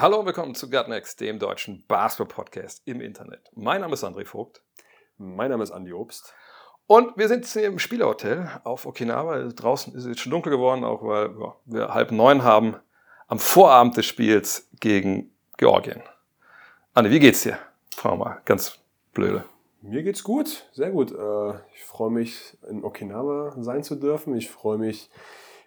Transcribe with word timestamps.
Hallo 0.00 0.20
und 0.20 0.26
willkommen 0.26 0.54
zu 0.54 0.70
Gutnext, 0.70 1.20
dem 1.20 1.40
deutschen 1.40 1.84
Basketball-Podcast 1.88 2.82
im 2.84 3.00
Internet. 3.00 3.50
Mein 3.56 3.80
Name 3.80 3.94
ist 3.94 4.04
André 4.04 4.24
Vogt 4.24 4.62
Mein 5.16 5.50
Name 5.50 5.64
ist 5.64 5.72
Andi 5.72 5.92
Obst. 5.92 6.32
und 6.86 7.16
wir 7.16 7.26
sind 7.26 7.44
hier 7.46 7.64
im 7.66 7.80
Spielerhotel 7.80 8.48
auf 8.62 8.86
Okinawa. 8.86 9.48
Draußen 9.48 9.92
ist 9.94 10.04
es 10.04 10.08
jetzt 10.10 10.20
schon 10.20 10.30
dunkel 10.30 10.52
geworden, 10.52 10.84
auch 10.84 11.02
weil 11.02 11.30
ja, 11.40 11.56
wir 11.64 11.94
halb 11.94 12.12
neun 12.12 12.44
haben 12.44 12.76
am 13.26 13.40
Vorabend 13.40 13.96
des 13.96 14.06
Spiels 14.06 14.68
gegen 14.78 15.32
Georgien. 15.56 16.00
Andi, 16.94 17.10
wie 17.10 17.18
geht's 17.18 17.42
dir? 17.42 17.58
Wir 18.00 18.14
mal, 18.14 18.40
ganz 18.44 18.78
blöde. 19.12 19.44
Mir 19.82 20.04
geht's 20.04 20.22
gut, 20.22 20.68
sehr 20.74 20.90
gut. 20.90 21.10
Äh, 21.10 21.54
Ich 21.74 21.84
freue 21.84 22.10
mich, 22.10 22.56
in 22.68 22.84
Okinawa 22.84 23.56
sein 23.58 23.82
zu 23.82 23.96
dürfen. 23.96 24.36
Ich 24.36 24.48
freue 24.48 24.78
mich, 24.78 25.10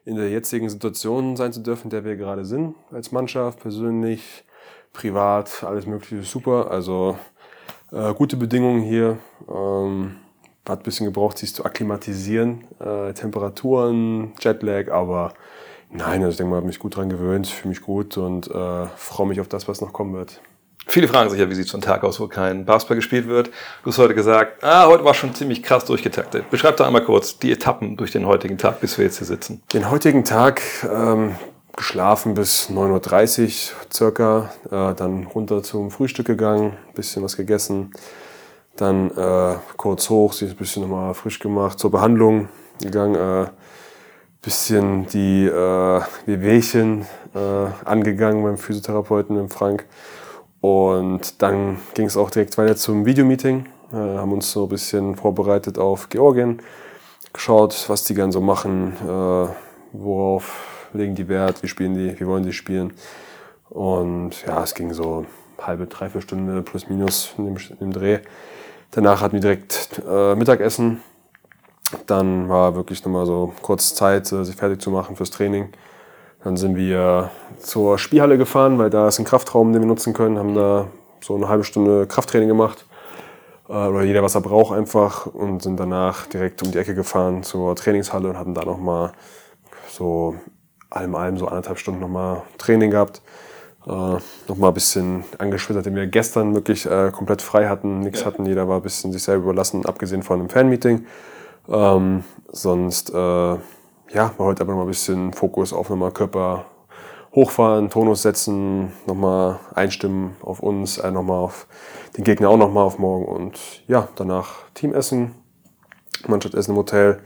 in 0.05 0.15
der 0.15 0.29
jetzigen 0.29 0.69
Situation 0.69 1.35
sein 1.35 1.53
zu 1.53 1.61
dürfen, 1.61 1.85
in 1.85 1.89
der 1.91 2.05
wir 2.05 2.15
gerade 2.15 2.45
sind, 2.45 2.75
als 2.91 3.11
Mannschaft, 3.11 3.59
persönlich, 3.59 4.43
privat, 4.93 5.63
alles 5.63 5.85
Mögliche 5.85 6.23
super. 6.23 6.71
Also 6.71 7.17
äh, 7.91 8.13
gute 8.13 8.37
Bedingungen 8.37 8.81
hier. 8.81 9.17
Ähm, 9.49 10.17
hat 10.67 10.81
ein 10.81 10.83
bisschen 10.83 11.05
gebraucht, 11.05 11.37
sich 11.37 11.53
zu 11.53 11.65
akklimatisieren. 11.65 12.65
Äh, 12.79 13.13
Temperaturen, 13.13 14.33
Jetlag, 14.39 14.91
aber 14.91 15.33
nein, 15.89 16.21
also 16.21 16.29
ich 16.29 16.37
denke 16.37 16.51
mal, 16.51 16.57
habe 16.57 16.67
mich 16.67 16.79
gut 16.79 16.95
dran 16.95 17.09
gewöhnt, 17.09 17.47
fühle 17.47 17.69
mich 17.69 17.81
gut 17.81 18.17
und 18.17 18.49
äh, 18.49 18.85
freue 18.95 19.27
mich 19.27 19.41
auf 19.41 19.47
das, 19.47 19.67
was 19.67 19.81
noch 19.81 19.93
kommen 19.93 20.13
wird. 20.13 20.41
Viele 20.91 21.07
fragen 21.07 21.29
sich 21.29 21.39
ja, 21.39 21.49
wie 21.49 21.55
sieht 21.55 21.69
so 21.69 21.77
ein 21.77 21.81
Tag 21.81 22.03
aus, 22.03 22.19
wo 22.19 22.27
kein 22.27 22.65
Basketball 22.65 22.97
gespielt 22.97 23.25
wird. 23.29 23.49
Du 23.81 23.91
hast 23.91 23.97
heute 23.97 24.13
gesagt, 24.13 24.61
ah, 24.61 24.87
heute 24.87 25.05
war 25.05 25.13
schon 25.13 25.33
ziemlich 25.33 25.63
krass 25.63 25.85
durchgetaktet. 25.85 26.49
Beschreib 26.49 26.75
doch 26.75 26.85
einmal 26.85 27.05
kurz 27.05 27.39
die 27.39 27.49
Etappen 27.49 27.95
durch 27.95 28.11
den 28.11 28.25
heutigen 28.25 28.57
Tag, 28.57 28.81
bis 28.81 28.97
wir 28.97 29.05
jetzt 29.05 29.19
hier 29.19 29.25
sitzen. 29.25 29.63
Den 29.71 29.89
heutigen 29.89 30.25
Tag 30.25 30.61
ähm, 30.83 31.37
geschlafen 31.77 32.33
bis 32.33 32.69
9.30 32.69 33.71
Uhr 33.71 33.77
circa, 33.89 34.51
äh, 34.65 34.93
dann 34.93 35.27
runter 35.27 35.63
zum 35.63 35.91
Frühstück 35.91 36.27
gegangen, 36.27 36.73
bisschen 36.93 37.23
was 37.23 37.37
gegessen, 37.37 37.93
dann 38.75 39.11
äh, 39.11 39.55
kurz 39.77 40.09
hoch, 40.09 40.33
sich 40.33 40.49
ein 40.49 40.57
bisschen 40.57 40.81
nochmal 40.81 41.13
frisch 41.13 41.39
gemacht, 41.39 41.79
zur 41.79 41.91
Behandlung 41.91 42.49
gegangen, 42.81 43.15
äh, 43.15 43.47
bisschen 44.41 45.07
die 45.07 45.45
äh, 45.45 46.01
Wehwehchen 46.25 47.05
äh, 47.33 47.85
angegangen 47.85 48.43
beim 48.43 48.57
Physiotherapeuten, 48.57 49.37
dem 49.37 49.49
Frank. 49.49 49.85
Und 50.61 51.41
dann 51.41 51.77
ging 51.95 52.05
es 52.05 52.15
auch 52.17 52.29
direkt 52.29 52.57
weiter 52.57 52.75
zum 52.75 53.05
Videomeeting. 53.05 53.65
Äh, 53.91 53.95
haben 53.95 54.31
uns 54.31 54.51
so 54.51 54.63
ein 54.63 54.69
bisschen 54.69 55.15
vorbereitet 55.15 55.77
auf 55.77 56.09
Georgien, 56.09 56.61
geschaut, 57.33 57.85
was 57.87 58.03
die 58.05 58.13
gern 58.13 58.31
so 58.31 58.39
machen, 58.41 58.93
äh, 59.03 59.47
worauf 59.91 60.87
legen 60.93 61.15
die 61.15 61.27
Wert, 61.27 61.63
wie 61.63 61.67
spielen 61.67 61.95
die, 61.95 62.19
wie 62.19 62.27
wollen 62.27 62.43
die 62.43 62.53
spielen. 62.53 62.93
Und 63.69 64.45
ja, 64.45 64.63
es 64.63 64.73
ging 64.73 64.93
so 64.93 65.25
halbe, 65.59 65.87
dreiviertel 65.87 66.21
Stunde 66.21 66.61
plus 66.61 66.89
minus 66.89 67.33
in 67.37 67.55
dem 67.79 67.93
Dreh. 67.93 68.19
Danach 68.91 69.21
hatten 69.21 69.33
wir 69.33 69.39
direkt 69.39 70.01
äh, 70.07 70.35
Mittagessen. 70.35 71.01
Dann 72.07 72.49
war 72.49 72.75
wirklich 72.75 73.03
nochmal 73.03 73.25
so 73.25 73.53
kurz 73.61 73.95
Zeit, 73.95 74.31
äh, 74.31 74.43
sich 74.43 74.55
fertig 74.55 74.81
zu 74.81 74.91
machen 74.91 75.15
fürs 75.15 75.31
Training. 75.31 75.69
Dann 76.43 76.57
sind 76.57 76.75
wir 76.75 77.29
zur 77.59 77.97
Spielhalle 77.97 78.37
gefahren, 78.37 78.79
weil 78.79 78.89
da 78.89 79.07
ist 79.07 79.19
ein 79.19 79.25
Kraftraum, 79.25 79.73
den 79.73 79.81
wir 79.81 79.87
nutzen 79.87 80.13
können. 80.13 80.39
Haben 80.39 80.55
da 80.55 80.87
so 81.21 81.35
eine 81.35 81.47
halbe 81.47 81.63
Stunde 81.63 82.07
Krafttraining 82.07 82.47
gemacht. 82.47 82.85
Äh, 83.69 83.73
oder 83.73 84.03
jeder, 84.03 84.23
was 84.23 84.35
er 84.35 84.41
braucht, 84.41 84.75
einfach. 84.75 85.27
Und 85.27 85.61
sind 85.61 85.79
danach 85.79 86.25
direkt 86.27 86.63
um 86.63 86.71
die 86.71 86.77
Ecke 86.77 86.95
gefahren 86.95 87.43
zur 87.43 87.75
Trainingshalle 87.75 88.29
und 88.29 88.37
hatten 88.37 88.53
da 88.53 88.65
nochmal 88.65 89.11
so 89.89 90.35
allem 90.89 91.15
allem 91.15 91.37
so 91.37 91.47
anderthalb 91.47 91.79
Stunden 91.79 92.01
nochmal 92.01 92.41
Training 92.57 92.91
gehabt. 92.91 93.21
Äh, 93.85 94.17
nochmal 94.47 94.71
ein 94.71 94.73
bisschen 94.73 95.23
angeschwittert, 95.37 95.85
den 95.85 95.95
wir 95.95 96.05
gestern 96.07 96.53
wirklich 96.53 96.85
äh, 96.85 97.11
komplett 97.11 97.41
frei 97.41 97.67
hatten, 97.67 97.99
nichts 98.01 98.25
hatten. 98.25 98.45
Jeder 98.45 98.67
war 98.67 98.77
ein 98.77 98.83
bisschen 98.83 99.11
sich 99.11 99.23
selber 99.23 99.45
überlassen, 99.45 99.85
abgesehen 99.85 100.21
von 100.21 100.39
einem 100.39 100.49
Fanmeeting. 100.49 101.05
Ähm, 101.69 102.23
sonst, 102.51 103.13
äh, 103.13 103.55
ja, 104.13 104.33
war 104.37 104.47
heute 104.47 104.61
aber 104.61 104.71
noch 104.71 104.79
mal 104.79 104.85
ein 104.85 104.89
bisschen 104.89 105.33
Fokus 105.33 105.73
auf 105.73 105.89
nochmal 105.89 106.11
Körper 106.11 106.65
hochfahren, 107.33 107.89
Tonus 107.89 108.23
setzen, 108.23 108.91
nochmal 109.05 109.59
einstimmen 109.73 110.35
auf 110.41 110.59
uns, 110.59 110.97
äh, 110.97 111.11
nochmal 111.11 111.37
auf 111.37 111.67
den 112.17 112.23
Gegner 112.23 112.49
auch 112.49 112.57
nochmal 112.57 112.83
auf 112.83 112.99
morgen 112.99 113.25
und 113.25 113.57
ja, 113.87 114.09
danach 114.15 114.65
Teamessen, 114.73 115.33
Mannschaftsessen 116.27 116.73
im 116.73 116.77
Hotel 116.77 117.21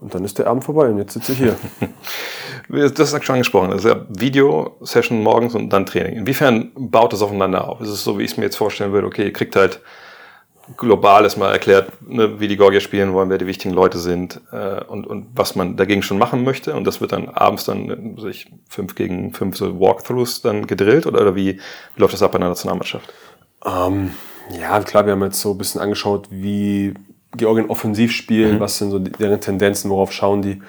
und 0.00 0.14
dann 0.14 0.24
ist 0.24 0.38
der 0.38 0.46
Abend 0.46 0.64
vorbei 0.64 0.88
und 0.88 0.98
jetzt 0.98 1.12
sitze 1.12 1.32
ich 1.32 1.38
hier. 1.38 1.56
Du 2.70 2.82
hast 2.82 3.24
schon 3.24 3.34
angesprochen, 3.34 3.70
das 3.70 3.82
ist 3.82 3.90
ja 3.90 4.04
Video-Session 4.10 5.22
morgens 5.22 5.54
und 5.54 5.70
dann 5.70 5.86
Training. 5.86 6.16
Inwiefern 6.16 6.70
baut 6.76 7.14
das 7.14 7.22
aufeinander 7.22 7.66
auf? 7.66 7.80
Ist 7.80 7.88
es 7.88 8.04
so, 8.04 8.18
wie 8.18 8.24
ich 8.24 8.32
es 8.32 8.36
mir 8.36 8.44
jetzt 8.44 8.56
vorstellen 8.56 8.92
würde, 8.92 9.06
okay, 9.06 9.24
ihr 9.24 9.32
kriegt 9.32 9.56
halt 9.56 9.80
global 10.76 11.24
erstmal 11.24 11.52
erklärt, 11.52 11.90
ne, 12.06 12.40
wie 12.40 12.48
die 12.48 12.56
Gorgier 12.56 12.80
spielen 12.80 13.12
wollen, 13.12 13.30
wer 13.30 13.38
die 13.38 13.46
wichtigen 13.46 13.74
Leute 13.74 13.98
sind 13.98 14.40
äh, 14.52 14.84
und, 14.84 15.06
und 15.06 15.28
was 15.34 15.54
man 15.54 15.76
dagegen 15.76 16.02
schon 16.02 16.18
machen 16.18 16.44
möchte. 16.44 16.74
Und 16.74 16.84
das 16.84 17.00
wird 17.00 17.12
dann 17.12 17.28
abends 17.28 17.64
dann 17.64 18.16
äh, 18.18 18.20
sich 18.20 18.50
fünf 18.68 18.94
gegen 18.94 19.32
fünf 19.32 19.56
so 19.56 19.80
Walkthroughs 19.80 20.42
dann 20.42 20.66
gedrillt 20.66 21.06
oder, 21.06 21.20
oder 21.20 21.34
wie, 21.34 21.58
wie 21.94 22.00
läuft 22.00 22.14
das 22.14 22.22
ab 22.22 22.34
in 22.34 22.40
der 22.40 22.50
Nationalmannschaft? 22.50 23.12
Ähm, 23.64 24.12
ja, 24.58 24.80
klar, 24.80 25.06
wir 25.06 25.12
haben 25.12 25.22
jetzt 25.22 25.40
so 25.40 25.52
ein 25.52 25.58
bisschen 25.58 25.80
angeschaut, 25.80 26.28
wie 26.30 26.94
Georgien 27.36 27.70
offensiv 27.70 28.12
spielen, 28.12 28.60
was 28.60 28.78
sind 28.78 28.90
so 28.90 28.98
deren 28.98 29.40
Tendenzen, 29.40 29.90
worauf 29.90 30.12
schauen 30.12 30.42
die. 30.42 30.62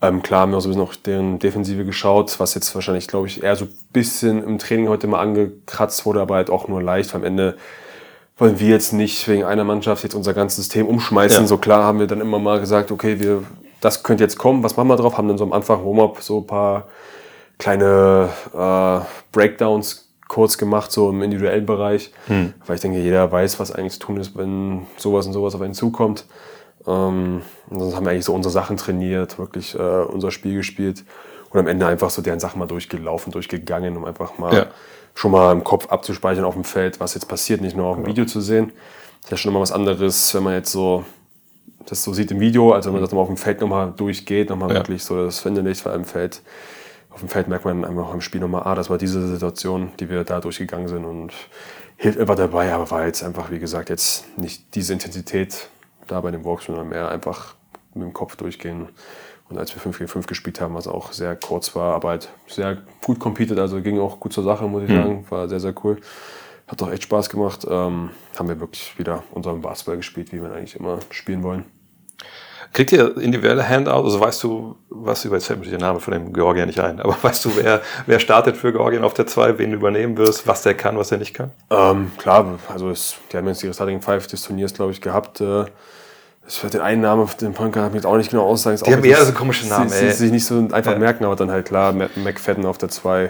Ähm, 0.00 0.22
klar 0.22 0.42
haben 0.42 0.52
wir 0.52 0.58
auch 0.58 0.60
so 0.60 0.68
ein 0.68 0.70
bisschen 0.70 0.82
auf 0.82 0.96
deren 0.96 1.38
Defensive 1.40 1.84
geschaut, 1.84 2.38
was 2.38 2.54
jetzt 2.54 2.72
wahrscheinlich, 2.74 3.08
glaube 3.08 3.26
ich, 3.26 3.42
eher 3.42 3.56
so 3.56 3.64
ein 3.64 3.74
bisschen 3.92 4.44
im 4.44 4.58
Training 4.58 4.88
heute 4.88 5.08
mal 5.08 5.20
angekratzt 5.20 6.06
wurde, 6.06 6.20
aber 6.20 6.36
halt 6.36 6.50
auch 6.50 6.68
nur 6.68 6.80
leicht. 6.80 7.14
Am 7.16 7.24
Ende 7.24 7.56
wollen 8.38 8.60
wir 8.60 8.68
jetzt 8.68 8.92
nicht 8.92 9.26
wegen 9.28 9.44
einer 9.44 9.64
Mannschaft 9.64 10.04
jetzt 10.04 10.14
unser 10.14 10.32
ganzes 10.32 10.56
System 10.56 10.86
umschmeißen. 10.86 11.42
Ja. 11.42 11.46
So 11.46 11.58
klar 11.58 11.84
haben 11.84 11.98
wir 11.98 12.06
dann 12.06 12.20
immer 12.20 12.38
mal 12.38 12.60
gesagt, 12.60 12.90
okay, 12.92 13.18
wir, 13.20 13.42
das 13.80 14.02
könnte 14.02 14.24
jetzt 14.24 14.38
kommen, 14.38 14.62
was 14.62 14.76
machen 14.76 14.88
wir 14.88 14.96
drauf? 14.96 15.18
Haben 15.18 15.28
dann 15.28 15.38
so 15.38 15.44
am 15.44 15.52
Anfang 15.52 15.84
Warm-up 15.84 16.22
so 16.22 16.38
ein 16.38 16.46
paar 16.46 16.88
kleine 17.58 18.28
äh, 18.54 19.00
Breakdowns 19.32 20.08
kurz 20.28 20.58
gemacht, 20.58 20.92
so 20.92 21.10
im 21.10 21.22
individuellen 21.22 21.66
Bereich. 21.66 22.12
Weil 22.66 22.76
ich 22.76 22.82
denke, 22.82 22.98
jeder 22.98 23.30
weiß, 23.32 23.58
was 23.58 23.72
eigentlich 23.72 23.94
zu 23.94 24.00
tun 24.00 24.18
ist, 24.18 24.36
wenn 24.36 24.86
sowas 24.96 25.26
und 25.26 25.32
sowas 25.32 25.54
auf 25.54 25.60
einen 25.60 25.74
zukommt. 25.74 26.26
Ähm, 26.86 27.42
und 27.68 27.80
sonst 27.80 27.96
haben 27.96 28.06
wir 28.06 28.12
eigentlich 28.12 28.26
so 28.26 28.34
unsere 28.34 28.52
Sachen 28.52 28.76
trainiert, 28.76 29.38
wirklich 29.38 29.74
äh, 29.74 29.78
unser 29.78 30.30
Spiel 30.30 30.54
gespielt 30.54 31.04
und 31.50 31.60
am 31.60 31.66
Ende 31.66 31.86
einfach 31.86 32.10
so 32.10 32.22
deren 32.22 32.40
Sachen 32.40 32.58
mal 32.58 32.66
durchgelaufen, 32.66 33.32
durchgegangen, 33.32 33.96
um 33.96 34.04
einfach 34.04 34.38
mal 34.38 34.54
Ja. 34.54 34.66
schon 35.14 35.30
mal 35.32 35.52
im 35.52 35.64
Kopf 35.64 35.88
abzuspeichern 35.90 36.44
auf 36.44 36.54
dem 36.54 36.64
Feld, 36.64 37.00
was 37.00 37.14
jetzt 37.14 37.26
passiert, 37.28 37.60
nicht 37.60 37.76
nur 37.76 37.86
auf 37.86 37.96
dem 37.96 38.06
Video 38.06 38.24
zu 38.24 38.40
sehen. 38.40 38.72
Das 39.20 39.24
ist 39.26 39.30
ja 39.32 39.36
schon 39.38 39.50
immer 39.52 39.60
was 39.60 39.72
anderes, 39.72 40.32
wenn 40.34 40.42
man 40.42 40.54
jetzt 40.54 40.70
so 40.72 41.04
das 41.86 42.02
so 42.04 42.12
sieht 42.12 42.30
im 42.30 42.40
Video, 42.40 42.72
als 42.72 42.84
wenn 42.84 42.92
man 42.92 43.00
das 43.00 43.10
nochmal 43.10 43.22
auf 43.22 43.28
dem 43.28 43.38
Feld 43.38 43.60
nochmal 43.62 43.92
durchgeht, 43.96 44.50
nochmal 44.50 44.68
Ja. 44.70 44.74
wirklich 44.76 45.02
so 45.04 45.24
das 45.24 45.38
Verinnerlicht 45.38 45.80
vor 45.80 45.92
allem 45.92 46.04
Feld. 46.04 46.42
Auf 47.10 47.20
dem 47.20 47.28
Feld 47.30 47.48
merkt 47.48 47.64
man 47.64 47.84
einfach 47.84 48.12
im 48.12 48.20
Spiel 48.20 48.40
nochmal, 48.42 48.62
ah, 48.64 48.74
das 48.74 48.90
war 48.90 48.98
diese 48.98 49.26
Situation, 49.26 49.90
die 49.98 50.10
wir 50.10 50.22
da 50.24 50.40
durchgegangen 50.40 50.88
sind 50.88 51.04
und 51.06 51.32
hilft 51.96 52.20
einfach 52.20 52.36
dabei, 52.36 52.72
aber 52.72 52.90
war 52.90 53.06
jetzt 53.06 53.24
einfach, 53.24 53.50
wie 53.50 53.58
gesagt, 53.58 53.88
jetzt 53.88 54.24
nicht 54.38 54.74
diese 54.74 54.92
Intensität 54.92 55.68
da 56.06 56.20
bei 56.20 56.30
dem 56.30 56.44
Walk, 56.44 56.62
sondern 56.62 56.90
mehr 56.90 57.08
einfach 57.08 57.54
mit 57.94 58.04
dem 58.04 58.12
Kopf 58.12 58.36
durchgehen. 58.36 58.88
Und 59.48 59.58
als 59.58 59.74
wir 59.74 59.80
5 59.80 59.96
gegen 59.96 60.08
5 60.08 60.26
gespielt 60.26 60.60
haben, 60.60 60.74
was 60.74 60.86
auch 60.86 61.12
sehr 61.12 61.34
kurz 61.36 61.74
war, 61.74 61.94
aber 61.94 62.10
halt 62.10 62.28
sehr 62.46 62.78
gut 63.02 63.18
competed, 63.18 63.58
also 63.58 63.80
ging 63.80 63.98
auch 63.98 64.20
gut 64.20 64.32
zur 64.32 64.44
Sache, 64.44 64.66
muss 64.66 64.82
ich 64.82 64.90
sagen, 64.90 65.24
war 65.30 65.48
sehr, 65.48 65.60
sehr 65.60 65.74
cool. 65.84 65.98
Hat 66.66 66.80
doch 66.82 66.92
echt 66.92 67.04
Spaß 67.04 67.30
gemacht. 67.30 67.66
Ähm, 67.68 68.10
haben 68.38 68.48
wir 68.48 68.60
wirklich 68.60 68.98
wieder 68.98 69.22
unseren 69.32 69.62
Basketball 69.62 69.96
gespielt, 69.96 70.32
wie 70.32 70.42
wir 70.42 70.52
eigentlich 70.52 70.76
immer 70.76 70.98
spielen 71.10 71.42
wollen. 71.42 71.64
Kriegt 72.72 72.92
ihr 72.92 73.16
individuelle 73.16 73.66
Handout? 73.66 74.04
Also 74.04 74.20
weißt 74.20 74.42
du, 74.44 74.76
was 74.90 75.24
über, 75.24 75.36
jetzt 75.36 75.46
fällt 75.46 75.60
mir 75.60 75.66
der 75.66 75.78
Name 75.78 76.00
von 76.00 76.12
dem 76.12 76.32
Georgier 76.32 76.66
nicht 76.66 76.78
ein, 76.78 77.00
aber 77.00 77.16
weißt 77.22 77.44
du, 77.46 77.56
wer, 77.56 77.80
wer 78.06 78.20
startet 78.20 78.56
für 78.56 78.72
Georgien 78.72 79.04
auf 79.04 79.14
der 79.14 79.26
2, 79.26 79.58
wen 79.58 79.70
du 79.70 79.76
übernehmen 79.76 80.16
wirst, 80.18 80.46
was 80.46 80.62
der 80.62 80.74
kann, 80.74 80.98
was 80.98 81.10
er 81.10 81.18
nicht 81.18 81.32
kann? 81.34 81.50
Ähm, 81.70 82.12
klar, 82.18 82.58
also 82.68 82.90
es, 82.90 83.16
die 83.32 83.38
haben 83.38 83.46
jetzt 83.48 83.64
ihre 83.64 83.72
Starting 83.72 84.02
Five 84.02 84.26
des 84.26 84.42
Turniers, 84.42 84.74
glaube 84.74 84.92
ich, 84.92 85.00
gehabt. 85.00 85.40
Äh, 85.40 85.64
Ich 86.50 86.62
werde 86.62 86.78
den 86.78 86.80
einen 86.86 87.02
Namen 87.02 87.22
auf 87.22 87.34
dem 87.34 87.52
Point 87.52 87.74
Guard 87.74 87.92
jetzt 87.92 88.06
auch 88.06 88.16
nicht 88.16 88.30
genau 88.30 88.44
aussagen. 88.44 88.74
Ist 88.74 88.86
Die 88.86 88.90
auch 88.90 88.96
haben 88.96 89.04
eher 89.04 89.22
so 89.22 89.32
komische 89.32 89.68
Namen, 89.68 89.90
Sie, 89.90 90.06
ey. 90.06 90.12
sich 90.12 90.30
nicht 90.32 90.46
so 90.46 90.56
einfach 90.72 90.92
Ja. 90.92 90.98
merken, 90.98 91.24
aber 91.26 91.36
dann 91.36 91.50
halt 91.50 91.66
klar, 91.66 91.92
McFadden 91.92 92.64
auf 92.64 92.78
der 92.78 92.88
2, 92.88 93.28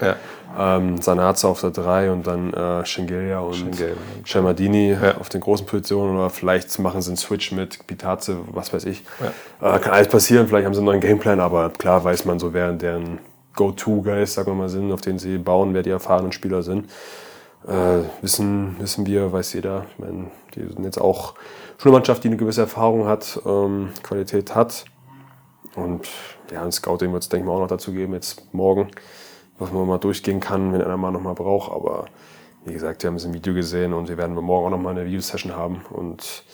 Ja. 0.57 0.77
ähm, 0.77 1.03
Sanazza 1.03 1.49
auf 1.49 1.61
der 1.61 1.71
3 1.71 2.13
und 2.13 2.27
dann 2.29 2.55
äh, 2.55 2.87
Shengelia 2.87 3.41
und 3.41 3.55
Shengelia. 3.57 3.95
Shamadini 4.23 4.93
Ja. 4.93 5.17
auf 5.19 5.29
den 5.31 5.41
großen 5.41 5.67
Positionen 5.67 6.17
oder 6.17 6.31
vielleicht 6.31 6.79
machen 6.79 7.03
sie 7.03 7.11
einen 7.11 7.17
Switch 7.17 7.51
mit 7.51 7.85
Pitaze, 7.89 8.37
was 8.53 8.73
weiß 8.73 8.85
ich. 8.85 9.03
Äh, 9.61 9.79
kann 9.81 9.93
alles 9.95 10.07
passieren, 10.09 10.47
vielleicht 10.47 10.67
haben 10.67 10.75
sie 10.75 10.79
einen 10.79 10.87
neuen 10.87 11.01
Gameplan, 11.01 11.41
aber 11.41 11.71
klar 11.71 12.05
weiß 12.05 12.25
man 12.25 12.39
so, 12.39 12.55
wer 12.55 12.73
deren 12.73 13.19
Go-To-Guys, 13.57 14.35
sagen 14.35 14.53
wir 14.53 14.55
mal, 14.55 14.69
sind, 14.69 14.93
auf 14.93 15.01
denen 15.01 15.19
sie 15.19 15.39
bauen, 15.39 15.75
wer 15.75 15.83
die 15.83 15.91
erfahrenen 15.91 16.31
Spieler 16.31 16.63
sind. 16.63 16.89
Äh, 17.67 18.03
wissen, 18.23 18.77
wissen 18.79 19.07
wir, 19.07 19.33
weiß 19.33 19.53
jeder. 19.55 19.87
Ich 19.93 19.99
meine, 19.99 20.31
die 20.55 20.61
sind 20.61 20.85
jetzt 20.85 21.01
auch 21.01 21.35
schon 21.79 21.91
eine 21.91 21.99
Mannschaft, 21.99 22.25
die 22.25 22.29
eine 22.29 22.37
gewisse 22.37 22.63
Erfahrung 22.63 23.07
hat, 23.07 23.41
ähm, 23.45 23.91
Qualität 24.03 24.55
hat. 24.55 24.85
Und 25.75 26.09
ja, 26.51 26.63
ein 26.63 26.73
Scouting 26.73 27.13
wird 27.13 27.23
es, 27.23 27.29
denke 27.29 27.45
ich 27.45 27.47
mal, 27.49 27.55
auch 27.57 27.61
noch 27.61 27.69
dazu 27.69 27.93
geben, 27.93 28.15
jetzt 28.15 28.53
morgen, 28.55 28.89
was 29.59 29.73
man 29.73 29.87
mal 29.87 29.99
durchgehen 29.99 30.41
kann, 30.41 30.73
wenn 30.73 30.83
einer 30.83 30.97
mal 30.97 31.11
noch 31.11 31.21
mal 31.21 31.35
braucht. 31.35 31.71
Aber 31.73 32.07
wie 32.65 32.73
gesagt, 32.73 33.03
wir 33.03 33.09
haben 33.09 33.17
es 33.17 33.25
im 33.25 33.35
Video 33.35 33.55
gesehen 33.55 33.93
und 33.93 34.09
wir 34.09 34.17
werden 34.17 34.35
morgen 34.35 34.67
auch 34.67 34.71
noch 34.71 34.79
mal 34.83 34.91
eine 34.91 35.05
Video-Session 35.05 35.55
haben 35.55 35.83
und 35.91 36.45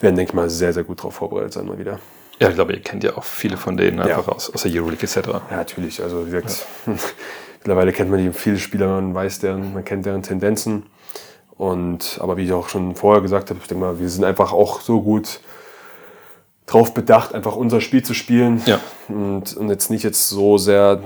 werden, 0.00 0.16
denke 0.16 0.30
ich 0.30 0.34
mal, 0.34 0.48
sehr, 0.48 0.72
sehr 0.72 0.84
gut 0.84 1.00
darauf 1.00 1.14
vorbereitet 1.14 1.52
sein 1.54 1.66
mal 1.66 1.78
wieder. 1.78 1.98
Ja, 2.38 2.48
ich 2.48 2.54
glaube, 2.54 2.72
ihr 2.72 2.80
kennt 2.80 3.04
ja 3.04 3.16
auch 3.18 3.24
viele 3.24 3.58
von 3.58 3.76
denen 3.76 4.00
einfach 4.00 4.28
Ja. 4.28 4.32
aus, 4.32 4.52
aus 4.54 4.62
der 4.62 4.72
Euroleague 4.72 5.02
etc. 5.02 5.28
Ja, 5.50 5.56
natürlich. 5.56 6.02
Also 6.02 6.26
wie 6.26 6.30
gesagt, 6.30 6.66
mittlerweile 7.60 7.92
kennt 7.92 8.10
man 8.10 8.18
die 8.18 8.32
viele 8.32 8.58
Spieler, 8.58 8.88
man 8.88 9.14
weiß 9.14 9.38
deren, 9.38 9.72
man 9.72 9.84
kennt 9.84 10.06
deren 10.06 10.22
Tendenzen. 10.22 10.84
Und 11.56 12.18
aber 12.20 12.36
wie 12.36 12.44
ich 12.44 12.52
auch 12.52 12.68
schon 12.68 12.96
vorher 12.96 13.22
gesagt 13.22 13.50
habe, 13.50 13.60
ich 13.60 13.68
denke 13.68 13.84
mal, 13.84 14.00
wir 14.00 14.08
sind 14.08 14.24
einfach 14.24 14.52
auch 14.52 14.80
so 14.80 15.02
gut 15.02 15.40
drauf 16.66 16.94
bedacht, 16.94 17.34
einfach 17.34 17.56
unser 17.56 17.80
Spiel 17.80 18.02
zu 18.02 18.14
spielen 18.14 18.62
Ja. 18.64 18.80
und, 19.08 19.56
und 19.56 19.68
jetzt 19.68 19.90
nicht 19.90 20.04
jetzt 20.04 20.28
so 20.28 20.56
sehr 20.56 21.02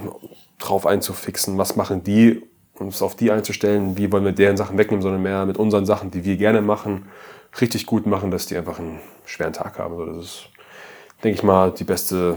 drauf 0.58 0.86
einzufixen, 0.86 1.58
was 1.58 1.74
machen 1.74 2.04
die, 2.04 2.42
uns 2.74 3.02
auf 3.02 3.16
die 3.16 3.30
einzustellen, 3.30 3.96
wie 3.96 4.12
wollen 4.12 4.24
wir 4.24 4.32
deren 4.32 4.56
Sachen 4.56 4.78
wegnehmen, 4.78 5.02
sondern 5.02 5.22
mehr 5.22 5.46
mit 5.46 5.58
unseren 5.58 5.86
Sachen, 5.86 6.10
die 6.10 6.24
wir 6.24 6.36
gerne 6.36 6.60
machen, 6.60 7.06
richtig 7.60 7.86
gut 7.86 8.06
machen, 8.06 8.30
dass 8.30 8.46
die 8.46 8.56
einfach 8.56 8.78
einen 8.78 9.00
schweren 9.24 9.52
Tag 9.52 9.78
haben. 9.78 9.94
Also 9.98 10.12
das 10.12 10.24
ist, 10.24 10.48
denke 11.22 11.38
ich 11.38 11.42
mal, 11.42 11.70
die 11.72 11.84
beste 11.84 12.36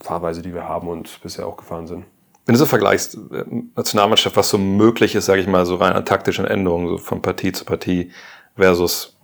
Fahrweise, 0.00 0.42
die 0.42 0.52
wir 0.52 0.68
haben 0.68 0.88
und 0.88 1.20
bisher 1.22 1.46
auch 1.46 1.56
gefahren 1.56 1.86
sind. 1.86 2.04
Wenn 2.50 2.54
du 2.54 2.58
so 2.58 2.66
vergleichst, 2.66 3.14
äh, 3.14 3.44
Nationalmannschaft, 3.76 4.36
was 4.36 4.48
so 4.48 4.58
möglich 4.58 5.14
ist, 5.14 5.26
sage 5.26 5.40
ich 5.40 5.46
mal, 5.46 5.64
so 5.66 5.76
rein 5.76 5.92
an 5.92 6.04
taktischen 6.04 6.46
Änderungen, 6.46 6.88
so 6.88 6.98
von 6.98 7.22
Partie 7.22 7.52
zu 7.52 7.64
Partie 7.64 8.10
versus 8.56 9.16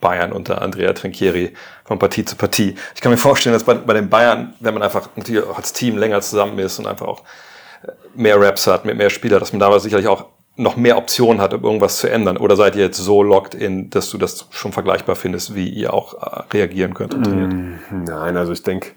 Bayern 0.00 0.32
unter 0.32 0.60
Andrea 0.60 0.92
Trinchieri 0.92 1.52
von 1.84 2.00
Partie 2.00 2.24
zu 2.24 2.34
Partie. 2.34 2.74
Ich 2.96 3.00
kann 3.00 3.12
mir 3.12 3.16
vorstellen, 3.16 3.52
dass 3.52 3.62
bei, 3.62 3.74
bei 3.74 3.94
den 3.94 4.10
Bayern, 4.10 4.54
wenn 4.58 4.74
man 4.74 4.82
einfach 4.82 5.10
natürlich 5.14 5.44
auch 5.44 5.56
als 5.56 5.72
Team 5.72 5.96
länger 5.96 6.20
zusammen 6.20 6.58
ist 6.58 6.80
und 6.80 6.88
einfach 6.88 7.06
auch 7.06 7.22
äh, 7.84 7.92
mehr 8.16 8.40
Raps 8.40 8.66
hat, 8.66 8.84
mit 8.84 8.96
mehr 8.96 9.10
Spieler, 9.10 9.38
dass 9.38 9.52
man 9.52 9.60
da 9.60 9.78
sicherlich 9.78 10.08
auch 10.08 10.26
noch 10.56 10.74
mehr 10.74 10.98
Optionen 10.98 11.40
hat, 11.40 11.54
um 11.54 11.62
irgendwas 11.62 11.98
zu 11.98 12.10
ändern. 12.10 12.36
Oder 12.38 12.56
seid 12.56 12.74
ihr 12.74 12.82
jetzt 12.82 12.98
so 12.98 13.22
locked 13.22 13.54
in, 13.54 13.90
dass 13.90 14.10
du 14.10 14.18
das 14.18 14.48
schon 14.50 14.72
vergleichbar 14.72 15.14
findest, 15.14 15.54
wie 15.54 15.68
ihr 15.68 15.94
auch 15.94 16.14
äh, 16.14 16.42
reagieren 16.52 16.92
könnt 16.92 17.12
trainiert? 17.12 17.54
Nein, 17.92 18.36
also 18.36 18.50
ich 18.50 18.64
denke, 18.64 18.90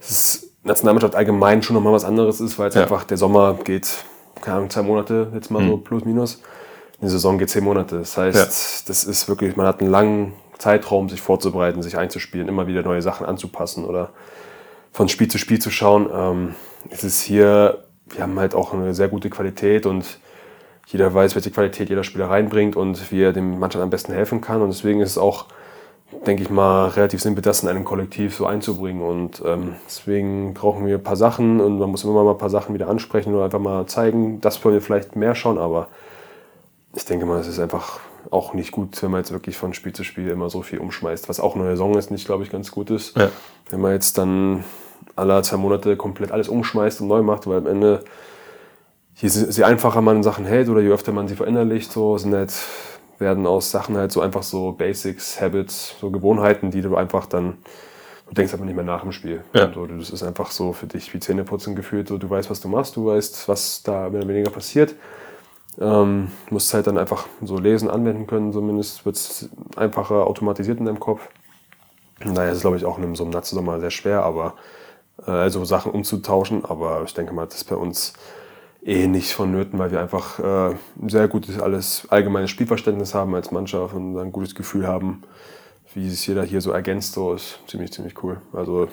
es 0.00 0.10
ist 0.10 0.45
Nationalmannschaft 0.66 1.14
allgemein 1.14 1.62
schon 1.62 1.74
nochmal 1.74 1.92
was 1.92 2.04
anderes 2.04 2.40
ist, 2.40 2.58
weil 2.58 2.68
es 2.68 2.74
Ja. 2.74 2.82
einfach 2.82 3.04
der 3.04 3.16
Sommer 3.16 3.54
geht, 3.64 3.88
keine 4.42 4.58
Ahnung, 4.58 4.70
zwei 4.70 4.82
Monate, 4.82 5.28
jetzt 5.34 5.50
mal 5.50 5.66
so 5.66 5.76
plus 5.78 6.04
minus. 6.04 6.42
Die 7.00 7.08
Saison 7.08 7.38
geht 7.38 7.50
zehn 7.50 7.64
Monate. 7.64 7.98
Das 7.98 8.16
heißt, 8.16 8.36
Ja. 8.36 8.84
das 8.88 9.04
ist 9.04 9.28
wirklich, 9.28 9.56
man 9.56 9.66
hat 9.66 9.80
einen 9.80 9.90
langen 9.90 10.32
Zeitraum, 10.58 11.08
sich 11.08 11.20
vorzubereiten, 11.20 11.82
sich 11.82 11.98
einzuspielen, 11.98 12.48
immer 12.48 12.66
wieder 12.66 12.82
neue 12.82 13.02
Sachen 13.02 13.26
anzupassen 13.26 13.84
oder 13.84 14.10
von 14.92 15.08
Spiel 15.08 15.28
zu 15.28 15.36
Spiel 15.38 15.58
zu 15.60 15.70
schauen. 15.70 16.08
Ähm, 16.12 16.54
es 16.90 17.04
ist 17.04 17.20
hier, 17.20 17.84
wir 18.08 18.22
haben 18.22 18.38
halt 18.38 18.54
auch 18.54 18.72
eine 18.72 18.94
sehr 18.94 19.08
gute 19.08 19.28
Qualität 19.28 19.84
und 19.84 20.18
jeder 20.86 21.12
weiß, 21.12 21.34
welche 21.34 21.50
Qualität 21.50 21.90
jeder 21.90 22.04
Spieler 22.04 22.30
reinbringt 22.30 22.76
und 22.76 23.10
wie 23.10 23.22
er 23.22 23.32
dem 23.32 23.58
Mannschaft 23.58 23.82
am 23.82 23.90
besten 23.90 24.12
helfen 24.12 24.40
kann. 24.40 24.62
Und 24.62 24.68
deswegen 24.68 25.00
ist 25.00 25.10
es 25.10 25.18
auch, 25.18 25.46
denke 26.26 26.42
ich 26.42 26.50
mal, 26.50 26.88
relativ 26.88 27.20
simpel, 27.20 27.42
das 27.42 27.62
in 27.62 27.68
einem 27.68 27.84
Kollektiv 27.84 28.36
so 28.36 28.46
einzubringen. 28.46 29.02
Und 29.02 29.42
ähm, 29.44 29.74
deswegen 29.86 30.54
brauchen 30.54 30.86
wir 30.86 30.96
ein 30.96 31.02
paar 31.02 31.16
Sachen 31.16 31.60
und 31.60 31.78
man 31.78 31.90
muss 31.90 32.04
immer 32.04 32.24
mal 32.24 32.30
ein 32.30 32.38
paar 32.38 32.50
Sachen 32.50 32.74
wieder 32.74 32.88
ansprechen 32.88 33.34
oder 33.34 33.44
einfach 33.44 33.58
mal 33.58 33.86
zeigen, 33.86 34.40
das 34.40 34.64
wollen 34.64 34.74
wir 34.74 34.82
vielleicht 34.82 35.16
mehr 35.16 35.34
schauen, 35.34 35.58
aber 35.58 35.88
ich 36.94 37.04
denke 37.04 37.26
mal, 37.26 37.40
es 37.40 37.46
ist 37.46 37.58
einfach 37.58 38.00
auch 38.30 38.54
nicht 38.54 38.72
gut, 38.72 39.00
wenn 39.02 39.10
man 39.10 39.20
jetzt 39.20 39.32
wirklich 39.32 39.56
von 39.56 39.74
Spiel 39.74 39.92
zu 39.92 40.04
Spiel 40.04 40.28
immer 40.28 40.50
so 40.50 40.62
viel 40.62 40.78
umschmeißt, 40.78 41.28
was 41.28 41.40
auch 41.40 41.54
eine 41.54 41.64
Saison 41.64 41.96
ist, 41.96 42.10
nicht, 42.10 42.26
glaube 42.26 42.42
ich, 42.42 42.50
ganz 42.50 42.70
gut 42.70 42.90
ist. 42.90 43.16
Ja. 43.16 43.28
Wenn 43.70 43.80
man 43.80 43.92
jetzt 43.92 44.18
dann 44.18 44.64
alle 45.14 45.40
zwei 45.42 45.56
Monate 45.56 45.96
komplett 45.96 46.32
alles 46.32 46.48
umschmeißt 46.48 47.00
und 47.00 47.08
neu 47.08 47.22
macht, 47.22 47.46
weil 47.46 47.58
am 47.58 47.66
Ende, 47.66 48.02
je, 49.14 49.28
je 49.28 49.64
einfacher 49.64 50.00
man 50.00 50.22
Sachen 50.22 50.44
hält 50.44 50.68
oder 50.68 50.80
je 50.80 50.90
öfter 50.90 51.12
man 51.12 51.28
sie 51.28 51.36
verinnerlicht, 51.36 51.92
so 51.92 52.18
sind 52.18 52.34
halt, 52.34 52.54
werden 53.18 53.46
aus 53.46 53.70
Sachen 53.70 53.96
halt 53.96 54.12
so 54.12 54.20
einfach 54.20 54.42
so 54.42 54.72
Basics, 54.72 55.40
Habits, 55.40 55.96
so 56.00 56.10
Gewohnheiten, 56.10 56.70
die 56.70 56.82
du 56.82 56.96
einfach 56.96 57.26
dann, 57.26 57.58
du 58.28 58.34
denkst 58.34 58.54
aber 58.54 58.64
nicht 58.64 58.74
mehr 58.74 58.84
nach 58.84 59.04
im 59.04 59.12
Spiel. 59.12 59.44
Ja. 59.54 59.72
So, 59.72 59.86
das 59.86 60.10
ist 60.10 60.22
einfach 60.22 60.50
so 60.50 60.72
für 60.72 60.86
dich 60.86 61.12
wie 61.14 61.20
Zähneputzen 61.20 61.74
gefühlt, 61.74 62.08
so, 62.08 62.18
du 62.18 62.28
weißt, 62.28 62.50
was 62.50 62.60
du 62.60 62.68
machst, 62.68 62.96
du 62.96 63.06
weißt, 63.06 63.48
was 63.48 63.82
da 63.82 64.08
mehr 64.10 64.20
oder 64.20 64.28
weniger 64.28 64.50
passiert. 64.50 64.94
Ähm, 65.78 66.30
musst 66.50 66.72
halt 66.72 66.86
dann 66.86 66.96
einfach 66.96 67.26
so 67.42 67.58
lesen, 67.58 67.90
anwenden 67.90 68.26
können, 68.26 68.52
zumindest 68.52 69.04
wird 69.04 69.16
es 69.16 69.50
einfacher 69.76 70.26
automatisiert 70.26 70.78
in 70.78 70.86
deinem 70.86 71.00
Kopf. 71.00 71.28
Von 72.22 72.34
daher 72.34 72.52
ist 72.52 72.62
glaube 72.62 72.78
ich, 72.78 72.84
auch 72.86 72.98
in 72.98 73.14
so 73.14 73.24
einem 73.24 73.32
Nazi-Sommer 73.32 73.78
sehr 73.78 73.90
schwer, 73.90 74.22
aber 74.22 74.54
äh, 75.26 75.30
also 75.30 75.64
Sachen 75.64 75.92
umzutauschen. 75.92 76.64
Aber 76.64 77.02
ich 77.04 77.14
denke 77.14 77.34
mal, 77.34 77.46
das 77.46 77.56
ist 77.56 77.64
bei 77.64 77.76
uns 77.76 78.14
eh 78.82 79.06
nicht 79.06 79.32
vonnöten, 79.32 79.78
weil 79.78 79.90
wir 79.90 80.00
einfach 80.00 80.38
äh, 80.38 80.74
ein 81.00 81.08
sehr 81.08 81.28
gutes 81.28 81.60
alles 81.60 82.06
allgemeines 82.10 82.50
Spielverständnis 82.50 83.14
haben 83.14 83.34
als 83.34 83.50
Mannschaft 83.50 83.94
und 83.94 84.18
ein 84.18 84.32
gutes 84.32 84.54
Gefühl 84.54 84.86
haben, 84.86 85.22
wie 85.94 86.08
sich 86.08 86.26
jeder 86.26 86.44
hier 86.44 86.60
so 86.60 86.72
ergänzt. 86.72 87.14
So 87.14 87.34
ist 87.34 87.60
ziemlich, 87.66 87.92
ziemlich 87.92 88.22
cool. 88.22 88.40
Also 88.52 88.88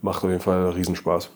macht 0.00 0.24
auf 0.24 0.30
jeden 0.30 0.42
Fall 0.42 0.70
Riesenspaß. 0.70 1.30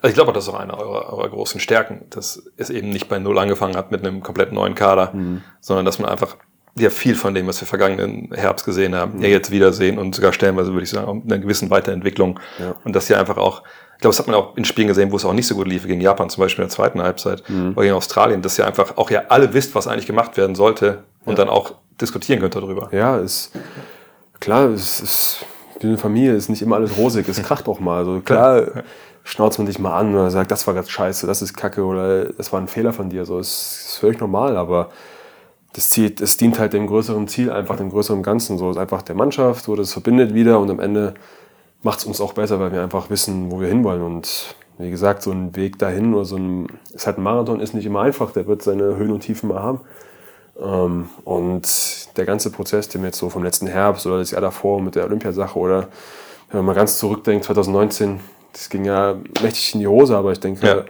Also 0.00 0.08
ich 0.08 0.14
glaube, 0.14 0.32
das 0.32 0.44
ist 0.44 0.50
auch 0.50 0.58
eine 0.58 0.76
eurer, 0.78 1.12
eurer 1.12 1.28
großen 1.28 1.60
Stärken, 1.60 2.06
dass 2.10 2.50
es 2.56 2.70
eben 2.70 2.90
nicht 2.90 3.08
bei 3.08 3.18
Null 3.18 3.38
angefangen 3.38 3.76
hat 3.76 3.90
mit 3.90 4.04
einem 4.04 4.22
komplett 4.22 4.52
neuen 4.52 4.74
Kader, 4.74 5.12
sondern 5.60 5.84
dass 5.84 5.98
man 5.98 6.08
einfach 6.08 6.36
ja 6.78 6.90
viel 6.90 7.14
von 7.14 7.34
dem, 7.34 7.46
was 7.46 7.60
wir 7.60 7.66
vergangenen 7.66 8.32
Herbst 8.32 8.64
gesehen 8.64 8.94
haben, 8.94 9.20
ja 9.20 9.28
jetzt 9.28 9.50
wiedersehen 9.50 9.98
und 9.98 10.14
sogar 10.14 10.32
stellenweise 10.32 10.72
würde 10.72 10.84
ich 10.84 10.90
sagen, 10.90 11.08
auch 11.08 11.14
mit 11.14 11.24
einer 11.24 11.38
gewissen 11.38 11.70
Weiterentwicklung. 11.70 12.38
Ja. 12.58 12.76
Und 12.84 12.94
das 12.94 13.08
hier 13.08 13.18
einfach 13.18 13.36
auch, 13.36 13.62
ich 13.98 14.02
glaube, 14.02 14.12
das 14.12 14.20
hat 14.20 14.28
man 14.28 14.36
auch 14.36 14.56
in 14.56 14.64
Spielen 14.64 14.86
gesehen, 14.86 15.10
wo 15.10 15.16
es 15.16 15.24
auch 15.24 15.32
nicht 15.32 15.48
so 15.48 15.56
gut 15.56 15.66
lief, 15.66 15.84
gegen 15.84 16.00
Japan 16.00 16.30
zum 16.30 16.42
Beispiel 16.42 16.62
in 16.62 16.68
der 16.68 16.74
zweiten 16.74 17.02
Halbzeit 17.02 17.42
oder 17.50 17.82
gegen 17.82 17.94
Australien, 17.94 18.42
dass 18.42 18.56
ihr 18.56 18.64
einfach 18.64 18.96
auch 18.96 19.10
ja 19.10 19.22
alle 19.28 19.52
wisst, 19.54 19.74
was 19.74 19.88
eigentlich 19.88 20.06
gemacht 20.06 20.36
werden 20.36 20.54
sollte 20.54 21.02
und 21.24 21.36
dann 21.36 21.48
auch 21.48 21.74
diskutieren 22.00 22.38
könnt 22.38 22.54
darüber. 22.54 22.90
Ja, 22.92 23.18
ist 23.18 23.50
klar, 24.38 24.68
es 24.68 25.00
ist 25.00 25.46
wie 25.80 25.88
eine 25.88 25.98
Familie, 25.98 26.34
ist 26.34 26.48
nicht 26.48 26.62
immer 26.62 26.76
alles 26.76 26.96
rosig, 26.96 27.28
es 27.28 27.42
kracht 27.42 27.66
auch 27.66 27.80
mal. 27.80 27.98
Also 27.98 28.20
klar, 28.20 28.84
schnauzt 29.24 29.58
man 29.58 29.66
dich 29.66 29.80
mal 29.80 29.98
an 29.98 30.14
oder 30.14 30.30
sagt, 30.30 30.52
das 30.52 30.64
war 30.68 30.74
ganz 30.74 30.90
scheiße, 30.90 31.26
das 31.26 31.42
ist 31.42 31.56
kacke 31.56 31.84
oder 31.84 32.26
das 32.26 32.52
war 32.52 32.60
ein 32.60 32.68
Fehler 32.68 32.92
von 32.92 33.10
dir. 33.10 33.24
So, 33.24 33.40
es 33.40 33.88
ist 33.88 33.96
völlig 33.98 34.20
normal, 34.20 34.56
aber 34.56 34.90
das, 35.72 35.90
Ziel, 35.90 36.10
das 36.10 36.36
dient 36.36 36.60
halt 36.60 36.72
dem 36.72 36.86
größeren 36.86 37.26
Ziel, 37.26 37.50
einfach 37.50 37.74
dem 37.74 37.90
größeren 37.90 38.22
Ganzen. 38.22 38.58
So 38.58 38.70
ist 38.70 38.78
einfach 38.78 39.02
der 39.02 39.16
Mannschaft, 39.16 39.64
so 39.64 39.74
das 39.74 39.92
verbindet 39.92 40.34
wieder 40.34 40.60
und 40.60 40.70
am 40.70 40.78
Ende 40.78 41.14
macht 41.82 42.00
es 42.00 42.04
uns 42.04 42.20
auch 42.20 42.32
besser, 42.32 42.60
weil 42.60 42.72
wir 42.72 42.82
einfach 42.82 43.10
wissen, 43.10 43.50
wo 43.50 43.60
wir 43.60 43.68
hinwollen. 43.68 44.02
Und 44.02 44.54
wie 44.78 44.90
gesagt, 44.90 45.22
so 45.22 45.30
ein 45.30 45.54
Weg 45.56 45.78
dahin 45.78 46.14
oder 46.14 46.24
so 46.24 46.36
ein, 46.36 46.66
ist 46.92 47.06
halt 47.06 47.18
ein 47.18 47.22
Marathon, 47.22 47.60
ist 47.60 47.74
nicht 47.74 47.86
immer 47.86 48.02
einfach, 48.02 48.32
der 48.32 48.46
wird 48.46 48.62
seine 48.62 48.96
Höhen 48.96 49.10
und 49.12 49.20
Tiefen 49.20 49.48
mal 49.48 49.62
haben. 49.62 49.80
Ähm, 50.60 51.08
und 51.24 52.16
der 52.16 52.24
ganze 52.24 52.50
Prozess, 52.50 52.88
den 52.88 53.02
wir 53.02 53.08
jetzt 53.08 53.18
so 53.18 53.30
vom 53.30 53.44
letzten 53.44 53.66
Herbst 53.66 54.06
oder 54.06 54.18
das 54.18 54.30
Jahr 54.32 54.40
davor 54.40 54.80
mit 54.82 54.94
der 54.96 55.04
Olympiasache 55.04 55.58
oder 55.58 55.88
wenn 56.50 56.58
man 56.60 56.66
mal 56.66 56.74
ganz 56.74 56.98
zurückdenkt, 56.98 57.44
2019, 57.44 58.20
das 58.52 58.70
ging 58.70 58.84
ja 58.84 59.14
mächtig 59.42 59.74
in 59.74 59.80
die 59.80 59.86
Hose, 59.86 60.16
aber 60.16 60.32
ich 60.32 60.40
denke, 60.40 60.66
Ja. 60.66 60.84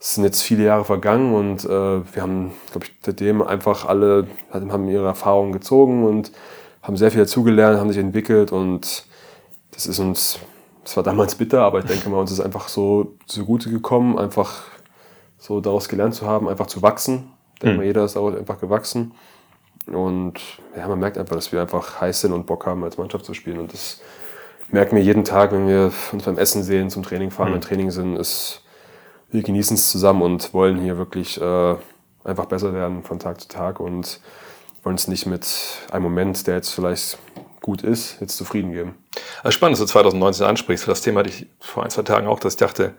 es 0.00 0.14
sind 0.14 0.24
jetzt 0.24 0.42
viele 0.42 0.64
Jahre 0.64 0.84
vergangen 0.84 1.34
und 1.34 1.64
äh, 1.64 1.68
wir 1.68 2.22
haben, 2.22 2.52
glaube 2.72 2.86
ich, 2.86 2.94
seitdem 3.04 3.42
einfach 3.42 3.84
alle 3.86 4.26
haben 4.52 4.88
ihre 4.88 5.06
Erfahrungen 5.06 5.52
gezogen 5.52 6.04
und 6.04 6.32
haben 6.82 6.96
sehr 6.96 7.10
viel 7.10 7.20
dazugelernt, 7.20 7.78
haben 7.78 7.90
sich 7.90 7.98
entwickelt 7.98 8.50
und 8.50 9.04
das 9.78 9.86
ist 9.86 10.00
uns, 10.00 10.40
das 10.82 10.96
war 10.96 11.04
damals 11.04 11.36
bitter, 11.36 11.62
aber 11.62 11.78
ich 11.78 11.84
denke 11.84 12.08
mal, 12.08 12.18
uns 12.18 12.32
ist 12.32 12.40
einfach 12.40 12.68
so 12.68 13.14
zugute 13.26 13.70
gekommen, 13.70 14.18
einfach 14.18 14.64
so 15.38 15.60
daraus 15.60 15.88
gelernt 15.88 16.16
zu 16.16 16.26
haben, 16.26 16.48
einfach 16.48 16.66
zu 16.66 16.82
wachsen. 16.82 17.30
Ich 17.54 17.60
denke 17.60 17.76
mal, 17.76 17.86
jeder 17.86 18.04
ist 18.04 18.16
auch 18.16 18.34
einfach 18.34 18.58
gewachsen. 18.58 19.12
Und 19.86 20.34
ja, 20.76 20.88
man 20.88 20.98
merkt 20.98 21.16
einfach, 21.16 21.36
dass 21.36 21.52
wir 21.52 21.60
einfach 21.60 22.00
heiß 22.00 22.22
sind 22.22 22.32
und 22.32 22.46
Bock 22.46 22.66
haben, 22.66 22.82
als 22.82 22.98
Mannschaft 22.98 23.24
zu 23.24 23.34
spielen. 23.34 23.60
Und 23.60 23.72
das 23.72 24.00
merken 24.72 24.96
wir 24.96 25.02
jeden 25.04 25.22
Tag, 25.22 25.52
wenn 25.52 25.68
wir 25.68 25.92
uns 26.10 26.24
beim 26.24 26.38
Essen 26.38 26.64
sehen, 26.64 26.90
zum 26.90 27.04
Training 27.04 27.30
fahren, 27.30 27.52
beim 27.52 27.60
Training 27.60 27.92
sind, 27.92 28.16
ist, 28.16 28.64
wir 29.30 29.44
genießen 29.44 29.76
es 29.76 29.92
zusammen 29.92 30.22
und 30.22 30.52
wollen 30.54 30.80
hier 30.80 30.98
wirklich 30.98 31.40
äh, 31.40 31.76
einfach 32.24 32.46
besser 32.46 32.74
werden 32.74 33.04
von 33.04 33.20
Tag 33.20 33.40
zu 33.40 33.46
Tag 33.46 33.78
und 33.78 34.18
wollen 34.82 34.96
es 34.96 35.06
nicht 35.06 35.26
mit 35.26 35.46
einem 35.92 36.02
Moment, 36.02 36.48
der 36.48 36.56
jetzt 36.56 36.70
vielleicht 36.70 37.16
gut 37.68 37.82
ist, 37.82 38.16
jetzt 38.22 38.38
zufrieden 38.38 38.72
geben. 38.72 38.94
Also 39.42 39.50
spannend, 39.50 39.74
dass 39.74 39.80
du 39.80 39.92
2019 39.92 40.46
ansprichst. 40.46 40.88
Das 40.88 41.02
Thema 41.02 41.20
hatte 41.20 41.28
ich 41.28 41.46
vor 41.60 41.84
ein, 41.84 41.90
zwei 41.90 42.00
Tagen 42.00 42.26
auch, 42.26 42.40
dass 42.40 42.54
ich 42.54 42.58
dachte, 42.58 42.94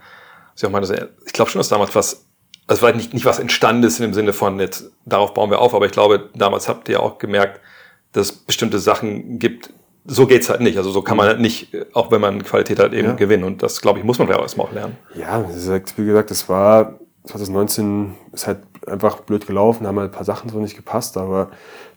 dass 0.54 0.62
ich 0.62 0.66
auch 0.68 0.70
meine, 0.72 1.10
ich 1.26 1.34
glaube 1.34 1.50
schon, 1.50 1.58
dass 1.60 1.70
damals 1.70 1.96
was, 1.96 2.28
also 2.68 2.80
vielleicht 2.82 2.98
nicht, 2.98 3.14
nicht 3.16 3.26
was 3.26 3.40
entstanden 3.40 3.82
ist 3.82 3.98
in 4.00 4.04
dem 4.04 4.14
Sinne 4.14 4.32
von 4.32 4.60
jetzt, 4.60 4.92
darauf 5.06 5.34
bauen 5.34 5.50
wir 5.50 5.58
auf, 5.58 5.74
aber 5.74 5.88
ich 5.88 5.92
glaube, 5.92 6.30
damals 6.36 6.70
habt 6.70 6.88
ihr 6.88 7.02
auch 7.02 7.18
gemerkt, 7.18 7.62
dass 8.12 8.28
es 8.30 8.32
bestimmte 8.38 8.78
Sachen 8.78 9.40
gibt, 9.40 9.72
so 10.06 10.28
geht's 10.28 10.50
halt 10.50 10.62
nicht. 10.62 10.78
Also 10.78 10.92
so 10.92 11.02
kann 11.02 11.18
man 11.18 11.26
halt 11.28 11.40
nicht, 11.40 11.76
auch 11.94 12.12
wenn 12.12 12.22
man 12.22 12.44
Qualität 12.44 12.78
hat, 12.78 12.94
eben 12.94 13.08
Ja. 13.08 13.14
gewinnen. 13.16 13.44
Und 13.46 13.64
das, 13.64 13.82
glaube 13.82 13.98
ich, 13.98 14.06
muss 14.06 14.20
man 14.20 14.28
ja 14.28 14.40
erstmal 14.40 14.68
auch 14.68 14.72
lernen. 14.72 14.98
Ja, 15.16 15.50
wie 15.50 15.54
gesagt, 15.54 15.96
wie 15.98 16.06
gesagt, 16.06 16.30
das 16.30 16.48
war 16.48 17.00
2019 17.26 18.16
ist 18.34 18.46
halt 18.46 18.60
einfach 18.88 19.17
blöd 19.21 19.45
gelaufen, 19.48 19.83
da 19.83 19.89
haben 19.89 20.00
halt 20.00 20.12
ein 20.12 20.15
paar 20.15 20.25
Sachen 20.25 20.50
so 20.50 20.59
nicht 20.59 20.75
gepasst, 20.75 21.17
aber 21.17 21.50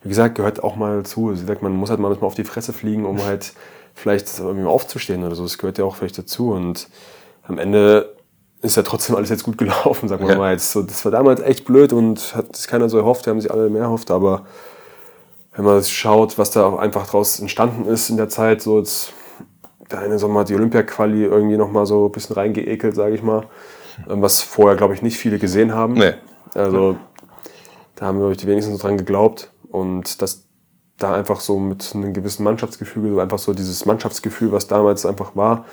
wie 0.03 0.09
gesagt, 0.09 0.35
gehört 0.35 0.63
auch 0.63 0.77
mal 0.77 1.05
zu. 1.05 1.29
Also, 1.29 1.43
gesagt, 1.43 1.63
man 1.63 1.73
muss 1.73 1.91
halt 1.91 2.01
manchmal 2.01 2.27
auf 2.27 2.35
die 2.35 2.45
Fresse 2.45 2.73
fliegen, 2.73 3.05
um 3.07 3.25
halt 3.25 3.53
vielleicht 3.95 4.39
irgendwie 4.39 4.67
aufzustehen 4.67 5.23
oder 5.25 5.35
so. 5.35 5.43
Das 5.43 5.59
gehört 5.59 5.79
ja 5.79 5.85
auch 5.85 5.97
vielleicht 5.97 6.19
dazu. 6.19 6.51
Und 6.51 6.89
am 7.47 7.59
Ende 7.59 8.15
ist 8.63 8.77
ja 8.77 8.83
trotzdem 8.83 9.17
alles 9.17 9.29
jetzt 9.31 9.45
gut 9.45 9.59
gelaufen, 9.59 10.09
sagen 10.09 10.27
wir 10.27 10.33
Ja. 10.33 10.39
mal 10.39 10.53
jetzt. 10.53 10.73
So, 10.73 10.83
das 10.83 11.05
war 11.05 11.13
damals 11.13 11.41
echt 11.41 11.65
blöd 11.65 11.93
und 11.93 12.35
hat 12.35 12.57
sich 12.57 12.69
keiner 12.69 12.89
so 12.89 12.99
erhofft, 12.99 13.27
wir 13.27 13.33
haben 13.33 13.41
sich 13.41 13.51
alle 13.51 13.69
mehr 13.71 13.83
erhofft, 13.83 14.11
aber 14.11 14.47
wenn 15.55 15.65
man 15.65 15.83
schaut, 15.85 16.39
was 16.39 16.51
da 16.51 16.65
auch 16.65 16.79
einfach 16.79 17.07
draus 17.07 17.39
entstanden 17.39 17.85
ist 17.87 18.09
in 18.09 18.17
der 18.17 18.29
Zeit, 18.31 18.63
so 18.63 18.79
jetzt 18.79 19.13
der 19.91 20.01
eine 20.01 20.19
Sommer 20.19 20.41
hat 20.41 20.49
die 20.49 20.55
Olympia-Quali 20.55 21.25
irgendwie 21.25 21.59
nochmal 21.59 21.85
so 21.85 22.07
ein 22.07 22.13
bisschen 22.13 22.35
reingeekelt, 22.35 22.95
sage 22.95 23.15
ich 23.15 23.23
mal. 23.23 23.43
Was 24.07 24.41
vorher, 24.41 24.77
glaube 24.77 24.95
ich, 24.95 25.03
nicht 25.03 25.19
viele 25.19 25.39
gesehen 25.39 25.75
haben. 25.75 25.93
Nee. 25.95 26.15
Also 26.55 26.97
da 27.97 28.07
haben, 28.07 28.19
glaube 28.19 28.33
ich, 28.33 28.39
die 28.39 28.47
wenigsten 28.47 28.73
so 28.73 28.79
dran 28.79 28.97
geglaubt. 28.97 29.51
Und 29.71 30.21
dass 30.23 30.45
da 30.99 31.15
einfach 31.15 31.41
so 31.41 31.59
mit 31.59 31.93
einem 31.95 32.13
gewissen 32.13 32.45
Mannschaftsgefüge, 32.45 33.11
so 33.11 33.21
einfach 33.21 33.39
so 33.39 33.55
dieses 33.55 33.87
Mannschaftsgefühl, 33.87 34.53
was 34.53 34.67
damals 34.67 35.07
einfach 35.07 35.35
war, 35.35 35.65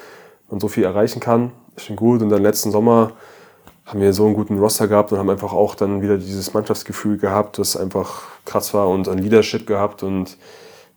man 0.50 0.60
so 0.60 0.68
viel 0.68 0.84
erreichen 0.84 1.20
kann, 1.20 1.52
ist 1.76 1.86
schon 1.86 1.96
gut. 1.96 2.22
Und 2.22 2.30
dann 2.30 2.42
letzten 2.42 2.72
Sommer 2.72 3.12
haben 3.86 4.02
wir 4.02 4.14
so 4.14 4.26
einen 4.26 4.36
guten 4.36 4.60
Roster 4.60 4.88
gehabt 4.88 5.12
und 5.12 5.18
haben 5.18 5.30
einfach 5.30 5.52
auch 5.52 5.74
dann 5.74 6.02
wieder 6.02 6.18
dieses 6.18 6.54
Mannschaftsgefühl 6.54 7.18
gehabt, 7.18 7.58
das 7.58 7.76
einfach 7.76 8.24
krass 8.46 8.74
war 8.74 8.88
und 8.88 9.08
an 9.08 9.18
Leadership 9.18 9.66
gehabt 9.66 10.04
und 10.04 10.38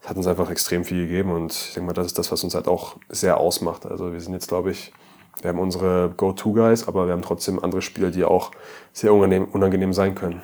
es 0.02 0.08
hat 0.08 0.16
uns 0.16 0.26
einfach 0.26 0.50
extrem 0.50 0.84
viel 0.84 1.06
gegeben 1.06 1.32
und 1.32 1.52
ich 1.52 1.74
denke 1.74 1.86
mal, 1.86 1.92
das 1.94 2.08
ist 2.08 2.18
das, 2.18 2.30
was 2.30 2.44
uns 2.44 2.54
halt 2.54 2.68
auch 2.68 2.96
sehr 3.08 3.38
ausmacht. 3.38 3.86
Also 3.86 4.12
wir 4.12 4.20
sind 4.20 4.34
jetzt, 4.34 4.48
glaube 4.48 4.72
ich, 4.72 4.92
wir 5.40 5.48
haben 5.48 5.58
unsere 5.58 6.12
Go-To-Guys, 6.16 6.86
aber 6.86 7.06
wir 7.06 7.12
haben 7.12 7.22
trotzdem 7.22 7.62
andere 7.62 7.82
Spieler, 7.82 8.10
die 8.10 8.24
auch 8.24 8.50
sehr 8.92 9.12
unangenehm, 9.12 9.46
unangenehm 9.46 9.92
sein 9.92 10.14
können. 10.14 10.42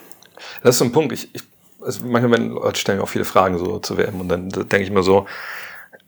Das 0.63 0.75
ist 0.75 0.79
so 0.79 0.85
ein 0.85 0.93
Punkt. 0.93 1.13
Ich, 1.13 1.35
ich, 1.35 1.43
also 1.81 2.05
manchmal 2.07 2.39
wenn 2.39 2.51
Leute 2.51 2.79
stellen 2.81 3.01
auch 3.01 3.09
viele 3.09 3.25
Fragen 3.25 3.59
so 3.59 3.79
zu 3.79 3.97
WM 3.97 4.21
und 4.21 4.29
dann 4.29 4.49
denke 4.49 4.83
ich 4.83 4.91
mir 4.91 5.03
so, 5.03 5.27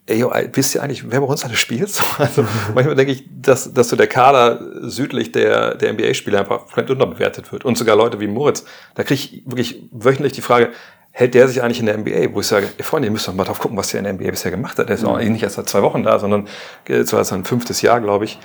ey, 0.07 0.25
wisst 0.53 0.75
ihr 0.75 0.83
eigentlich, 0.83 1.09
wer 1.09 1.21
bei 1.21 1.27
uns 1.27 1.45
alles 1.45 1.59
spielt? 1.59 1.89
So, 1.89 2.03
Also 2.17 2.45
manchmal 2.73 2.95
denke 2.95 3.13
ich, 3.13 3.25
dass, 3.41 3.73
dass 3.73 3.89
so 3.89 3.95
der 3.95 4.07
Kader 4.07 4.59
südlich 4.81 5.31
der, 5.31 5.75
der 5.75 5.93
NBA-Spieler 5.93 6.39
einfach 6.39 6.65
komplett 6.65 6.89
unterbewertet 6.89 7.51
wird. 7.51 7.65
Und 7.65 7.77
sogar 7.77 7.95
Leute 7.95 8.19
wie 8.19 8.27
Moritz, 8.27 8.65
da 8.95 9.03
kriege 9.03 9.21
ich 9.21 9.43
wirklich 9.45 9.83
wöchentlich 9.91 10.33
die 10.33 10.41
Frage, 10.41 10.71
hält 11.11 11.33
der 11.33 11.47
sich 11.47 11.61
eigentlich 11.61 11.79
in 11.79 11.85
der 11.85 11.97
NBA? 11.97 12.33
Wo 12.33 12.39
ich 12.39 12.47
sage, 12.47 12.69
ey 12.77 12.83
Freunde, 12.83 13.07
ihr 13.07 13.11
müsst 13.11 13.27
doch 13.27 13.33
mal 13.33 13.43
drauf 13.43 13.59
gucken, 13.59 13.77
was 13.77 13.89
der 13.89 13.99
in 13.99 14.05
der 14.05 14.13
NBA 14.13 14.31
bisher 14.31 14.51
gemacht 14.51 14.77
hat. 14.77 14.89
Der 14.89 14.95
ist 14.95 15.03
auch 15.03 15.17
nicht 15.17 15.43
erst 15.43 15.55
seit 15.55 15.69
zwei 15.69 15.81
Wochen 15.81 16.03
da, 16.03 16.19
sondern 16.19 16.47
jetzt 16.87 17.13
war 17.13 17.21
es 17.21 17.29
sein 17.29 17.43
fünftes 17.43 17.81
Jahr, 17.81 17.99
glaube 18.01 18.25
ich. 18.25 18.39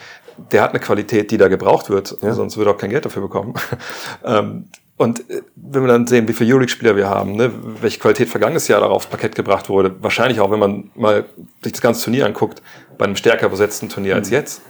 Der 0.52 0.62
hat 0.62 0.70
eine 0.70 0.80
Qualität, 0.80 1.30
die 1.30 1.38
da 1.38 1.48
gebraucht 1.48 1.88
wird, 1.88 2.08
sonst 2.20 2.56
würde 2.56 2.70
er 2.70 2.74
auch 2.74 2.78
kein 2.78 2.90
Geld 2.90 3.04
dafür 3.04 3.22
bekommen. 3.22 3.54
Ähm, 4.24 4.66
und 4.96 5.28
äh, 5.30 5.42
wenn 5.56 5.82
wir 5.82 5.88
dann 5.88 6.06
sehen, 6.06 6.26
wie 6.26 6.32
viele 6.32 6.50
Euroleague-Spieler 6.50 6.96
wir 6.96 7.08
haben, 7.08 7.36
ne, 7.36 7.52
welche 7.80 7.98
Qualität 8.00 8.28
vergangenes 8.28 8.66
Jahr 8.68 8.80
darauf 8.80 8.96
aufs 8.96 9.06
Parkett 9.06 9.34
gebracht 9.34 9.68
wurde, 9.68 9.94
wahrscheinlich 10.02 10.40
auch, 10.40 10.50
wenn 10.50 10.58
man 10.58 10.90
mal 10.94 11.26
sich 11.62 11.72
das 11.72 11.82
ganze 11.82 12.02
Turnier 12.04 12.26
anguckt, 12.26 12.62
bei 12.96 13.04
einem 13.04 13.16
stärker 13.16 13.48
besetzten 13.48 13.88
Turnier 13.88 14.14
als 14.14 14.30
jetzt. 14.30 14.62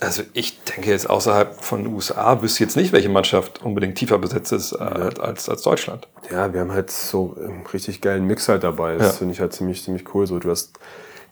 Also 0.00 0.22
ich 0.32 0.62
denke 0.64 0.90
jetzt 0.90 1.08
außerhalb 1.08 1.62
von 1.62 1.84
den 1.84 1.94
USA 1.94 2.42
wüsste 2.42 2.56
ich 2.64 2.68
jetzt 2.68 2.76
nicht, 2.76 2.92
welche 2.92 3.08
Mannschaft 3.08 3.62
unbedingt 3.62 3.96
tiefer 3.96 4.18
besetzt 4.18 4.52
ist 4.52 4.72
äh, 4.72 4.76
als, 4.78 5.48
als 5.48 5.62
Deutschland. 5.62 6.08
Ja, 6.30 6.52
wir 6.52 6.60
haben 6.60 6.72
halt 6.72 6.90
so 6.90 7.36
einen 7.38 7.64
richtig 7.72 8.00
geilen 8.00 8.26
Mix 8.26 8.48
halt 8.48 8.64
dabei. 8.64 8.96
Das 8.96 9.06
Ja. 9.06 9.12
finde 9.12 9.34
ich 9.34 9.40
halt 9.40 9.52
ziemlich, 9.52 9.82
ziemlich 9.84 10.12
cool. 10.14 10.26
So, 10.26 10.38
du 10.38 10.50
hast 10.50 10.72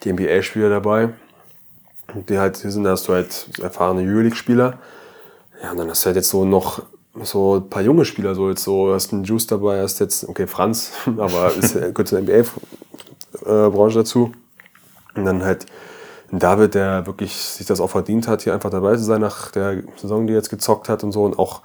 die 0.05 0.13
NBA-Spieler 0.13 0.69
dabei, 0.71 1.11
die 2.29 2.39
halt 2.39 2.57
hier 2.59 2.71
sind, 2.71 2.85
da 2.85 2.91
hast 2.91 3.09
du 3.09 3.13
halt 3.15 3.49
erfahrene 3.61 4.03
Euroleague-Spieler. 4.09 4.79
Ja, 5.63 5.71
und 5.73 5.79
dann 5.79 5.91
hast 5.91 6.05
du 6.05 6.07
halt 6.07 6.17
jetzt 6.17 6.29
so 6.31 6.45
noch 6.45 6.83
so 7.23 7.57
ein 7.57 7.69
paar 7.69 7.83
junge 7.83 8.05
Spieler, 8.05 8.35
so 8.35 8.49
jetzt 8.49 8.65
so, 8.65 8.95
hast 8.95 9.13
einen 9.13 9.25
Juice 9.25 9.47
dabei, 9.47 9.83
hast 9.83 9.99
jetzt, 10.01 10.27
okay, 10.29 10.47
Franz, 10.47 10.93
aber 11.19 11.53
ist, 11.55 11.75
gehört 11.75 12.09
zur 12.09 12.21
NBA-Branche 12.21 13.99
dazu. 13.99 14.33
Und 15.15 15.25
dann 15.27 15.45
halt 15.45 15.67
David, 16.39 16.75
der 16.75 17.07
wirklich 17.07 17.35
sich 17.35 17.67
das 17.67 17.81
auch 17.81 17.91
verdient 17.91 18.27
hat, 18.27 18.43
hier 18.43 18.55
einfach 18.55 18.71
dabei 18.71 18.97
zu 18.97 19.05
sein 19.05 19.21
nach 19.21 19.51
der 19.51 19.83
Saison, 19.97 20.27
die 20.27 20.33
er 20.33 20.39
jetzt 20.39 20.49
gezockt 20.49 20.89
hat 20.89 21.05
und 21.05 21.13
so 21.13 21.25
und 21.25 21.39
auch 21.39 21.63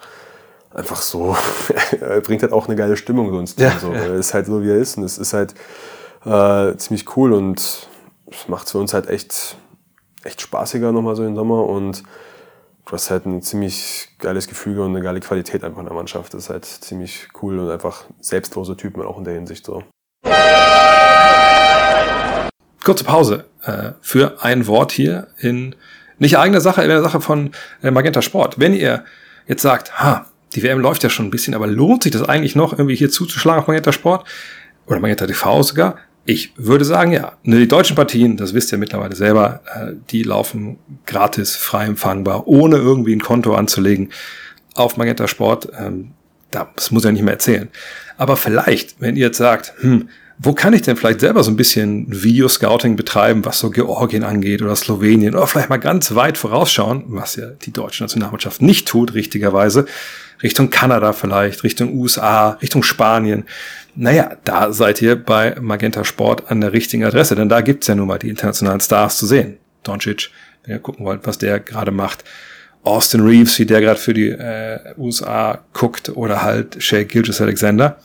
einfach 0.74 1.02
so, 1.02 1.36
er 2.02 2.22
bringt 2.22 2.42
halt 2.42 2.52
auch 2.52 2.68
eine 2.68 2.76
geile 2.76 2.98
Stimmung 2.98 3.32
so 3.32 3.40
ins 3.40 3.56
Team. 3.56 3.66
Ja, 3.66 3.80
so. 3.80 3.94
ja. 3.94 4.00
Er 4.00 4.16
ist 4.16 4.34
halt 4.34 4.46
so, 4.46 4.62
wie 4.62 4.70
er 4.70 4.78
ist 4.78 4.98
und 4.98 5.04
es 5.04 5.18
ist 5.18 5.34
halt 5.34 5.56
äh, 6.26 6.76
ziemlich 6.78 7.16
cool 7.16 7.34
und 7.34 7.88
es 8.30 8.48
macht 8.48 8.70
für 8.70 8.78
uns 8.78 8.94
halt 8.94 9.08
echt, 9.10 9.58
echt 10.24 10.42
spaßiger 10.42 10.92
nochmal 10.92 11.16
so 11.16 11.24
im 11.24 11.36
Sommer 11.36 11.66
und 11.66 12.04
du 12.86 12.92
hast 12.92 13.10
halt 13.10 13.26
ein 13.26 13.42
ziemlich 13.42 14.10
geiles 14.20 14.48
Gefüge 14.48 14.84
und 14.84 14.90
eine 14.90 15.02
geile 15.02 15.22
Qualität 15.22 15.64
einfach 15.64 15.80
in 15.80 15.86
der 15.86 15.96
Mannschaft. 15.96 16.34
Das 16.34 16.44
ist 16.44 16.50
halt 16.50 16.66
ziemlich 16.66 17.30
cool 17.42 17.60
und 17.60 17.70
einfach 17.70 18.06
selbstlose 18.20 18.76
Typen 18.76 19.02
auch 19.04 19.18
in 19.18 19.24
der 19.24 19.34
Hinsicht 19.34 19.66
so. 19.66 19.84
Kurze 22.84 23.04
Pause 23.04 23.46
äh, 23.64 23.92
für 24.02 24.44
ein 24.44 24.68
Wort 24.68 24.92
hier 24.92 25.28
in 25.40 25.76
nicht 26.20 26.38
eigener 26.38 26.62
Sache, 26.62 26.82
in 26.82 26.90
der 26.90 27.02
Sache 27.02 27.22
von 27.22 27.52
äh, 27.84 27.92
Magenta 27.92 28.22
Sport. 28.22 28.60
Wenn 28.60 28.74
ihr 28.74 29.04
jetzt 29.48 29.62
sagt, 29.62 30.00
ha, 30.00 30.26
die 30.56 30.64
WM 30.64 30.80
läuft 30.80 31.04
ja 31.04 31.10
schon 31.10 31.28
ein 31.28 31.32
bisschen, 31.32 31.54
aber 31.54 31.68
lohnt 31.68 32.04
sich 32.04 32.12
das 32.12 32.24
eigentlich 32.24 32.56
noch, 32.56 32.74
irgendwie 32.74 32.96
hier 32.96 33.10
zuzuschlagen 33.10 33.62
auf 33.62 33.68
Magenta 33.68 33.92
Sport 33.92 34.26
oder 34.88 35.00
Magenta 35.00 35.28
TV 35.28 35.64
sogar? 35.64 35.98
Ich 36.26 36.52
würde 36.58 36.84
sagen, 36.84 37.14
ja. 37.14 37.34
Ne, 37.44 37.60
Die 37.60 37.68
deutschen 37.68 37.96
Partien, 37.96 38.36
das 38.36 38.54
wisst 38.54 38.72
ihr 38.72 38.78
mittlerweile 38.78 39.16
selber, 39.16 39.62
äh, 39.74 39.94
die 40.10 40.24
laufen 40.24 40.78
gratis, 41.06 41.56
frei 41.56 41.86
empfangbar, 41.86 42.48
ohne 42.48 42.78
irgendwie 42.78 43.16
ein 43.16 43.22
Konto 43.22 43.56
anzulegen 43.56 44.10
auf 44.76 44.98
Magenta 44.98 45.28
Sport. 45.28 45.70
Ähm, 45.78 46.12
das 46.52 46.92
muss 46.92 47.04
ich 47.04 47.06
ja 47.06 47.12
nicht 47.12 47.24
mehr 47.24 47.34
erzählen. 47.34 47.70
Aber 48.18 48.36
vielleicht, 48.36 49.00
wenn 49.00 49.16
ihr 49.16 49.28
jetzt 49.28 49.38
sagt, 49.38 49.74
hm, 49.80 50.10
wo 50.40 50.54
kann 50.54 50.74
ich 50.74 50.84
denn 50.84 50.98
vielleicht 50.98 51.20
selber 51.20 51.44
so 51.44 51.50
ein 51.50 51.58
bisschen 51.58 52.06
Videoscouting 52.10 52.96
betreiben, 52.96 53.44
was 53.44 53.60
so 53.60 53.72
Georgien 53.72 54.24
angeht 54.24 54.62
oder 54.62 54.76
Slowenien 54.76 55.36
oder 55.36 55.48
vielleicht 55.48 55.70
mal 55.70 55.78
ganz 55.78 56.14
weit 56.14 56.38
vorausschauen, 56.38 57.06
was 57.08 57.38
ja 57.38 57.48
die 57.48 57.74
deutsche 57.74 58.04
Nationalmannschaft 58.04 58.62
nicht 58.62 58.88
tut, 58.88 59.16
richtigerweise, 59.16 59.88
Richtung 60.44 60.70
Kanada 60.70 61.14
vielleicht, 61.14 61.64
Richtung 61.64 61.98
USA, 61.98 62.52
Richtung 62.62 62.84
Spanien. 62.84 63.46
Naja, 63.96 64.38
da 64.44 64.72
seid 64.72 65.02
ihr 65.02 65.16
bei 65.16 65.56
Magenta 65.60 66.04
Sport 66.04 66.52
an 66.52 66.62
der 66.62 66.72
richtigen 66.72 67.04
Adresse, 67.04 67.34
denn 67.36 67.50
da 67.50 67.62
gibt's 67.62 67.88
ja 67.88 67.96
nun 67.96 68.08
mal 68.08 68.20
die 68.20 68.30
internationalen 68.30 68.80
Stars 68.80 69.18
zu 69.18 69.26
sehen. 69.26 69.58
Doncic, 69.82 70.30
wenn 70.64 70.76
ihr 70.76 70.80
gucken 70.80 71.04
wollt, 71.04 71.26
was 71.26 71.40
der 71.40 71.60
gerade 71.60 71.92
macht. 71.92 72.24
Austin 72.84 73.22
Reeves, 73.22 73.58
wie 73.58 73.66
der 73.66 73.82
gerade 73.82 74.00
für 74.00 74.14
die 74.14 74.30
äh, 74.30 74.94
USA 74.98 75.64
guckt, 75.74 76.10
oder 76.10 76.44
halt 76.44 76.82
Shea 76.82 77.04
Gilgis 77.04 77.42
Alexander. 77.42 77.98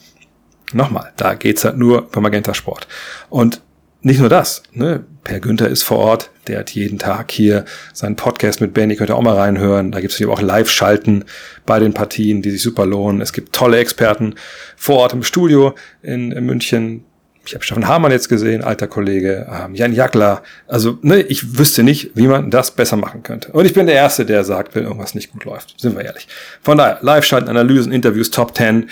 Nochmal, 0.73 1.13
da 1.17 1.35
geht's 1.35 1.65
halt 1.65 1.77
nur 1.77 2.09
bei 2.11 2.21
Magenta 2.21 2.55
Sport. 2.55 2.87
Und 3.29 3.61
nicht 4.03 4.19
nur 4.19 4.29
das, 4.29 4.65
ne? 4.73 5.05
Per 5.23 5.39
Günther 5.39 5.69
ist 5.69 5.85
vor 5.85 5.99
Ort, 5.99 6.31
der 6.49 6.59
hat 6.59 6.71
jeden 6.71 6.99
Tag 6.99 7.31
hier 7.31 7.65
seinen 7.93 8.17
Podcast 8.17 8.61
mit 8.61 8.75
Benny, 8.75 8.97
könnt 8.97 9.11
ihr 9.11 9.17
auch 9.17 9.23
mal 9.23 9.37
reinhören. 9.37 9.93
Da 9.93 10.01
gibt's 10.01 10.17
natürlich 10.19 10.37
auch 10.37 10.43
Live-Schalten 10.43 11.25
bei 11.65 11.79
den 11.79 11.95
Partien, 11.95 12.43
die 12.43 12.51
sich 12.51 12.63
super 12.63 12.85
lohnen. 12.85 13.21
Es 13.21 13.33
gibt 13.33 13.55
tolle 13.55 13.79
Experten 13.79 14.35
vor 14.77 14.97
Ort 14.97 15.13
im 15.13 15.23
Studio 15.23 15.77
in, 16.03 16.33
in 16.33 16.45
München. 16.45 17.05
Ich 17.47 17.55
habe 17.55 17.65
Stefan 17.65 17.87
Hamann 17.87 18.11
jetzt 18.11 18.29
gesehen, 18.29 18.65
alter 18.65 18.89
Kollege, 18.89 19.47
ähm, 19.49 19.77
Jan 19.77 19.93
Jagler. 19.93 20.43
Also, 20.67 20.99
ne, 21.03 21.21
ich 21.21 21.59
wüsste 21.59 21.85
nicht, 21.85 22.11
wie 22.15 22.27
man 22.27 22.51
das 22.51 22.73
besser 22.73 22.97
machen 22.97 23.23
könnte. 23.23 23.53
Und 23.53 23.67
ich 23.67 23.75
bin 23.75 23.87
der 23.87 23.97
Erste, 23.97 24.27
der 24.27 24.43
sagt, 24.43 24.75
wenn 24.75 24.85
irgendwas 24.85 25.15
nicht 25.15 25.33
gut 25.33 25.45
läuft. 25.45 25.79
Sind 25.81 25.97
wir 25.97 26.05
ehrlich. 26.05 26.27
Von 26.63 26.79
daher, 26.79 26.99
Live-Schalten, 27.03 27.49
Analysen, 27.49 27.93
Interviews, 27.93 28.31
Top 28.31 28.57
10 28.57 28.91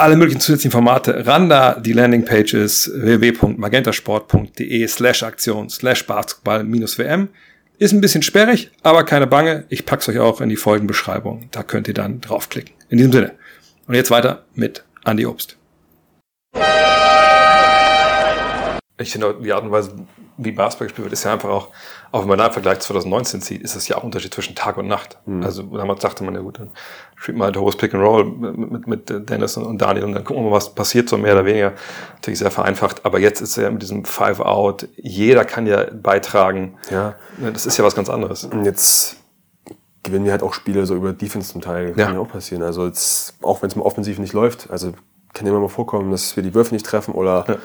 alle 0.00 0.16
möglichen 0.16 0.40
zusätzlichen 0.40 0.72
Formate 0.72 1.26
ran 1.26 1.48
da. 1.48 1.74
Die 1.74 1.92
Landingpage 1.92 2.54
ist 2.54 2.90
www.magentasport.de 2.94 4.88
slash 4.88 5.22
Aktion 5.22 5.68
slash 5.68 6.06
Basketball 6.06 6.64
minus 6.64 6.98
WM. 6.98 7.28
Ist 7.78 7.92
ein 7.92 8.00
bisschen 8.00 8.22
sperrig, 8.22 8.70
aber 8.82 9.04
keine 9.04 9.26
Bange. 9.26 9.64
Ich 9.68 9.86
pack's 9.86 10.08
euch 10.08 10.18
auch 10.18 10.40
in 10.40 10.48
die 10.48 10.56
Folgenbeschreibung. 10.56 11.48
Da 11.50 11.62
könnt 11.62 11.88
ihr 11.88 11.94
dann 11.94 12.20
draufklicken. 12.20 12.74
In 12.88 12.98
diesem 12.98 13.12
Sinne. 13.12 13.32
Und 13.86 13.94
jetzt 13.94 14.10
weiter 14.10 14.44
mit 14.54 14.84
Andi 15.04 15.26
Obst. 15.26 15.56
Ich 19.00 19.12
finde 19.12 19.34
die 19.40 19.52
Art 19.52 19.64
und 19.64 19.70
Weise, 19.70 19.92
wie 20.36 20.52
Basketball 20.52 20.88
gespielt 20.88 21.06
wird, 21.06 21.12
ist 21.12 21.24
ja 21.24 21.32
einfach 21.32 21.48
auch, 21.48 21.68
auch 22.12 22.22
wenn 22.22 22.28
man 22.28 22.38
da 22.38 22.44
einen 22.44 22.52
Vergleich 22.52 22.80
2019 22.80 23.40
zieht, 23.40 23.62
ist 23.62 23.74
es 23.76 23.88
ja 23.88 23.96
auch 23.96 24.02
ein 24.02 24.06
Unterschied 24.06 24.32
zwischen 24.32 24.54
Tag 24.54 24.76
und 24.76 24.88
Nacht. 24.88 25.18
Also 25.42 25.62
damals 25.62 26.00
dachte 26.00 26.24
man, 26.24 26.34
ja 26.34 26.40
gut, 26.40 26.58
dann 26.58 26.70
spielt 27.16 27.36
man 27.36 27.46
halt 27.46 27.56
hohes 27.56 27.76
Pick 27.76 27.94
and 27.94 28.02
Roll 28.02 28.24
mit, 28.24 28.70
mit, 28.70 28.86
mit 28.86 29.30
Dennis 29.30 29.56
und 29.56 29.78
Daniel 29.78 30.04
und 30.04 30.12
dann 30.12 30.24
gucken 30.24 30.42
wir 30.42 30.50
mal, 30.50 30.56
was 30.56 30.74
passiert, 30.74 31.08
so 31.08 31.16
mehr 31.18 31.34
oder 31.34 31.44
weniger. 31.44 31.72
Natürlich 32.14 32.38
sehr 32.38 32.50
vereinfacht, 32.50 33.04
aber 33.04 33.18
jetzt 33.20 33.40
ist 33.40 33.56
ja 33.56 33.70
mit 33.70 33.82
diesem 33.82 34.04
Five-Out, 34.04 34.88
jeder 34.96 35.44
kann 35.44 35.66
ja 35.66 35.86
beitragen. 35.92 36.76
Ja. 36.90 37.16
Das 37.52 37.66
ist 37.66 37.76
ja 37.76 37.84
was 37.84 37.94
ganz 37.94 38.08
anderes. 38.08 38.44
Und 38.44 38.64
jetzt 38.64 39.16
gewinnen 40.02 40.24
wir 40.24 40.32
halt 40.32 40.42
auch 40.42 40.54
Spiele 40.54 40.86
so 40.86 40.94
über 40.94 41.12
Defense 41.12 41.52
zum 41.52 41.60
Teil. 41.60 41.94
Ja. 41.96 42.06
Kann 42.06 42.14
ja 42.14 42.20
auch 42.20 42.28
passieren. 42.28 42.62
Also 42.62 42.86
jetzt, 42.86 43.34
auch 43.42 43.62
wenn 43.62 43.68
es 43.68 43.76
mal 43.76 43.82
offensiv 43.82 44.18
nicht 44.18 44.32
läuft, 44.32 44.70
also 44.70 44.92
kann 45.32 45.46
immer 45.46 45.60
mal 45.60 45.68
vorkommen, 45.68 46.10
dass 46.10 46.34
wir 46.36 46.42
die 46.42 46.54
Würfe 46.54 46.74
nicht 46.74 46.86
treffen 46.86 47.14
oder 47.14 47.44
Ja. 47.46 47.56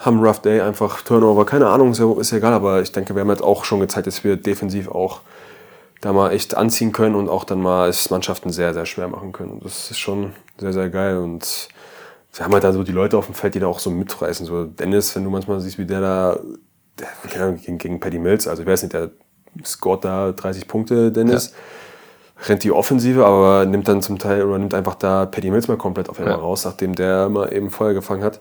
Haben 0.00 0.18
einen 0.18 0.26
Rough 0.26 0.40
Day, 0.40 0.60
einfach 0.60 1.02
Turnover, 1.02 1.44
keine 1.46 1.68
Ahnung, 1.68 1.92
ist 1.92 1.98
ja, 1.98 2.20
ist 2.20 2.30
ja 2.30 2.38
egal, 2.38 2.52
aber 2.52 2.82
ich 2.82 2.92
denke, 2.92 3.14
wir 3.14 3.20
haben 3.22 3.28
halt 3.28 3.42
auch 3.42 3.64
schon 3.64 3.80
gezeigt, 3.80 4.06
dass 4.06 4.24
wir 4.24 4.36
defensiv 4.36 4.88
auch 4.88 5.20
da 6.00 6.12
mal 6.12 6.30
echt 6.32 6.56
anziehen 6.56 6.92
können 6.92 7.14
und 7.14 7.28
auch 7.28 7.44
dann 7.44 7.60
mal 7.60 7.88
es 7.88 8.10
Mannschaften 8.10 8.50
sehr, 8.50 8.74
sehr 8.74 8.86
schwer 8.86 9.08
machen 9.08 9.32
können. 9.32 9.52
Und 9.52 9.64
das 9.64 9.90
ist 9.90 9.98
schon 9.98 10.32
sehr, 10.58 10.72
sehr 10.72 10.90
geil 10.90 11.16
und 11.18 11.68
wir 12.34 12.44
haben 12.44 12.52
halt 12.52 12.64
da 12.64 12.72
so 12.72 12.82
die 12.82 12.92
Leute 12.92 13.16
auf 13.16 13.26
dem 13.26 13.34
Feld, 13.34 13.54
die 13.54 13.60
da 13.60 13.66
auch 13.66 13.78
so 13.78 13.90
mitreißen. 13.90 14.44
So 14.44 14.64
Dennis, 14.64 15.16
wenn 15.16 15.24
du 15.24 15.30
manchmal 15.30 15.58
siehst, 15.60 15.78
wie 15.78 15.86
der 15.86 16.00
da, 16.02 16.38
der, 16.98 17.08
keine 17.30 17.44
Ahnung, 17.44 17.60
gegen, 17.62 17.78
gegen 17.78 17.98
Paddy 17.98 18.18
Mills, 18.18 18.46
also 18.46 18.62
ich 18.62 18.68
weiß 18.68 18.82
nicht, 18.82 18.92
der 18.92 19.10
scoret 19.64 20.04
da 20.04 20.32
30 20.32 20.68
Punkte, 20.68 21.10
Dennis. 21.12 21.54
Rennt 22.46 22.62
die 22.64 22.70
Offensive, 22.72 23.24
aber 23.24 23.64
nimmt 23.64 23.88
dann 23.88 24.02
zum 24.02 24.18
Teil 24.18 24.44
oder 24.44 24.58
nimmt 24.58 24.74
einfach 24.74 24.94
da 24.96 25.24
Paddy 25.24 25.50
Mills 25.50 25.68
mal 25.68 25.78
komplett 25.78 26.10
auf 26.10 26.18
einmal 26.18 26.34
Ja. 26.34 26.40
raus, 26.40 26.66
nachdem 26.66 26.94
der 26.94 27.30
mal 27.30 27.50
eben 27.50 27.70
Feuer 27.70 27.94
gefangen 27.94 28.22
hat. 28.22 28.40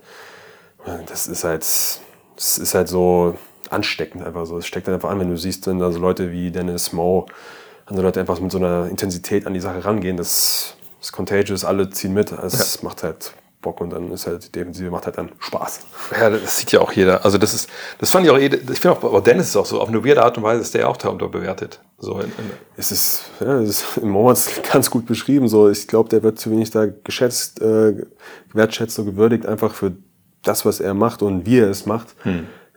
Das 1.07 1.27
ist 1.27 1.43
halt, 1.43 1.61
das 1.61 2.57
ist 2.57 2.75
halt 2.75 2.87
so 2.87 3.35
ansteckend 3.69 4.23
einfach 4.23 4.45
so. 4.45 4.57
Es 4.57 4.67
steckt 4.67 4.87
dann 4.87 4.93
einfach 4.95 5.09
an, 5.09 5.19
wenn 5.19 5.29
du 5.29 5.37
siehst, 5.37 5.65
wenn 5.67 5.79
da 5.79 5.91
so 5.91 5.99
Leute 5.99 6.31
wie 6.31 6.51
Dennis 6.51 6.93
Mo, 6.93 7.25
andere 7.85 8.05
Leute 8.05 8.19
einfach 8.19 8.39
mit 8.39 8.51
so 8.51 8.57
einer 8.57 8.87
Intensität 8.89 9.47
an 9.47 9.53
die 9.53 9.59
Sache 9.59 9.83
rangehen, 9.83 10.17
das 10.17 10.75
ist 11.01 11.11
contagious, 11.11 11.65
alle 11.65 11.89
ziehen 11.89 12.13
mit. 12.13 12.31
Es 12.31 12.81
macht 12.83 13.03
halt 13.03 13.33
Bock 13.61 13.81
und 13.81 13.89
dann 13.91 14.11
ist 14.11 14.27
halt 14.27 14.45
die 14.45 14.51
Defensive 14.51 14.91
macht 14.91 15.07
halt 15.07 15.17
dann 15.17 15.31
Spaß. 15.39 15.79
Ja, 16.19 16.29
das 16.29 16.57
sieht 16.59 16.71
ja 16.71 16.81
auch 16.81 16.91
jeder. 16.91 17.25
Also 17.25 17.39
das 17.39 17.55
ist, 17.55 17.67
das 17.97 18.11
fand 18.11 18.25
ich 18.25 18.31
auch, 18.31 18.37
eh- 18.37 18.45
ich 18.45 18.79
finde 18.79 18.91
auch, 18.91 19.03
aber 19.03 19.21
Dennis 19.21 19.47
ist 19.49 19.55
auch 19.55 19.65
so, 19.65 19.81
auf 19.81 19.87
eine 19.89 20.05
weirde 20.05 20.21
Art 20.23 20.37
und 20.37 20.43
Weise 20.43 20.61
ist 20.61 20.75
der 20.75 20.87
auch 20.87 20.97
da 20.97 21.09
unterbewertet. 21.09 21.79
So 21.97 22.19
in, 22.19 22.25
in, 22.25 22.51
Es 22.77 22.91
ist, 22.91 23.23
ja, 23.39 23.59
es 23.59 23.69
ist 23.69 23.97
im 23.97 24.09
Moment 24.09 24.61
ganz 24.71 24.91
gut 24.91 25.07
beschrieben. 25.07 25.47
So, 25.47 25.67
ich 25.69 25.87
glaube, 25.87 26.09
der 26.09 26.21
wird 26.21 26.39
zu 26.39 26.51
wenig 26.51 26.69
da 26.69 26.85
geschätzt, 26.85 27.59
äh, 27.61 28.05
wertschätzt 28.53 28.99
und 28.99 29.05
gewürdigt, 29.07 29.47
einfach 29.47 29.73
für 29.73 29.93
das, 30.47 30.65
was 30.65 30.79
er 30.79 30.93
macht 30.93 31.21
und 31.21 31.45
wie 31.45 31.59
er 31.59 31.69
es 31.69 31.85
macht. 31.85 32.15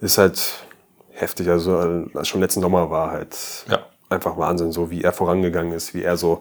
Ist 0.01 0.19
halt 0.19 0.41
heftig. 1.13 1.49
Also 1.49 1.79
äh, 1.81 2.25
schon 2.25 2.41
letzten 2.41 2.61
Sommer 2.61 2.91
war 2.91 3.11
halt 3.11 3.37
Ja. 3.69 3.81
einfach 4.09 4.37
Wahnsinn, 4.37 4.73
so 4.73 4.91
wie 4.91 5.03
er 5.03 5.13
vorangegangen 5.13 5.73
ist, 5.73 5.95
wie 5.95 6.03
er 6.03 6.17
so, 6.17 6.41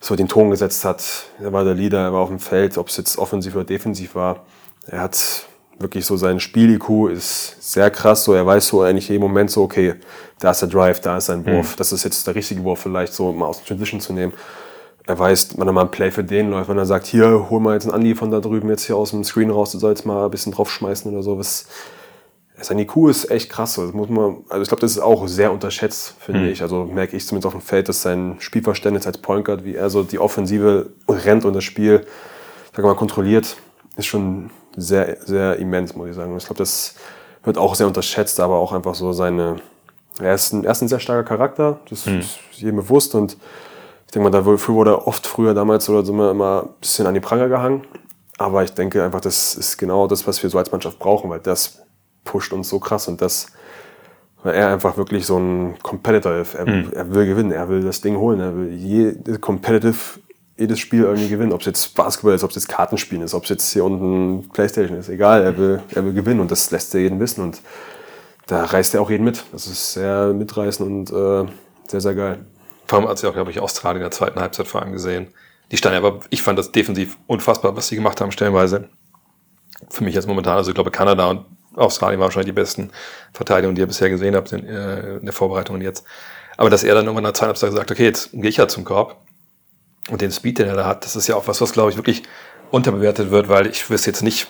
so 0.00 0.14
den 0.16 0.28
Ton 0.28 0.50
gesetzt 0.50 0.84
hat. 0.84 1.02
Er 1.42 1.52
war 1.52 1.64
der 1.64 1.74
Leader, 1.74 2.00
er 2.00 2.12
war 2.12 2.20
auf 2.20 2.28
dem 2.28 2.38
Feld, 2.40 2.76
ob 2.78 2.88
es 2.88 2.96
jetzt 2.96 3.18
offensiv 3.18 3.54
oder 3.54 3.64
defensiv 3.64 4.14
war. 4.14 4.44
Er 4.86 5.00
hat 5.00 5.46
wirklich 5.78 6.06
so 6.06 6.16
sein 6.16 6.40
Spiel-IQ 6.40 7.10
ist 7.12 7.56
sehr 7.72 7.90
krass. 7.90 8.24
So, 8.24 8.32
er 8.32 8.46
weiß 8.46 8.66
so 8.68 8.82
eigentlich 8.82 9.08
jeden 9.08 9.20
Moment 9.22 9.50
so, 9.50 9.62
okay, 9.62 9.94
da 10.38 10.50
ist 10.50 10.62
der 10.62 10.68
Drive, 10.68 11.00
da 11.00 11.18
ist 11.18 11.26
sein 11.26 11.44
Wurf. 11.46 11.76
Das 11.76 11.92
ist 11.92 12.02
jetzt 12.04 12.26
der 12.26 12.34
richtige 12.34 12.64
Wurf, 12.64 12.80
vielleicht 12.80 13.12
so 13.12 13.30
mal 13.32 13.46
aus 13.46 13.58
der 13.58 13.66
Transition 13.66 14.00
zu 14.00 14.12
nehmen. 14.12 14.32
Er 15.06 15.18
weiß, 15.18 15.58
wenn 15.58 15.68
er 15.68 15.72
mal 15.72 15.82
ein 15.82 15.90
Play 15.90 16.10
für 16.10 16.24
den 16.24 16.50
läuft, 16.50 16.68
wenn 16.68 16.78
er 16.78 16.86
sagt, 16.86 17.06
hier, 17.06 17.48
hol 17.48 17.60
mal 17.60 17.74
jetzt 17.74 17.84
einen 17.84 17.94
Andi 17.94 18.14
von 18.14 18.30
da 18.30 18.40
drüben 18.40 18.68
jetzt 18.68 18.84
hier 18.86 18.96
aus 18.96 19.10
dem 19.10 19.22
Screen 19.22 19.50
raus, 19.50 19.70
du 19.70 19.78
sollst 19.78 20.04
mal 20.04 20.24
ein 20.24 20.30
bisschen 20.30 20.52
draufschmeißen 20.52 21.12
oder 21.12 21.22
so. 21.22 21.38
Was, 21.38 21.66
sein 22.60 22.78
IQ 22.78 23.08
ist 23.08 23.30
echt 23.30 23.50
krass. 23.50 23.74
Das 23.74 23.92
muss 23.92 24.08
man, 24.08 24.38
also 24.48 24.62
ich 24.62 24.68
glaube, 24.68 24.80
das 24.80 24.92
ist 24.92 24.98
auch 24.98 25.28
sehr 25.28 25.52
unterschätzt, 25.52 26.14
finde 26.18 26.50
ich. 26.50 26.62
Also 26.62 26.84
merke 26.84 27.16
ich 27.16 27.26
zumindest 27.26 27.46
auf 27.46 27.52
dem 27.52 27.60
Feld, 27.60 27.88
dass 27.88 28.02
sein 28.02 28.36
Spielverständnis 28.38 29.06
als 29.06 29.18
Point 29.18 29.44
Guard, 29.44 29.64
wie 29.64 29.74
er 29.74 29.90
so 29.90 30.02
die 30.02 30.18
Offensive 30.18 30.90
rennt 31.08 31.44
und 31.44 31.52
das 31.52 31.64
Spiel, 31.64 32.06
sag 32.74 32.84
mal, 32.84 32.94
kontrolliert, 32.96 33.56
ist 33.96 34.06
schon 34.06 34.50
sehr, 34.76 35.18
sehr 35.24 35.56
immens, 35.56 35.94
muss 35.94 36.08
ich 36.08 36.14
sagen. 36.16 36.32
Und 36.32 36.38
ich 36.38 36.46
glaube, 36.46 36.58
das 36.58 36.94
wird 37.44 37.58
auch 37.58 37.74
sehr 37.74 37.86
unterschätzt, 37.86 38.40
aber 38.40 38.56
auch 38.56 38.72
einfach 38.72 38.94
so 38.94 39.12
seine, 39.12 39.56
er 40.18 40.34
ist 40.34 40.52
ein, 40.52 40.64
er 40.64 40.72
ist 40.72 40.82
ein 40.82 40.88
sehr 40.88 41.00
starker 41.00 41.24
Charakter, 41.24 41.80
das 41.88 42.06
ist 42.06 42.38
jedem 42.52 42.76
bewusst 42.76 43.14
und 43.14 43.36
ich 44.06 44.12
denke 44.12 44.30
mal, 44.30 44.30
dafür 44.30 44.74
wurde 44.74 44.92
er 44.92 45.06
oft 45.06 45.26
früher 45.26 45.52
damals 45.52 45.88
oder 45.88 46.04
so 46.04 46.12
immer, 46.12 46.30
immer 46.30 46.62
ein 46.62 46.80
bisschen 46.80 47.06
an 47.06 47.14
die 47.14 47.20
Pranger 47.20 47.48
gehangen. 47.48 47.84
Aber 48.38 48.62
ich 48.62 48.72
denke 48.72 49.02
einfach, 49.02 49.20
das 49.20 49.54
ist 49.54 49.78
genau 49.78 50.06
das, 50.06 50.26
was 50.26 50.42
wir 50.42 50.50
so 50.50 50.58
als 50.58 50.70
Mannschaft 50.70 50.98
brauchen, 50.98 51.30
weil 51.30 51.40
das 51.40 51.82
pusht 52.24 52.52
uns 52.52 52.68
so 52.68 52.78
krass 52.78 53.08
und 53.08 53.20
das, 53.22 53.46
weil 54.42 54.54
er 54.54 54.68
einfach 54.68 54.96
wirklich 54.96 55.26
so 55.26 55.38
ein 55.38 55.76
Competitor 55.82 56.34
ist. 56.36 56.54
Er, 56.54 56.66
er 56.92 57.14
will 57.14 57.26
gewinnen, 57.26 57.50
er 57.50 57.68
will 57.68 57.82
das 57.82 58.00
Ding 58.00 58.16
holen, 58.16 58.40
er 58.40 58.54
will 58.56 58.72
jede 58.72 59.38
competitive, 59.38 60.20
jedes 60.56 60.78
Spiel 60.78 61.04
irgendwie 61.04 61.28
gewinnen. 61.28 61.52
Ob 61.52 61.60
es 61.60 61.66
jetzt 61.66 61.94
Basketball 61.94 62.34
ist, 62.34 62.44
ob 62.44 62.50
es 62.50 62.56
jetzt 62.56 62.68
Kartenspielen 62.68 63.24
ist, 63.24 63.34
ob 63.34 63.44
es 63.44 63.48
jetzt 63.48 63.72
hier 63.72 63.84
unten 63.84 64.48
Playstation 64.50 64.98
ist, 64.98 65.08
egal, 65.08 65.42
er 65.42 65.56
will, 65.56 65.82
er 65.94 66.04
will 66.04 66.12
gewinnen 66.12 66.40
und 66.40 66.50
das 66.50 66.70
lässt 66.70 66.94
er 66.94 67.00
jeden 67.00 67.18
wissen 67.18 67.42
und 67.42 67.60
da 68.46 68.64
reißt 68.64 68.94
er 68.94 69.00
auch 69.00 69.10
jeden 69.10 69.24
mit. 69.24 69.44
Das 69.52 69.66
ist 69.66 69.94
sehr 69.94 70.32
mitreißend 70.34 70.88
und 70.88 71.10
äh, 71.10 71.50
sehr, 71.88 72.00
sehr 72.00 72.14
geil. 72.14 72.38
Vor 72.86 72.98
allem, 72.98 73.08
als 73.08 73.22
ich 73.22 73.28
auch, 73.28 73.34
glaube 73.34 73.50
ich, 73.50 73.60
Australien 73.60 74.02
in 74.02 74.04
der 74.04 74.10
zweiten 74.10 74.40
Halbzeit 74.40 74.68
vor 74.68 74.82
allem 74.82 74.92
gesehen. 74.92 75.28
Die 75.70 75.76
standen 75.76 75.98
aber, 75.98 76.20
ich 76.30 76.42
fand 76.42 76.58
das 76.58 76.72
defensiv 76.72 77.16
unfassbar, 77.26 77.76
was 77.76 77.88
sie 77.88 77.96
gemacht 77.96 78.20
haben, 78.20 78.30
stellenweise. 78.30 78.88
Für 79.90 80.04
mich 80.04 80.14
jetzt 80.14 80.28
momentan, 80.28 80.56
also 80.56 80.70
ich 80.70 80.74
glaube, 80.74 80.90
Kanada 80.90 81.28
und 81.28 81.44
Australien 81.74 82.20
waren 82.20 82.26
wahrscheinlich 82.26 82.46
die 82.46 82.60
besten 82.60 82.90
Verteidigungen, 83.32 83.74
die 83.74 83.82
ihr 83.82 83.86
bisher 83.86 84.08
gesehen 84.08 84.34
habt 84.34 84.52
in, 84.52 84.66
äh, 84.66 85.16
in 85.16 85.24
der 85.24 85.32
Vorbereitung 85.32 85.76
und 85.76 85.82
jetzt. 85.82 86.04
Aber 86.56 86.70
dass 86.70 86.84
er 86.84 86.94
dann 86.94 87.04
irgendwann 87.04 87.24
in 87.24 87.28
der 87.28 87.34
zweiten 87.34 87.48
Halbzeit 87.48 87.70
gesagt, 87.70 87.90
okay, 87.90 88.04
jetzt 88.04 88.30
gehe 88.32 88.48
ich 88.48 88.56
ja 88.56 88.68
zum 88.68 88.84
Korb. 88.84 89.16
Und 90.08 90.20
den 90.20 90.30
Speed, 90.30 90.60
den 90.60 90.68
er 90.68 90.76
da 90.76 90.86
hat, 90.86 91.04
das 91.04 91.16
ist 91.16 91.26
ja 91.26 91.34
auch 91.34 91.48
was, 91.48 91.60
was, 91.60 91.72
glaube 91.72 91.90
ich, 91.90 91.96
wirklich 91.96 92.22
unterbewertet 92.70 93.30
wird, 93.30 93.48
weil 93.48 93.66
ich 93.66 93.90
wüsste 93.90 94.10
jetzt 94.10 94.22
nicht, 94.22 94.46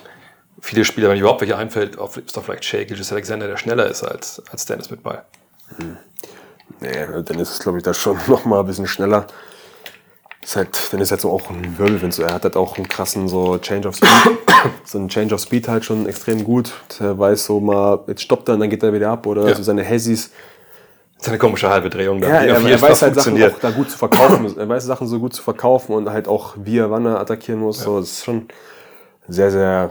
viele 0.60 0.84
Spieler, 0.84 1.08
wenn 1.08 1.18
überhaupt 1.18 1.40
welche 1.40 1.56
einfällt, 1.56 1.96
ist 1.96 2.36
doch 2.36 2.44
vielleicht 2.44 2.64
Shea 2.64 2.84
Gilgis 2.84 3.12
Alexander, 3.12 3.46
der 3.46 3.56
schneller 3.56 3.86
ist 3.86 4.02
als, 4.02 4.42
als 4.50 4.66
Dennis 4.66 4.90
mit 4.90 5.02
Ball. 5.02 5.24
Nee, 6.80 7.22
dann 7.24 7.38
ist 7.38 7.50
es, 7.52 7.58
glaube 7.60 7.78
ich, 7.78 7.84
da 7.84 7.94
schon 7.94 8.18
noch 8.26 8.44
mal 8.44 8.60
ein 8.60 8.66
bisschen 8.66 8.86
schneller. 8.86 9.26
Ist 10.42 10.54
halt, 10.54 10.92
dann 10.92 11.00
ist 11.00 11.10
halt 11.10 11.20
so 11.20 11.30
auch 11.32 11.50
ein 11.50 11.76
Wirbelwind. 11.78 12.14
So. 12.14 12.22
Er 12.22 12.34
hat 12.34 12.44
halt 12.44 12.56
auch 12.56 12.76
einen 12.76 12.86
krassen 12.88 13.26
so 13.26 13.58
Change 13.58 13.88
of 13.88 13.96
Speed. 13.96 14.08
so 14.84 14.98
einen 14.98 15.08
Change 15.08 15.34
of 15.34 15.40
Speed 15.40 15.66
halt 15.68 15.84
schon 15.84 16.06
extrem 16.06 16.44
gut. 16.44 16.72
Er 17.00 17.18
weiß 17.18 17.46
so 17.46 17.58
mal, 17.58 18.04
jetzt 18.06 18.22
stoppt 18.22 18.48
er 18.48 18.54
und 18.54 18.60
dann 18.60 18.70
geht 18.70 18.82
er 18.82 18.92
wieder 18.92 19.10
ab. 19.10 19.26
Oder 19.26 19.48
Ja. 19.48 19.54
so 19.56 19.62
seine 19.64 19.82
Hessis. 19.82 20.30
Das 21.16 21.26
ist 21.26 21.28
eine 21.30 21.38
komische 21.38 21.68
halbe 21.70 21.88
Drehung, 21.90 22.20
da, 22.20 22.28
Ja, 22.28 22.34
er, 22.42 22.64
er 22.64 22.82
weiß 22.82 23.02
halt 23.02 23.14
Sachen 23.14 23.42
auch 23.42 23.58
da 23.58 23.70
gut 23.70 23.90
zu 23.90 23.96
verkaufen. 23.98 24.54
er 24.58 24.68
weiß 24.68 24.84
Sachen 24.84 25.08
so 25.08 25.18
gut 25.18 25.34
zu 25.34 25.42
verkaufen 25.42 25.94
und 25.94 26.10
halt 26.10 26.28
auch, 26.28 26.54
wie 26.62 26.78
er 26.78 26.90
wann 26.90 27.06
er 27.06 27.18
attackieren 27.18 27.58
muss. 27.60 27.80
So, 27.80 27.98
das 27.98 28.10
ist 28.10 28.24
schon 28.24 28.46
sehr, 29.26 29.50
sehr, 29.50 29.90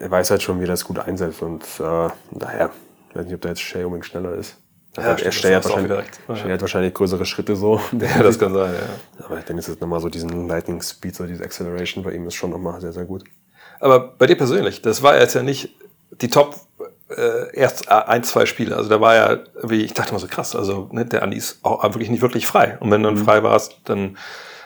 er 0.00 0.10
weiß 0.10 0.32
halt 0.32 0.42
schon, 0.42 0.58
wie 0.58 0.64
er 0.64 0.68
das 0.68 0.84
gut 0.84 0.98
einsetzt. 0.98 1.40
Und 1.42 1.62
äh, 1.78 2.08
daher, 2.32 2.70
ich 3.08 3.16
weiß 3.16 3.24
nicht, 3.24 3.34
ob 3.36 3.40
da 3.40 3.50
jetzt 3.50 3.60
Shay 3.62 3.84
unbedingt 3.84 4.04
schneller 4.06 4.34
ist. 4.34 4.56
Ja, 4.96 5.02
er, 5.02 5.32
stimmt, 5.32 5.66
auch 5.66 5.70
wahrscheinlich. 5.70 6.06
Ja. 6.28 6.48
Hat 6.50 6.60
wahrscheinlich 6.60 6.94
größere 6.94 7.24
Schritte 7.26 7.56
so. 7.56 7.80
Ja, 7.92 8.22
das 8.22 8.38
kann 8.38 8.54
sein, 8.54 8.74
ja. 8.74 9.24
Aber 9.24 9.40
dann 9.40 9.58
ist 9.58 9.68
es 9.68 9.80
nochmal 9.80 10.00
so 10.00 10.08
diesen 10.08 10.48
Lightning 10.48 10.80
Speed, 10.82 11.16
so 11.16 11.26
diese 11.26 11.42
Acceleration 11.42 12.04
bei 12.04 12.12
ihm 12.12 12.26
ist 12.26 12.34
schon 12.34 12.50
nochmal 12.50 12.80
sehr, 12.80 12.92
sehr 12.92 13.04
gut. 13.04 13.24
Aber 13.80 13.98
bei 14.00 14.26
dir 14.26 14.36
persönlich, 14.36 14.82
das 14.82 15.02
war 15.02 15.18
jetzt 15.18 15.34
ja 15.34 15.42
nicht 15.42 15.74
die 16.20 16.28
Top 16.28 16.56
äh, 17.10 17.54
erst 17.54 17.90
ein, 17.90 18.22
zwei 18.22 18.46
Spiele. 18.46 18.76
Also 18.76 18.88
da 18.88 19.00
war 19.00 19.14
ja, 19.14 19.38
wie 19.62 19.82
ich 19.82 19.94
dachte 19.94 20.12
mal 20.12 20.18
so 20.18 20.28
krass, 20.28 20.54
also 20.54 20.88
ne, 20.92 21.04
der 21.04 21.22
Andi 21.22 21.36
ist 21.36 21.58
auch 21.62 21.82
wirklich 21.82 22.10
nicht 22.10 22.22
wirklich 22.22 22.46
frei. 22.46 22.76
Und 22.80 22.90
wenn 22.90 23.02
du 23.02 23.08
dann 23.08 23.18
frei 23.18 23.42
warst, 23.42 23.80
dann 23.84 24.16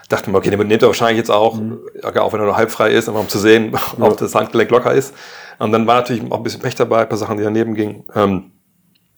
dachte 0.08 0.30
man, 0.30 0.38
okay, 0.38 0.50
den 0.50 0.58
nimmt 0.66 0.82
er 0.82 0.88
wahrscheinlich 0.88 1.18
jetzt 1.18 1.30
auch, 1.30 1.58
ja, 2.02 2.22
auch 2.22 2.32
wenn 2.32 2.40
er 2.40 2.46
nur 2.46 2.56
halb 2.56 2.70
frei 2.70 2.90
ist, 2.90 3.08
aber 3.08 3.20
um 3.20 3.28
zu 3.28 3.38
sehen, 3.38 3.78
ob 4.00 4.16
das 4.16 4.34
Handgelenk 4.34 4.70
locker 4.70 4.92
ist. 4.92 5.14
Und 5.58 5.72
dann 5.72 5.86
war 5.86 5.96
natürlich 5.96 6.30
auch 6.30 6.36
ein 6.36 6.42
bisschen 6.42 6.60
Pech 6.60 6.74
dabei, 6.74 7.02
ein 7.02 7.08
paar 7.08 7.18
Sachen, 7.18 7.38
die 7.38 7.44
daneben 7.44 7.74
gingen. 7.74 8.04
Ähm, 8.14 8.52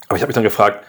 aber 0.09 0.17
ich 0.17 0.23
habe 0.23 0.31
mich 0.31 0.35
dann 0.35 0.45
gefragt, 0.45 0.85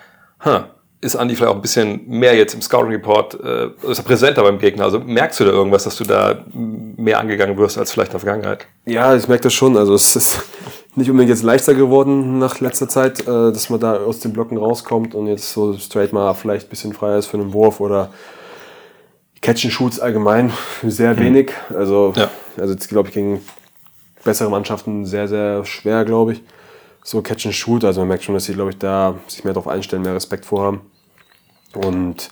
huh, 0.46 0.62
ist 1.02 1.16
Andi 1.16 1.36
vielleicht 1.36 1.52
auch 1.52 1.56
ein 1.56 1.62
bisschen 1.62 2.08
mehr 2.08 2.36
jetzt 2.36 2.54
im 2.54 2.62
Scouting 2.62 2.92
Report, 2.92 3.34
äh, 3.44 3.70
ist 3.90 3.98
er 3.98 4.04
präsenter 4.04 4.44
beim 4.44 4.60
Gegner? 4.60 4.84
Also 4.84 5.00
merkst 5.00 5.40
du 5.40 5.46
da 5.46 5.52
irgendwas, 5.52 5.84
dass 5.86 5.96
du 5.96 6.04
da 6.04 6.46
mehr 6.54 7.20
angegangen 7.20 7.58
wirst 7.58 7.78
als 7.78 7.92
vielleicht 7.92 8.10
in 8.12 8.20
der 8.20 8.20
Vergangenheit? 8.20 8.68
Ja, 8.86 9.16
ich 9.16 9.28
merke 9.28 9.44
das 9.44 9.54
schon. 9.54 9.78
Also 9.78 9.96
es 9.96 10.16
ist 10.16 10.44
nicht 10.96 11.10
unbedingt 11.10 11.30
jetzt 11.32 11.44
leichter 11.44 11.74
geworden 11.74 12.38
nach 12.38 12.60
letzter 12.60 12.88
Zeit, 12.88 13.22
äh, 13.22 13.26
dass 13.26 13.70
man 13.72 13.80
da 13.80 13.96
aus 13.98 14.20
den 14.20 14.32
Blocken 14.34 14.58
rauskommt 14.58 15.16
und 15.16 15.26
jetzt 15.28 15.52
so 15.54 15.74
straight 15.78 16.14
mal 16.14 16.34
vielleicht 16.36 16.68
ein 16.68 16.70
bisschen 16.70 16.94
freier 16.94 17.18
ist 17.18 17.28
für 17.28 17.38
einen 17.38 17.52
Wurf 17.54 17.80
oder 17.80 18.10
Catch 19.42 19.66
and 19.66 19.74
Shoots 19.74 20.00
allgemein 20.00 20.52
sehr 20.84 21.18
wenig. 21.18 21.52
Also, 21.76 22.14
Ja. 22.16 22.30
also 22.58 22.74
jetzt 22.74 22.90
glaube 22.90 23.10
ich 23.10 23.16
gegen 23.16 23.42
bessere 24.24 24.52
Mannschaften 24.52 25.06
sehr, 25.08 25.28
sehr 25.28 25.66
schwer, 25.66 26.06
glaube 26.06 26.34
ich. 26.34 26.44
So 27.04 27.22
Catch 27.22 27.48
and 27.48 27.56
Shoot, 27.56 27.84
also 27.84 28.02
man 28.02 28.10
merkt 28.10 28.24
schon, 28.24 28.36
dass 28.36 28.46
sie, 28.46 28.54
glaube 28.54 28.72
ich, 28.72 28.78
da 28.78 29.16
sich 29.28 29.44
mehr 29.44 29.54
darauf 29.54 29.68
einstellen, 29.68 30.04
mehr 30.04 30.16
Respekt 30.16 30.46
vorhaben. 30.46 30.82
Und 31.74 32.30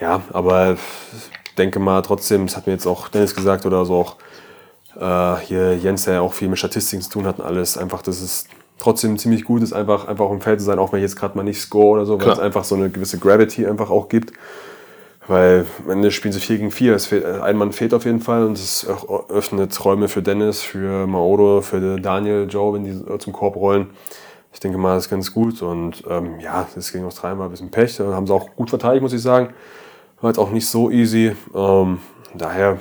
ja, 0.00 0.22
aber 0.32 0.72
ich 0.72 1.54
denke 1.56 1.78
mal 1.78 2.02
trotzdem, 2.02 2.46
das 2.46 2.56
hat 2.56 2.66
mir 2.66 2.72
jetzt 2.72 2.86
auch 2.86 3.08
Dennis 3.08 3.34
gesagt 3.34 3.66
oder 3.66 3.84
so 3.84 3.94
auch 3.94 4.16
äh, 4.98 5.40
hier 5.44 5.76
Jens, 5.76 6.04
der 6.04 6.14
ja 6.14 6.20
auch 6.20 6.32
viel 6.32 6.48
mit 6.48 6.58
Statistiken 6.58 7.02
zu 7.02 7.10
tun 7.10 7.26
hat 7.26 7.38
und 7.38 7.44
alles, 7.44 7.78
einfach, 7.78 8.02
dass 8.02 8.20
es 8.20 8.46
trotzdem 8.78 9.18
ziemlich 9.18 9.44
gut 9.44 9.62
ist, 9.62 9.72
einfach, 9.72 10.06
einfach 10.08 10.24
auf 10.24 10.30
dem 10.30 10.40
Feld 10.40 10.60
zu 10.60 10.66
sein, 10.66 10.78
auch 10.78 10.92
wenn 10.92 10.98
ich 10.98 11.04
jetzt 11.04 11.16
gerade 11.16 11.36
mal 11.36 11.44
nicht 11.44 11.60
score 11.60 11.98
oder 11.98 12.06
so, 12.06 12.14
weil 12.14 12.24
Klar. 12.24 12.36
es 12.36 12.40
einfach 12.40 12.64
so 12.64 12.74
eine 12.74 12.90
gewisse 12.90 13.18
Gravity 13.18 13.66
einfach 13.66 13.90
auch 13.90 14.08
gibt. 14.08 14.32
Weil 15.26 15.64
am 15.84 15.90
Ende 15.90 16.10
spielen 16.10 16.32
sie 16.32 16.40
4 16.40 16.58
gegen 16.58 16.70
4. 16.70 16.94
Es 16.94 17.06
fehlt, 17.06 17.24
ein 17.24 17.56
Mann 17.56 17.72
fehlt 17.72 17.94
auf 17.94 18.04
jeden 18.04 18.20
Fall 18.20 18.44
und 18.44 18.58
es 18.58 18.86
auch- 18.86 19.30
öffnet 19.30 19.82
Räume 19.84 20.08
für 20.08 20.22
Dennis, 20.22 20.60
für 20.62 21.06
Maodo, 21.06 21.62
für 21.62 21.98
Daniel, 21.98 22.46
Joe, 22.50 22.74
wenn 22.74 22.84
die 22.84 23.18
zum 23.18 23.32
Korb 23.32 23.56
rollen. 23.56 23.90
Ich 24.52 24.60
denke 24.60 24.76
mal, 24.78 24.94
das 24.94 25.04
ist 25.04 25.10
ganz 25.10 25.32
gut. 25.32 25.62
Und 25.62 26.04
ähm, 26.08 26.38
ja, 26.40 26.66
das 26.74 26.92
gegen 26.92 27.04
Australien 27.06 27.38
war 27.38 27.46
ein 27.48 27.50
bisschen 27.50 27.70
Pech. 27.70 27.96
Da 27.96 28.04
haben 28.12 28.26
sie 28.26 28.34
auch 28.34 28.54
gut 28.54 28.68
verteidigt, 28.68 29.02
muss 29.02 29.12
ich 29.14 29.22
sagen. 29.22 29.54
War 30.20 30.30
jetzt 30.30 30.38
auch 30.38 30.50
nicht 30.50 30.68
so 30.68 30.90
easy. 30.90 31.34
Ähm, 31.54 31.98
daher, 32.34 32.78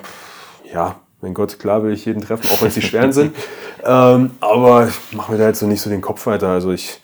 ja, 0.71 0.97
mein 1.21 1.33
Gott, 1.33 1.57
klar 1.59 1.81
will 1.83 1.93
ich 1.93 2.05
jeden 2.05 2.21
treffen, 2.21 2.49
auch 2.51 2.61
wenn 2.61 2.67
es 2.67 2.73
die 2.75 2.81
schweren 2.81 3.11
sind. 3.13 3.35
Ähm, 3.85 4.31
aber 4.39 4.87
ich 4.87 5.13
mache 5.17 5.33
mir 5.33 5.37
da 5.37 5.47
jetzt 5.47 5.59
so 5.59 5.67
nicht 5.67 5.81
so 5.81 5.89
den 5.89 5.99
Kopf 5.99 6.25
weiter. 6.25 6.47
Also 6.47 6.71
ich, 6.71 7.01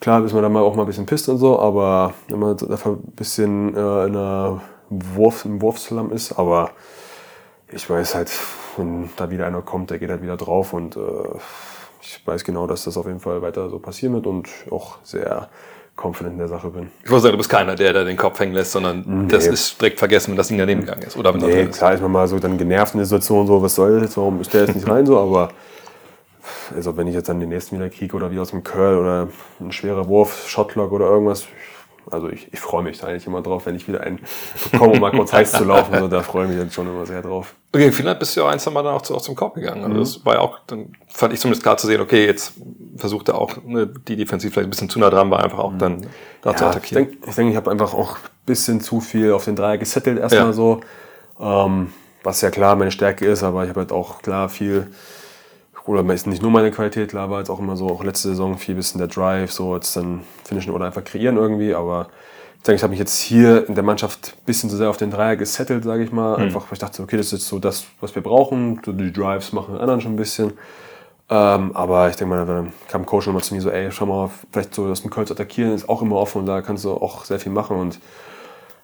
klar 0.00 0.24
ist 0.24 0.32
man 0.32 0.42
da 0.42 0.48
mal 0.48 0.62
auch 0.62 0.74
mal 0.74 0.82
ein 0.82 0.86
bisschen 0.86 1.06
pisst 1.06 1.28
und 1.28 1.38
so, 1.38 1.58
aber 1.58 2.14
wenn 2.28 2.38
man 2.38 2.56
dafür 2.56 2.92
ein 2.92 3.12
bisschen 3.16 3.74
äh, 3.74 4.06
in 4.06 4.16
einer 4.16 4.60
Wurf, 4.90 5.44
im 5.44 5.60
Wurfslam 5.60 6.12
ist, 6.12 6.38
aber 6.38 6.70
ich 7.70 7.88
weiß 7.88 8.14
halt, 8.14 8.30
wenn 8.76 9.10
da 9.16 9.30
wieder 9.30 9.46
einer 9.46 9.62
kommt, 9.62 9.90
der 9.90 9.98
geht 9.98 10.10
halt 10.10 10.22
wieder 10.22 10.36
drauf 10.36 10.72
und 10.72 10.96
äh, 10.96 11.00
ich 12.00 12.26
weiß 12.26 12.44
genau, 12.44 12.66
dass 12.66 12.84
das 12.84 12.96
auf 12.96 13.06
jeden 13.06 13.20
Fall 13.20 13.42
weiter 13.42 13.68
so 13.68 13.78
passieren 13.78 14.14
wird 14.14 14.26
und 14.26 14.48
auch 14.70 14.98
sehr 15.02 15.48
confident 16.00 16.34
in 16.34 16.38
der 16.38 16.48
Sache 16.48 16.68
bin. 16.70 16.90
Ich 17.04 17.10
wollte 17.10 17.24
sagen, 17.24 17.32
du 17.32 17.38
bist 17.38 17.50
keiner, 17.50 17.74
der 17.74 17.92
da 17.92 18.04
den 18.04 18.16
Kopf 18.16 18.38
hängen 18.38 18.54
lässt, 18.54 18.72
sondern 18.72 19.28
das 19.28 19.46
ist 19.46 19.80
direkt 19.80 19.98
vergessen, 19.98 20.30
wenn 20.30 20.36
das 20.36 20.48
Ding 20.48 20.58
daneben 20.58 20.82
gegangen 20.82 21.02
ist. 21.02 21.16
Oder 21.16 21.34
wenn 21.34 21.40
Nee, 21.40 21.66
klar 21.66 21.92
ist 21.92 22.00
man 22.00 22.12
mal 22.12 22.28
so 22.28 22.38
dann 22.38 22.56
genervt 22.56 22.94
in 22.94 22.98
der 22.98 23.06
Situation, 23.06 23.46
so, 23.46 23.60
was 23.60 23.74
soll 23.74 23.94
das 23.94 24.02
jetzt, 24.02 24.16
warum 24.16 24.40
ist 24.40 24.54
der 24.54 24.62
jetzt 24.62 24.76
nicht 24.76 24.88
rein, 24.88 25.04
so, 25.06 25.18
aber 25.18 25.50
also 26.74 26.96
wenn 26.96 27.06
ich 27.06 27.14
jetzt 27.14 27.28
dann 27.28 27.40
den 27.40 27.48
nächsten 27.48 27.76
wieder 27.76 27.88
kriege 27.90 28.14
oder 28.16 28.30
wie 28.30 28.38
aus 28.38 28.50
dem 28.50 28.62
Curl 28.64 28.98
oder 28.98 29.28
ein 29.60 29.72
schwerer 29.72 30.08
Wurf, 30.08 30.48
Shotlock 30.48 30.92
oder 30.92 31.06
irgendwas, 31.06 31.44
also 32.10 32.30
ich, 32.30 32.50
ich 32.52 32.58
freue 32.60 32.82
mich 32.82 32.98
da 32.98 33.06
eigentlich 33.08 33.26
immer 33.26 33.42
drauf, 33.42 33.66
wenn 33.66 33.74
ich 33.74 33.86
wieder 33.86 34.00
einen 34.00 34.18
bekomme, 34.72 34.92
um 34.94 35.00
mal 35.00 35.10
kurz 35.10 35.32
heiß 35.32 35.52
zu 35.52 35.64
laufen, 35.64 35.98
so, 35.98 36.08
da 36.08 36.22
freue 36.22 36.44
ich 36.44 36.50
mich 36.50 36.58
dann 36.58 36.70
schon 36.70 36.86
immer 36.88 37.04
sehr 37.04 37.20
drauf. 37.20 37.54
Okay, 37.74 37.92
Finnland 37.92 38.18
bist 38.18 38.34
du 38.34 38.40
ja 38.40 38.48
ein, 38.48 38.58
zwei 38.58 38.70
Mal 38.70 38.82
dann 38.82 38.94
auch, 38.94 39.02
zu, 39.02 39.14
auch 39.14 39.20
zum 39.20 39.34
Korb 39.34 39.54
gegangen. 39.54 39.84
Also 39.84 39.98
das 39.98 40.24
war 40.24 40.34
ja 40.36 40.40
auch, 40.40 40.58
dann 40.66 40.92
fand 41.08 41.34
ich 41.34 41.40
zumindest 41.40 41.62
klar 41.62 41.76
zu 41.76 41.86
sehen, 41.86 42.00
okay, 42.00 42.24
jetzt 42.24 42.54
versucht 42.96 43.28
er 43.28 43.36
auch, 43.38 43.56
ne, 43.62 43.86
die 43.86 44.16
defensiv 44.16 44.54
vielleicht 44.54 44.68
ein 44.68 44.70
bisschen 44.70 44.88
zu 44.88 44.98
nah 44.98 45.10
dran 45.10 45.30
war, 45.30 45.44
einfach 45.44 45.58
auch 45.58 45.74
dann 45.76 46.06
da 46.40 46.56
zu 46.56 46.64
Ja, 46.64 46.70
ich 46.70 46.76
attackieren. 46.76 47.04
denke, 47.08 47.28
ich, 47.28 47.34
denk, 47.34 47.50
ich 47.50 47.56
habe 47.56 47.70
einfach 47.70 47.92
auch 47.92 48.12
ein 48.16 48.46
bisschen 48.46 48.80
zu 48.80 49.00
viel 49.00 49.32
auf 49.32 49.44
den 49.44 49.54
Dreier 49.56 49.76
gesettelt 49.76 50.18
erstmal 50.18 50.46
Ja. 50.46 50.52
so. 50.54 50.80
Ähm, 51.38 51.92
was 52.24 52.40
ja 52.40 52.50
klar 52.50 52.74
meine 52.74 52.90
Stärke 52.90 53.26
ist, 53.26 53.42
aber 53.42 53.64
ich 53.64 53.68
habe 53.68 53.80
halt 53.80 53.92
auch 53.92 54.22
klar 54.22 54.48
viel, 54.48 54.88
oder 55.88 56.12
ist 56.12 56.26
nicht 56.26 56.42
nur 56.42 56.50
meine 56.50 56.70
Qualität, 56.70 57.10
klar 57.10 57.30
war 57.30 57.38
jetzt 57.38 57.48
auch 57.48 57.58
immer 57.58 57.76
so, 57.76 57.88
auch 57.88 58.04
letzte 58.04 58.28
Saison 58.28 58.58
viel 58.58 58.74
bisschen 58.74 58.98
der 58.98 59.08
Drive, 59.08 59.50
so 59.52 59.74
jetzt 59.74 59.96
dann 59.96 60.20
finishen 60.44 60.72
oder 60.72 60.84
einfach 60.84 61.02
kreieren 61.02 61.36
irgendwie, 61.36 61.74
aber 61.74 62.08
ich 62.58 62.62
denke, 62.64 62.76
ich 62.76 62.82
habe 62.82 62.90
mich 62.90 62.98
jetzt 62.98 63.18
hier 63.18 63.66
in 63.68 63.74
der 63.74 63.84
Mannschaft 63.84 64.34
ein 64.36 64.44
bisschen 64.44 64.68
zu 64.68 64.76
sehr 64.76 64.90
auf 64.90 64.98
den 64.98 65.10
Dreier 65.10 65.36
gesettelt, 65.36 65.84
sage 65.84 66.02
ich 66.02 66.12
mal. 66.12 66.36
Einfach, 66.36 66.62
weil 66.62 66.72
ich 66.72 66.78
dachte, 66.80 67.02
okay, 67.02 67.16
das 67.16 67.26
ist 67.26 67.32
jetzt 67.32 67.46
so 67.46 67.60
das, 67.60 67.86
was 68.00 68.14
wir 68.16 68.22
brauchen. 68.22 68.82
Die 68.84 69.12
Drives 69.12 69.52
machen 69.52 69.74
die 69.74 69.80
anderen 69.80 70.00
schon 70.00 70.14
ein 70.14 70.16
bisschen. 70.16 70.54
Ähm, 71.30 71.74
aber 71.74 72.10
ich 72.10 72.16
denke 72.16 72.34
mal, 72.34 72.44
dann 72.44 72.72
kam 72.88 73.06
Coach 73.06 73.26
nochmal 73.26 73.42
zu 73.42 73.54
mir 73.54 73.60
so, 73.60 73.70
ey, 73.70 73.92
schau 73.92 74.06
mal, 74.06 74.28
vielleicht 74.52 74.74
so 74.74 74.88
das 74.88 75.04
mit 75.04 75.12
Köln 75.12 75.26
zu 75.26 75.34
attackieren 75.34 75.72
ist 75.72 75.88
auch 75.88 76.02
immer 76.02 76.16
offen 76.16 76.40
und 76.40 76.46
da 76.46 76.60
kannst 76.60 76.84
du 76.84 76.92
auch 76.92 77.24
sehr 77.24 77.38
viel 77.38 77.52
machen 77.52 77.76
und 77.78 78.00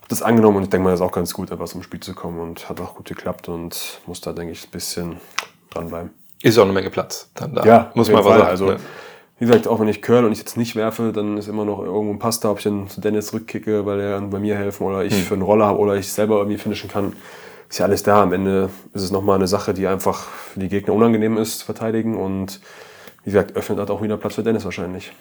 hab 0.01 0.09
das 0.09 0.23
angenommen 0.23 0.59
und 0.59 0.63
ich 0.65 0.71
denke 0.71 0.85
mal, 0.85 0.91
das 0.91 1.01
ist 1.01 1.07
auch 1.07 1.13
ganz 1.13 1.35
gut, 1.35 1.51
einfach 1.51 1.67
zum 1.67 1.83
Spiel 1.83 2.01
zu 2.01 2.15
kommen 2.15 2.39
und 2.39 2.69
hat 2.69 2.81
auch 2.81 2.95
gut 2.95 3.07
geklappt 3.07 3.49
und 3.49 4.01
muss 4.07 4.21
da, 4.21 4.33
denke 4.33 4.53
ich, 4.53 4.67
ein 4.67 4.71
bisschen 4.71 5.17
dranbleiben. 5.71 6.24
Ist 6.45 6.59
auch 6.59 6.65
eine 6.65 6.73
Menge 6.75 6.91
Platz 6.91 7.31
dann 7.35 7.55
da. 7.55 7.65
Ja, 7.65 7.91
muss 7.95 8.09
man 8.09 8.19
aber 8.19 8.31
Fall. 8.31 8.39
sagen. 8.39 8.51
Also, 8.51 8.67
ne? 8.67 8.77
wie 9.39 9.47
gesagt, 9.47 9.67
auch 9.67 9.81
wenn 9.81 9.89
ich 9.89 10.03
curl 10.03 10.25
und 10.27 10.33
ich 10.33 10.39
jetzt 10.39 10.59
nicht 10.59 10.77
werfe, 10.77 11.11
dann 11.11 11.39
ist 11.39 11.49
immer 11.49 11.65
noch 11.65 11.81
irgendwo 11.81 12.13
ein 12.13 12.19
Pass 12.19 12.39
da, 12.41 12.51
ob 12.51 12.59
ich 12.59 12.65
dann 12.65 12.87
zu 12.89 13.01
Dennis 13.01 13.29
zurückkicke, 13.29 13.87
weil 13.87 13.99
er 13.99 14.21
bei 14.21 14.39
mir 14.39 14.55
helfen 14.55 14.85
oder 14.87 15.05
ich 15.05 15.15
Hm. 15.15 15.23
für 15.23 15.35
einen 15.35 15.43
Roller 15.43 15.67
habe 15.67 15.79
oder 15.79 15.97
ich 15.97 16.13
selber 16.13 16.37
irgendwie 16.37 16.59
finishen 16.59 16.91
kann. 16.91 17.15
Ist 17.71 17.79
ja 17.79 17.87
alles 17.87 18.03
da. 18.03 18.23
Am 18.23 18.35
Ende 18.35 18.69
ist 18.93 19.03
es 19.03 19.11
nochmal 19.11 19.37
eine 19.37 19.47
Sache, 19.47 19.73
die 19.73 19.87
einfach 19.87 20.21
für 20.53 20.61
die 20.61 20.69
Gegner 20.69 20.93
unangenehm 20.93 21.39
ist, 21.39 21.61
zu 21.61 21.65
verteidigen 21.65 22.15
und 22.17 22.61
wie 23.25 23.31
gesagt, 23.31 23.57
öffnet 23.57 23.79
hat 23.79 23.91
auch 23.91 24.03
wieder 24.03 24.19
Platz 24.19 24.35
für 24.35 24.43
Dennis 24.43 24.65
wahrscheinlich. 24.65 25.13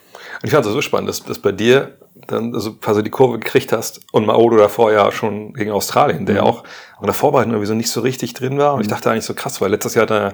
Und 0.41 0.47
ich 0.47 0.51
fand 0.51 0.65
es 0.65 0.71
so 0.73 0.81
spannend, 0.81 1.09
dass, 1.09 1.23
dass 1.23 1.39
bei 1.39 1.53
dir 1.53 1.97
dann 2.27 2.53
also 2.53 2.73
quasi 2.73 3.01
die 3.01 3.09
Kurve 3.09 3.39
gekriegt 3.39 3.71
hast 3.71 4.01
und 4.11 4.25
Maodo 4.25 4.57
davor 4.57 4.91
ja 4.91 5.11
schon 5.11 5.53
gegen 5.53 5.71
Australien, 5.71 6.25
der 6.25 6.35
ja 6.37 6.43
auch 6.43 6.63
in 6.99 7.05
der 7.05 7.13
Vorbereitung 7.13 7.53
irgendwie 7.53 7.67
so 7.67 7.73
nicht 7.73 7.89
so 7.89 8.01
richtig 8.01 8.33
drin 8.33 8.57
war. 8.57 8.73
Und 8.73 8.81
ich 8.81 8.87
dachte 8.87 9.09
eigentlich 9.09 9.25
so 9.25 9.33
krass, 9.33 9.61
weil 9.61 9.71
letztes 9.71 9.95
Jahr 9.95 10.09
er, 10.11 10.33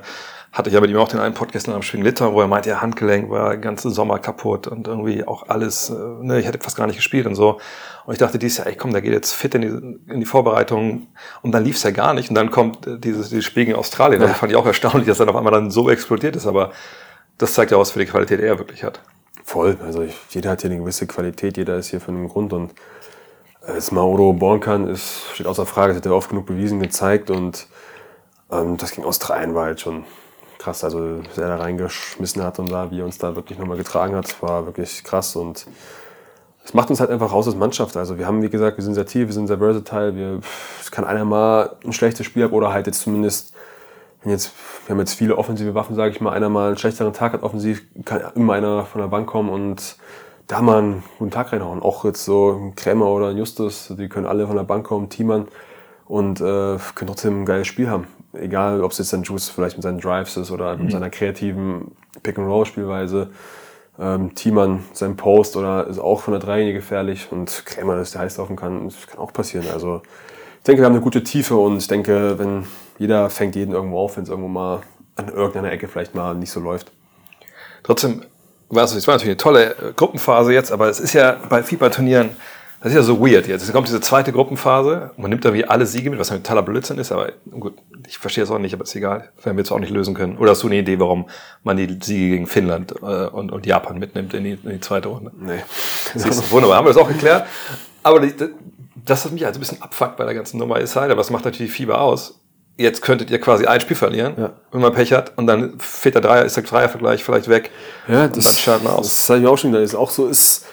hatte 0.52 0.70
ich 0.70 0.74
ja 0.74 0.82
mit 0.82 0.90
ihm 0.90 0.98
auch 0.98 1.08
den 1.08 1.20
einen 1.20 1.36
Podcast 1.36 1.70
Spiel 1.82 2.00
in 2.00 2.06
Litauen, 2.06 2.34
wo 2.34 2.42
er 2.42 2.48
meinte, 2.48 2.70
ja, 2.70 2.82
Handgelenk 2.82 3.30
war 3.30 3.52
den 3.52 3.62
ganzen 3.62 3.92
Sommer 3.92 4.18
kaputt 4.18 4.68
und 4.68 4.88
irgendwie 4.88 5.24
auch 5.24 5.48
alles, 5.48 5.92
äh, 5.92 5.94
ne, 5.94 6.40
ich 6.40 6.48
hätte 6.48 6.58
fast 6.60 6.76
gar 6.76 6.88
nicht 6.88 6.96
gespielt 6.96 7.28
und 7.28 7.36
so. 7.36 7.60
Und 8.06 8.14
ich 8.14 8.20
dachte 8.20 8.40
dieses 8.40 8.58
Jahr, 8.58 8.68
ey 8.68 8.76
komm, 8.76 8.92
der 8.92 9.04
geht 9.04 9.14
jetzt 9.14 9.34
fit 9.34 9.54
in 9.54 9.62
die, 9.62 10.12
in 10.12 10.20
die 10.20 10.26
Vorbereitung 10.26 11.08
und 11.44 11.52
dann 11.52 11.64
lief 11.64 11.76
es 11.76 11.84
ja 11.84 11.92
gar 11.92 12.16
nicht. 12.16 12.30
Und 12.30 12.36
dann 12.36 12.50
kommt 12.50 12.88
äh, 12.88 12.98
dieses, 12.98 13.30
dieses 13.30 13.46
Spiel 13.46 13.66
gegen 13.66 13.78
Australien. 13.78 14.22
Das 14.22 14.38
fand 14.40 14.52
ich 14.52 14.58
auch 14.58 14.66
erstaunlich, 14.66 15.08
dass 15.08 15.20
er 15.20 15.30
auf 15.30 15.36
einmal 15.36 15.54
dann 15.54 15.70
so 15.70 15.88
explodiert 15.88 16.36
ist, 16.36 16.48
aber 16.48 16.72
das 17.40 17.54
zeigt 17.54 17.72
ja, 17.72 17.80
was 17.80 17.92
für 17.92 18.00
die 18.00 18.06
Qualität 18.06 18.40
er 18.40 18.60
wirklich 18.60 18.84
hat. 18.84 19.02
Voll. 19.44 19.78
Also 19.84 20.04
ich, 20.04 20.16
jeder 20.30 20.52
hat 20.52 20.62
hier 20.62 20.70
eine 20.70 20.80
gewisse 20.80 21.08
Qualität, 21.08 21.58
jeder 21.58 21.78
ist 21.78 21.88
hier 21.88 22.00
von 22.00 22.16
einem 22.16 22.28
Grund 22.28 22.54
und 22.54 22.72
äh, 23.66 23.74
dass 23.74 23.92
Mauro 23.92 24.34
bohren 24.34 24.60
kann, 24.60 24.88
ist, 24.88 25.24
steht 25.34 25.48
außer 25.48 25.66
Frage. 25.66 25.94
Das 25.94 25.98
hat 25.98 26.06
er 26.06 26.14
oft 26.14 26.30
genug 26.30 26.46
bewiesen, 26.46 26.80
gezeigt 26.80 27.32
und 27.32 27.66
ähm, 28.52 28.78
das 28.78 28.92
gegen 28.92 29.08
Australien 29.08 29.56
war 29.56 29.66
halt 29.66 29.82
schon 29.82 30.04
krass. 30.60 30.84
Also, 30.84 31.22
dass 31.22 31.38
er 31.38 31.48
da 31.48 31.56
reingeschmissen 31.56 32.44
hat 32.44 32.60
und 32.60 32.72
da, 32.72 32.92
wie 32.92 33.00
er 33.00 33.06
uns 33.06 33.18
da 33.18 33.36
wirklich 33.36 33.58
nochmal 33.58 33.78
getragen 33.78 34.16
hat, 34.16 34.42
war 34.44 34.66
wirklich 34.66 35.04
krass 35.04 35.36
und 35.36 35.66
es 36.64 36.74
macht 36.76 36.90
uns 36.92 37.00
halt 37.00 37.10
einfach 37.10 37.32
raus 37.32 37.48
als 37.48 37.56
Mannschaft. 37.56 37.98
Also 37.98 38.20
wir 38.20 38.28
haben, 38.28 38.44
wie 38.44 38.50
gesagt, 38.50 38.78
wir 38.78 38.84
sind 38.84 38.94
sehr 38.94 39.06
tief, 39.06 39.28
wir 39.28 39.34
sind 39.34 39.48
sehr 39.48 39.58
versatile. 39.58 40.16
Wir, 40.16 40.40
es 40.80 40.92
kann 40.92 41.06
einer 41.06 41.26
mal 41.26 41.78
ein 41.84 41.94
schlechtes 41.94 42.28
Spiel 42.28 42.44
haben 42.44 42.54
oder 42.54 42.72
halt 42.72 42.86
jetzt 42.86 43.02
zumindest, 43.02 43.54
wenn 44.24 44.32
jetzt, 44.32 44.52
wir 44.86 44.94
haben 44.94 45.00
jetzt 45.00 45.14
viele 45.14 45.38
offensive 45.38 45.76
Waffen, 45.76 45.96
sage 45.96 46.12
ich 46.12 46.22
mal, 46.22 46.34
einer 46.34 46.50
mal 46.50 46.70
einen 46.70 46.78
schlechteren 46.78 47.14
Tag 47.14 47.34
hat 47.34 47.44
offensiv, 47.44 47.84
kann 48.06 48.22
immer 48.36 48.54
einer 48.54 48.86
von 48.86 49.02
der 49.02 49.08
Bank 49.08 49.28
kommen 49.28 49.50
und 49.50 49.98
da 50.48 50.62
mal 50.62 50.80
einen 50.80 51.04
guten 51.20 51.32
Tag 51.32 51.54
reinhauen. 51.54 51.82
Auch 51.82 52.04
jetzt 52.06 52.26
so 52.26 52.52
ein 52.52 52.76
Krämer 52.76 53.08
oder 53.08 53.30
ein 53.30 53.38
Justus, 53.38 53.94
die 53.98 54.10
können 54.10 54.26
alle 54.26 54.48
von 54.48 54.56
der 54.56 54.64
Bank 54.64 54.86
kommen, 54.86 55.10
teamern 55.10 55.48
und 56.06 56.42
äh, 56.42 56.78
können 56.96 57.08
trotzdem 57.08 57.42
ein 57.42 57.46
geiles 57.46 57.68
Spiel 57.68 57.90
haben. 57.90 58.08
Egal, 58.34 58.84
ob 58.84 58.92
es 58.92 58.98
jetzt 58.98 59.14
dann 59.14 59.24
Juice 59.24 59.50
vielleicht 59.50 59.78
mit 59.78 59.84
seinen 59.84 60.00
Drives 60.00 60.36
ist 60.38 60.52
oder 60.52 60.76
mit 60.76 60.92
seiner 60.92 61.10
kreativen 61.10 61.92
Pick-and-Roll-Spielweise. 62.24 63.30
Ähm, 64.00 64.34
Thiemann, 64.34 64.84
sein 64.94 65.16
Post 65.18 65.56
oder 65.56 65.88
ist 65.88 66.00
auch 66.00 66.22
von 66.22 66.32
der 66.32 66.42
Dreilinie 66.42 66.74
gefährlich 66.74 67.28
und 67.32 67.64
Krämer, 67.66 67.96
dass 67.96 68.12
der 68.12 68.22
heiß 68.22 68.38
laufen 68.38 68.56
kann, 68.56 68.86
das 68.86 69.08
kann 69.08 69.20
auch 69.20 69.34
passieren. 69.34 69.66
Also 69.74 70.02
ich 70.58 70.64
denke, 70.64 70.82
wir 70.82 70.86
haben 70.86 70.94
eine 70.94 71.04
gute 71.04 71.24
Tiefe 71.24 71.56
und 71.56 71.78
ich 71.78 71.88
denke, 71.88 72.40
wenn 72.40 72.66
jeder 73.00 73.30
fängt 73.30 73.56
jeden 73.56 73.72
irgendwo 73.72 74.00
auf, 74.00 74.18
wenn 74.18 74.24
es 74.24 74.30
irgendwo 74.30 74.50
mal 74.50 74.82
an 75.16 75.30
irgendeiner 75.30 75.72
Ecke 75.72 75.88
vielleicht 75.88 76.14
mal 76.14 76.36
nicht 76.36 76.52
so 76.52 76.60
läuft. 76.60 76.92
Trotzdem, 77.84 78.24
weißt 78.70 78.94
du, 78.94 78.98
es 78.98 79.08
war 79.08 79.16
natürlich 79.16 79.32
eine 79.32 79.38
tolle 79.38 79.72
äh, 79.72 79.94
Gruppenphase 79.96 80.54
jetzt, 80.54 80.72
aber 80.72 80.90
es 80.90 81.00
ist 81.00 81.14
ja 81.14 81.38
bei 81.50 81.64
FIBA-Turnieren, 81.64 82.32
das 82.82 82.92
ist 82.92 82.96
ja 82.96 83.04
so 83.04 83.20
weird 83.20 83.48
jetzt. 83.48 83.64
Es 83.64 83.74
kommt 83.74 83.88
diese 83.88 84.00
zweite 84.00 84.32
Gruppenphase, 84.32 85.12
man 85.18 85.30
nimmt 85.30 85.44
da 85.44 85.54
wie 85.54 85.66
alle 85.66 85.86
Siege 85.86 86.10
mit, 86.10 86.20
was 86.20 86.32
ein 86.32 86.44
totaler 86.44 86.62
Blödsinn 86.62 86.98
ist, 86.98 87.12
aber 87.12 87.34
gut, 87.60 87.74
ich 88.08 88.18
verstehe 88.18 88.44
es 88.44 88.52
auch 88.52 88.60
nicht, 88.60 88.74
aber 88.74 88.84
ist 88.84 88.96
egal. 88.96 89.30
Werden 89.44 89.58
wir 89.58 89.64
jetzt 89.64 89.72
auch 89.72 89.80
nicht 89.80 89.92
lösen 89.92 90.14
können. 90.14 90.38
Oder 90.38 90.52
hast 90.52 90.64
du 90.64 90.68
eine 90.68 90.78
Idee, 90.78 91.00
warum 91.00 91.30
man 91.64 91.76
die 91.78 91.88
Siege 92.02 92.30
gegen 92.30 92.48
Finnland 92.48 92.94
äh, 93.02 93.28
und, 93.28 93.52
und 93.52 93.66
Japan 93.66 93.98
mitnimmt 93.98 94.34
in 94.34 94.44
die, 94.44 94.52
in 94.52 94.70
die 94.70 94.80
zweite 94.80 95.10
Runde? 95.10 95.32
Nee. 95.38 95.60
Siehst 96.16 96.42
du, 96.42 96.52
wunderbar, 96.52 96.78
haben 96.78 96.86
wir 96.86 96.94
das 96.94 97.02
auch 97.02 97.08
geklärt. 97.08 97.48
Aber 98.04 98.22
die, 98.22 98.34
das, 98.96 99.26
was 99.26 99.32
mich 99.32 99.46
also 99.46 99.58
ein 99.58 99.62
bisschen 99.62 99.82
abfuckt 99.82 100.18
bei 100.18 100.26
der 100.26 100.34
ganzen 100.34 100.58
Nummer 100.58 100.80
ist 100.80 100.96
halt, 100.96 101.12
aber 101.12 101.20
das 101.20 101.30
macht 101.30 101.46
natürlich 101.46 101.72
FIBA 101.72 101.96
aus. 101.96 102.40
Jetzt 102.80 103.02
könntet 103.02 103.30
ihr 103.30 103.42
quasi 103.42 103.66
ein 103.66 103.82
Spiel 103.82 103.98
verlieren, 103.98 104.36
Ja. 104.38 104.54
wenn 104.72 104.80
man 104.80 104.94
Pech 104.94 105.12
hat, 105.12 105.38
und 105.38 105.48
dann 105.48 105.78
fehlt 105.80 106.16
der 106.16 106.22
Dreier, 106.22 106.46
ist 106.46 106.56
der 106.56 106.64
Dreiervergleich 106.64 107.26
vielleicht 107.26 107.50
weg. 107.50 107.72
Ja, 108.08 108.34
wir 108.34 108.96
aus. 108.96 109.06
Das 109.08 109.30
habe 109.30 109.40
ich 109.40 109.44
mir 109.44 109.52
auch 109.52 109.58
schon 109.58 109.74
gedacht. 109.74 109.84
Ist 109.84 109.96
auch 109.96 110.10
so, 110.10 110.28
ist 110.28 110.66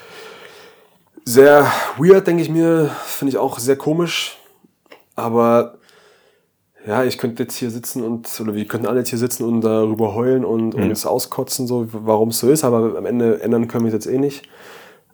sehr 1.24 1.66
weird, 1.98 2.28
denke 2.28 2.42
ich 2.44 2.48
mir. 2.48 2.90
Finde 3.06 3.30
ich 3.32 3.38
auch 3.38 3.58
sehr 3.58 3.74
komisch. 3.74 4.38
Aber 5.16 5.78
ja, 6.86 7.02
ich 7.02 7.18
könnte 7.18 7.42
jetzt 7.42 7.56
hier 7.56 7.72
sitzen 7.72 8.04
und, 8.04 8.28
oder 8.40 8.54
wir 8.54 8.64
könnten 8.66 8.86
alle 8.86 9.00
jetzt 9.00 9.08
hier 9.10 9.18
sitzen 9.18 9.42
und 9.42 9.62
darüber 9.62 10.14
heulen 10.14 10.44
und, 10.44 10.76
und 10.76 10.88
uns 10.88 11.04
auskotzen, 11.06 11.66
so, 11.66 11.88
warum 11.90 12.28
es 12.28 12.38
so 12.38 12.48
ist. 12.48 12.62
Aber 12.62 12.96
am 12.96 13.06
Ende 13.06 13.42
ändern 13.42 13.66
können 13.66 13.82
wir 13.84 13.88
es 13.88 14.04
jetzt 14.04 14.14
eh 14.14 14.18
nicht. 14.18 14.48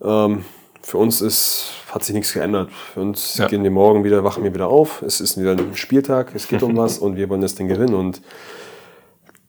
Ähm, 0.02 0.44
für 0.82 0.98
uns 0.98 1.22
ist, 1.22 1.70
hat 1.92 2.02
sich 2.04 2.14
nichts 2.14 2.32
geändert. 2.32 2.70
Für 2.72 3.00
uns 3.02 3.36
Ja. 3.36 3.46
gehen 3.48 3.62
wir 3.62 3.70
morgen 3.70 4.02
wieder, 4.02 4.24
wachen 4.24 4.42
wir 4.42 4.54
wieder 4.54 4.68
auf. 4.68 5.02
Es 5.02 5.20
ist 5.20 5.38
wieder 5.38 5.52
ein 5.52 5.76
Spieltag, 5.76 6.34
es 6.34 6.48
geht 6.48 6.62
um 6.62 6.76
was 6.76 6.98
und 6.98 7.16
wir 7.16 7.28
wollen 7.28 7.42
das 7.42 7.54
Ding 7.54 7.68
gewinnen. 7.68 7.94
Und 7.94 8.22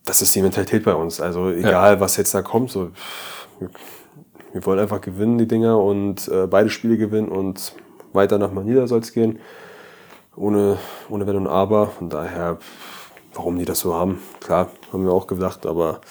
das 0.05 0.21
ist 0.21 0.35
die 0.35 0.41
Mentalität 0.41 0.83
bei 0.83 0.93
uns. 0.93 1.21
Also 1.21 1.49
egal, 1.49 2.01
was 2.01 2.17
jetzt 2.17 2.33
da 2.35 2.41
kommt, 2.41 2.69
so, 2.69 2.89
wir, 3.59 3.69
wir 4.51 4.65
wollen 4.65 4.79
einfach 4.79 4.99
gewinnen, 4.99 5.37
die 5.37 5.47
Dinger, 5.47 5.79
und 5.79 6.27
äh, 6.27 6.45
beide 6.47 6.69
Spiele 6.69 6.97
gewinnen 6.97 7.29
und 7.29 7.73
weiter 8.11 8.37
nach 8.37 8.51
Manila 8.51 8.87
soll 8.87 8.99
es 8.99 9.13
gehen. 9.13 9.39
Ohne, 10.35 10.77
ohne 11.09 11.25
Wenn 11.25 11.37
und 11.37 11.47
Aber. 11.47 11.87
Von 11.87 12.09
daher, 12.09 12.57
warum 13.33 13.57
die 13.57 13.65
das 13.65 13.79
so 13.79 13.95
haben, 13.95 14.19
klar, 14.41 14.69
haben 14.91 15.05
wir 15.05 15.13
auch 15.13 15.27
gedacht, 15.27 15.65
aber 15.65 16.01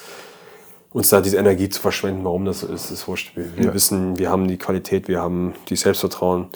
uns 0.92 1.09
da 1.09 1.20
diese 1.20 1.38
Energie 1.38 1.68
zu 1.68 1.81
verschwenden, 1.81 2.24
warum 2.24 2.44
das 2.44 2.61
so 2.61 2.66
ist, 2.66 2.90
ist 2.90 3.09
wurscht. 3.09 3.35
Wir, 3.37 3.57
wir 3.57 3.74
wissen, 3.74 4.18
wir 4.18 4.31
haben 4.31 4.46
die 4.46 4.59
Qualität, 4.59 5.09
wir 5.09 5.20
haben 5.20 5.55
die 5.68 5.76
Selbstvertrauen. 5.76 6.48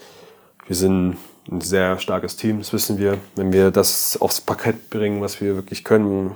Wir 0.67 0.77
sind 0.77 1.17
ein 1.51 1.61
sehr 1.61 1.99
starkes 1.99 2.37
Team, 2.37 2.59
das 2.59 2.73
wissen 2.73 2.99
wir. 2.99 3.19
Wenn 3.35 3.53
wir 3.53 3.71
das 3.71 4.21
aufs 4.21 4.41
Parkett 4.41 4.91
bringen, 4.91 5.21
was 5.23 5.41
wir 5.41 5.55
wirklich 5.55 5.85
können 5.85 6.35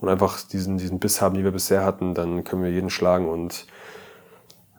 und 0.00 0.08
einfach 0.08 0.42
diesen, 0.42 0.76
diesen 0.76 0.98
Biss 0.98 1.20
haben, 1.20 1.34
den 1.34 1.44
wir 1.44 1.52
bisher 1.52 1.84
hatten, 1.84 2.14
dann 2.14 2.44
können 2.44 2.62
wir 2.62 2.70
jeden 2.70 2.90
schlagen 2.90 3.28
und 3.28 3.66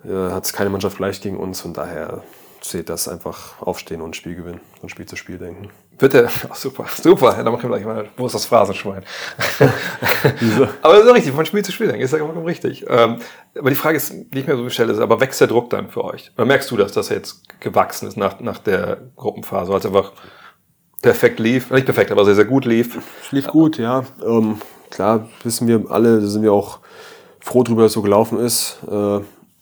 äh, 0.04 0.32
hat 0.32 0.45
es 0.45 0.54
keine 0.54 0.69
Mannschaft 0.69 0.97
gleich 0.97 1.21
gegen 1.21 1.38
uns 1.38 1.63
und 1.63 1.78
daher 1.78 2.24
zählt 2.60 2.89
das 2.89 3.08
einfach 3.08 3.62
aufstehen 3.62 4.02
und 4.02 4.15
Spiel 4.15 4.36
gewinnen 4.36 4.62
und 4.82 4.89
Spiel 4.89 5.06
zu 5.06 5.15
Spiel 5.15 5.38
denken. 5.38 5.69
Bitte, 6.02 6.28
Ach, 6.50 6.56
super, 6.56 6.86
super. 7.00 7.32
Dann 7.36 7.54
machen 7.54 7.62
wir 7.62 7.78
gleich 7.78 7.86
mal, 7.86 8.10
wo 8.18 8.26
ist 8.26 8.34
das 8.34 8.46
Phrasenschwein? 8.46 9.04
aber 10.82 10.96
das 10.96 11.06
ist 11.06 11.14
richtig, 11.14 11.34
von 11.34 11.46
Spiel 11.46 11.64
zu 11.64 11.72
Spiel 11.72 11.88
denken, 11.88 12.02
ist 12.02 12.12
ja 12.12 12.18
vollkommen 12.18 12.44
richtig. 12.44 12.84
Ähm, 12.90 13.18
aber 13.56 13.70
die 13.70 13.76
Frage 13.76 13.98
ist, 13.98 14.12
ich 14.34 14.48
mir 14.48 14.58
so 14.58 14.64
gestellt 14.64 14.90
ist, 14.90 14.98
aber 14.98 15.22
wächst 15.22 15.40
der 15.40 15.48
Druck 15.48 15.70
dann 15.70 15.90
für 15.90 16.04
euch? 16.04 16.32
Oder 16.36 16.46
merkst 16.46 16.72
du, 16.72 16.78
dass 16.78 16.92
das 16.92 17.10
jetzt 17.10 17.44
gewachsen 17.60 18.08
ist 18.08 18.18
nach, 18.18 18.40
nach 18.40 18.58
der 18.58 18.98
Gruppenphase, 19.16 19.72
als 19.72 19.86
einfach 19.86 20.12
perfekt 21.04 21.40
lief, 21.40 21.70
nicht 21.70 21.86
perfekt, 21.86 22.12
aber 22.12 22.26
sehr, 22.26 22.36
sehr 22.36 22.46
gut 22.46 22.66
lief? 22.66 22.98
Lief 23.30 23.48
gut, 23.48 23.78
ja. 23.78 24.04
Ähm, 24.26 24.60
klar, 24.90 25.28
wissen 25.44 25.68
wir 25.68 25.86
alle, 25.90 26.20
da 26.20 26.26
sind 26.26 26.42
wir 26.42 26.52
auch 26.52 26.80
froh 27.40 27.62
drüber, 27.62 27.84
dass 27.84 27.92
es 27.92 27.94
so 27.96 28.02
gelaufen 28.02 28.40
ist. 28.40 28.80
Äh, 28.90 29.20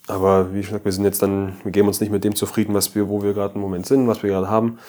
aber 0.07 0.53
wie 0.53 0.61
gesagt, 0.61 0.85
wir 0.85 0.91
sind 0.93 1.03
jetzt 1.03 1.21
dann, 1.21 1.57
wir 1.63 1.73
geben 1.73 1.89
uns 1.89 1.99
nicht 1.99 2.13
mit 2.13 2.23
dem 2.23 2.33
zufrieden, 2.33 2.73
was 2.73 2.95
wir, 2.95 3.09
wo 3.09 3.21
wir 3.21 3.33
gerade 3.33 3.55
im 3.55 3.61
Moment 3.61 3.85
sind, 3.85 4.07
was 4.07 4.23
wir 4.23 4.29
gerade 4.29 4.49
haben. 4.49 4.79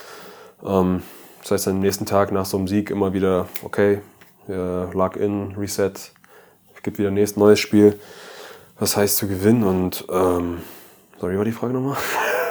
Ähm, 0.64 1.02
das 1.42 1.50
heißt, 1.52 1.66
dann 1.66 1.74
am 1.74 1.80
nächsten 1.80 2.06
Tag 2.06 2.32
nach 2.32 2.44
so 2.46 2.56
einem 2.56 2.68
Sieg 2.68 2.90
immer 2.90 3.12
wieder, 3.12 3.48
okay, 3.64 4.00
äh, 4.48 4.92
Log 4.92 5.16
in, 5.16 5.54
Reset, 5.56 5.92
es 5.94 6.82
gibt 6.82 6.98
wieder 6.98 7.08
ein 7.08 7.14
nächstes 7.14 7.38
neues 7.38 7.60
Spiel. 7.60 7.98
Was 8.78 8.96
heißt 8.96 9.18
zu 9.18 9.28
gewinnen? 9.28 9.64
Und 9.64 10.04
ähm, 10.10 10.58
sorry, 11.20 11.36
war 11.36 11.44
die 11.44 11.52
Frage 11.52 11.74
nochmal? 11.74 11.96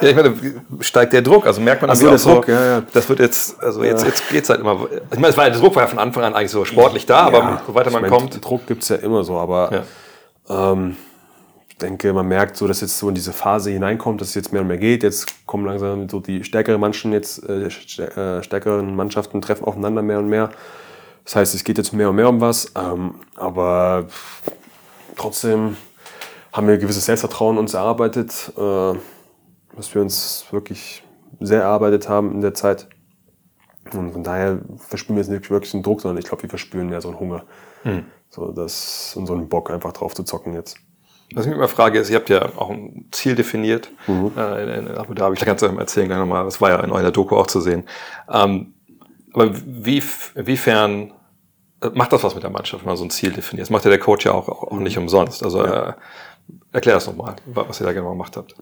Ja, 0.00 0.08
ich 0.08 0.16
meine, 0.16 0.34
steigt 0.80 1.12
der 1.12 1.20
Druck? 1.22 1.46
Also 1.46 1.60
merkt 1.60 1.82
man, 1.82 1.90
Ach 1.90 1.94
so, 1.96 2.06
irgendwie 2.06 2.24
der 2.24 2.32
auch 2.32 2.36
Druck, 2.36 2.48
ja, 2.48 2.66
ja. 2.78 2.82
das 2.92 3.08
wird 3.08 3.18
jetzt, 3.18 3.60
also 3.62 3.82
jetzt, 3.84 4.04
jetzt 4.04 4.28
geht's 4.30 4.48
halt 4.48 4.60
immer. 4.60 4.86
Ich 5.10 5.18
meine, 5.18 5.28
es 5.28 5.36
war, 5.36 5.50
der 5.50 5.58
Druck 5.58 5.74
war 5.74 5.82
ja 5.82 5.88
von 5.88 5.98
Anfang 5.98 6.22
an 6.24 6.34
eigentlich 6.34 6.50
so 6.52 6.64
sportlich 6.64 7.04
da, 7.04 7.22
aber 7.22 7.60
so 7.66 7.74
weiter 7.74 7.90
man 7.90 8.02
mein, 8.02 8.10
kommt. 8.10 8.42
Druck 8.42 8.66
gibt 8.66 8.82
es 8.82 8.88
ja 8.88 8.96
immer 8.96 9.24
so, 9.24 9.36
aber 9.36 9.84
Ja. 10.48 10.72
ähm, 10.72 10.96
denke, 11.80 12.12
man 12.12 12.28
merkt 12.28 12.56
so, 12.56 12.66
dass 12.66 12.80
jetzt 12.80 12.98
so 12.98 13.08
in 13.08 13.14
diese 13.14 13.32
Phase 13.32 13.70
hineinkommt, 13.70 14.20
dass 14.20 14.28
es 14.28 14.34
jetzt 14.34 14.52
mehr 14.52 14.62
und 14.62 14.68
mehr 14.68 14.78
geht. 14.78 15.02
Jetzt 15.02 15.46
kommen 15.46 15.66
langsam 15.66 16.08
so 16.08 16.20
die 16.20 16.44
stärkeren 16.44 16.80
Mannschaften 16.80 17.12
jetzt, 17.12 17.48
äh, 17.48 17.66
äh, 17.66 18.42
stärkeren 18.42 18.94
Mannschaften 18.94 19.40
treffen 19.40 19.64
aufeinander 19.64 20.02
mehr 20.02 20.18
und 20.18 20.28
mehr. 20.28 20.50
Das 21.24 21.36
heißt, 21.36 21.54
es 21.54 21.64
geht 21.64 21.78
jetzt 21.78 21.92
mehr 21.92 22.10
und 22.10 22.16
mehr 22.16 22.28
um 22.28 22.40
was, 22.40 22.72
ähm, 22.76 23.14
aber 23.36 24.06
trotzdem 25.16 25.76
haben 26.52 26.66
wir 26.66 26.78
gewisses 26.78 27.06
Selbstvertrauen 27.06 27.58
uns 27.58 27.74
erarbeitet, 27.74 28.52
äh, 28.56 28.60
was 28.60 29.94
wir 29.94 30.02
uns 30.02 30.46
wirklich 30.50 31.02
sehr 31.40 31.62
erarbeitet 31.62 32.08
haben 32.08 32.32
in 32.32 32.40
der 32.40 32.54
Zeit. 32.54 32.88
Und 33.92 34.12
von 34.12 34.22
daher 34.22 34.60
verspüren 34.78 35.16
wir 35.16 35.22
jetzt 35.22 35.30
nicht 35.30 35.50
wirklich 35.50 35.74
einen 35.74 35.82
Druck, 35.82 36.00
sondern 36.00 36.18
ich 36.18 36.26
glaube, 36.26 36.42
wir 36.42 36.50
verspüren 36.50 36.88
mehr 36.88 37.00
so 37.00 37.08
einen 37.08 37.20
Hunger. 37.20 37.44
So, 38.28 38.52
das, 38.52 39.14
und 39.16 39.26
so 39.26 39.34
einen 39.34 39.48
Bock 39.48 39.70
einfach 39.70 39.92
drauf 39.92 40.14
zu 40.14 40.22
zocken 40.22 40.54
jetzt. 40.54 40.76
Was 41.34 41.44
ich 41.44 41.50
mich 41.50 41.58
immer 41.58 41.68
frage, 41.68 41.98
ist, 41.98 42.10
ihr 42.10 42.16
habt 42.16 42.28
ja 42.28 42.44
auch 42.56 42.70
ein 42.70 43.06
Ziel 43.12 43.36
definiert 43.36 43.90
äh, 44.08 44.78
in, 44.78 44.86
in 44.86 44.96
Abu 44.96 45.14
Dhabi. 45.14 45.34
Ich 45.34 45.44
kann 45.44 45.56
es 45.56 45.62
erzählen 45.62 46.08
gleich 46.08 46.18
nochmal, 46.18 46.44
das 46.44 46.60
war 46.60 46.70
ja 46.70 46.80
in 46.80 46.90
eurer 46.90 47.12
Doku 47.12 47.36
auch 47.36 47.46
zu 47.46 47.60
sehen. 47.60 47.84
Ähm, 48.28 48.74
aber 49.32 49.52
wie, 49.64 50.02
wiefern 50.34 51.12
äh, 51.82 51.90
macht 51.94 52.12
das 52.12 52.24
was 52.24 52.34
mit 52.34 52.42
der 52.42 52.50
Mannschaft, 52.50 52.82
wenn 52.82 52.88
man 52.88 52.96
so 52.96 53.04
ein 53.04 53.10
Ziel 53.10 53.32
definiert? 53.32 53.66
Das 53.66 53.70
macht 53.70 53.84
ja 53.84 53.90
der 53.90 54.00
Coach 54.00 54.26
ja 54.26 54.32
auch, 54.32 54.48
auch, 54.48 54.72
nicht 54.72 54.98
umsonst. 54.98 55.42
Also 55.42 55.62
äh, 55.62 55.92
erklär 56.72 56.94
das 56.94 57.06
nochmal, 57.06 57.36
was 57.46 57.80
ihr 57.80 57.86
da 57.86 57.92
genau 57.92 58.10
gemacht 58.10 58.36
habt. 58.36 58.56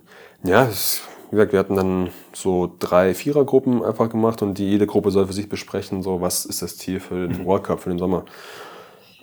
Ja, 0.45 0.65
es, 0.65 1.03
wie 1.31 1.37
gesagt, 1.37 1.53
wir 1.53 1.59
hatten 1.59 1.77
dann 1.77 2.11
so 2.33 2.75
drei 2.79 3.15
Vierergruppen 3.15 3.83
einfach 3.83 4.11
gemacht 4.11 4.43
und 4.43 4.59
die, 4.59 4.69
jede 4.69 4.87
Gruppe 4.87 5.11
soll 5.11 5.27
für 5.27 5.33
sich 5.33 5.49
besprechen, 5.49 6.03
so 6.03 6.21
was 6.21 6.45
ist 6.45 6.63
das 6.63 6.77
Ziel 6.77 7.01
für 7.01 7.29
den 7.29 7.47
World 7.47 7.65
Cup, 7.65 7.81
für 7.81 7.91
den 7.91 7.99
Sommer. 7.99 8.25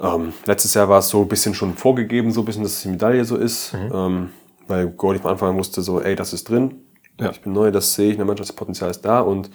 Ähm, 0.02 0.34
letztes 0.46 0.74
Jahr 0.74 0.90
war 0.90 1.00
es 1.00 1.10
so 1.10 1.22
ein 1.22 1.28
bisschen 1.28 1.54
schon 1.54 1.74
vorgegeben, 1.76 2.32
so 2.32 2.42
ein 2.42 2.46
bisschen, 2.46 2.64
dass 2.64 2.82
die 2.82 2.90
Medaille 2.90 3.24
so 3.26 3.38
ist, 3.38 3.74
ähm, 3.74 4.30
weil 4.68 4.88
Gordy 4.88 5.20
von 5.20 5.32
Anfang 5.32 5.50
an 5.52 5.58
wusste 5.58 5.82
so, 5.82 6.02
ey, 6.02 6.16
das 6.16 6.34
ist 6.34 6.50
drin, 6.50 6.82
Ja. 7.20 7.30
ich 7.32 7.42
bin 7.42 7.54
neu, 7.54 7.72
das 7.72 7.94
sehe 7.94 8.08
ich, 8.08 8.12
in 8.14 8.18
der 8.18 8.26
Mannschaft, 8.26 8.50
das 8.50 8.56
Potenzial 8.56 8.90
ist 8.92 9.02
da. 9.06 9.22
Und 9.22 9.50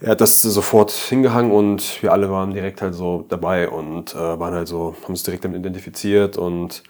er 0.00 0.10
hat 0.12 0.20
das 0.20 0.42
sofort 0.42 0.90
hingehangen 0.90 1.50
und 1.52 2.02
wir 2.02 2.12
alle 2.12 2.30
waren 2.30 2.52
direkt 2.52 2.82
halt 2.82 2.94
so 2.94 3.24
dabei 3.28 3.68
und 3.68 4.14
äh, 4.14 4.18
waren 4.38 4.54
halt 4.54 4.68
so, 4.68 4.94
haben 5.02 5.10
uns 5.10 5.22
direkt 5.22 5.44
damit 5.44 5.58
identifiziert 5.58 6.36
und 6.36 6.82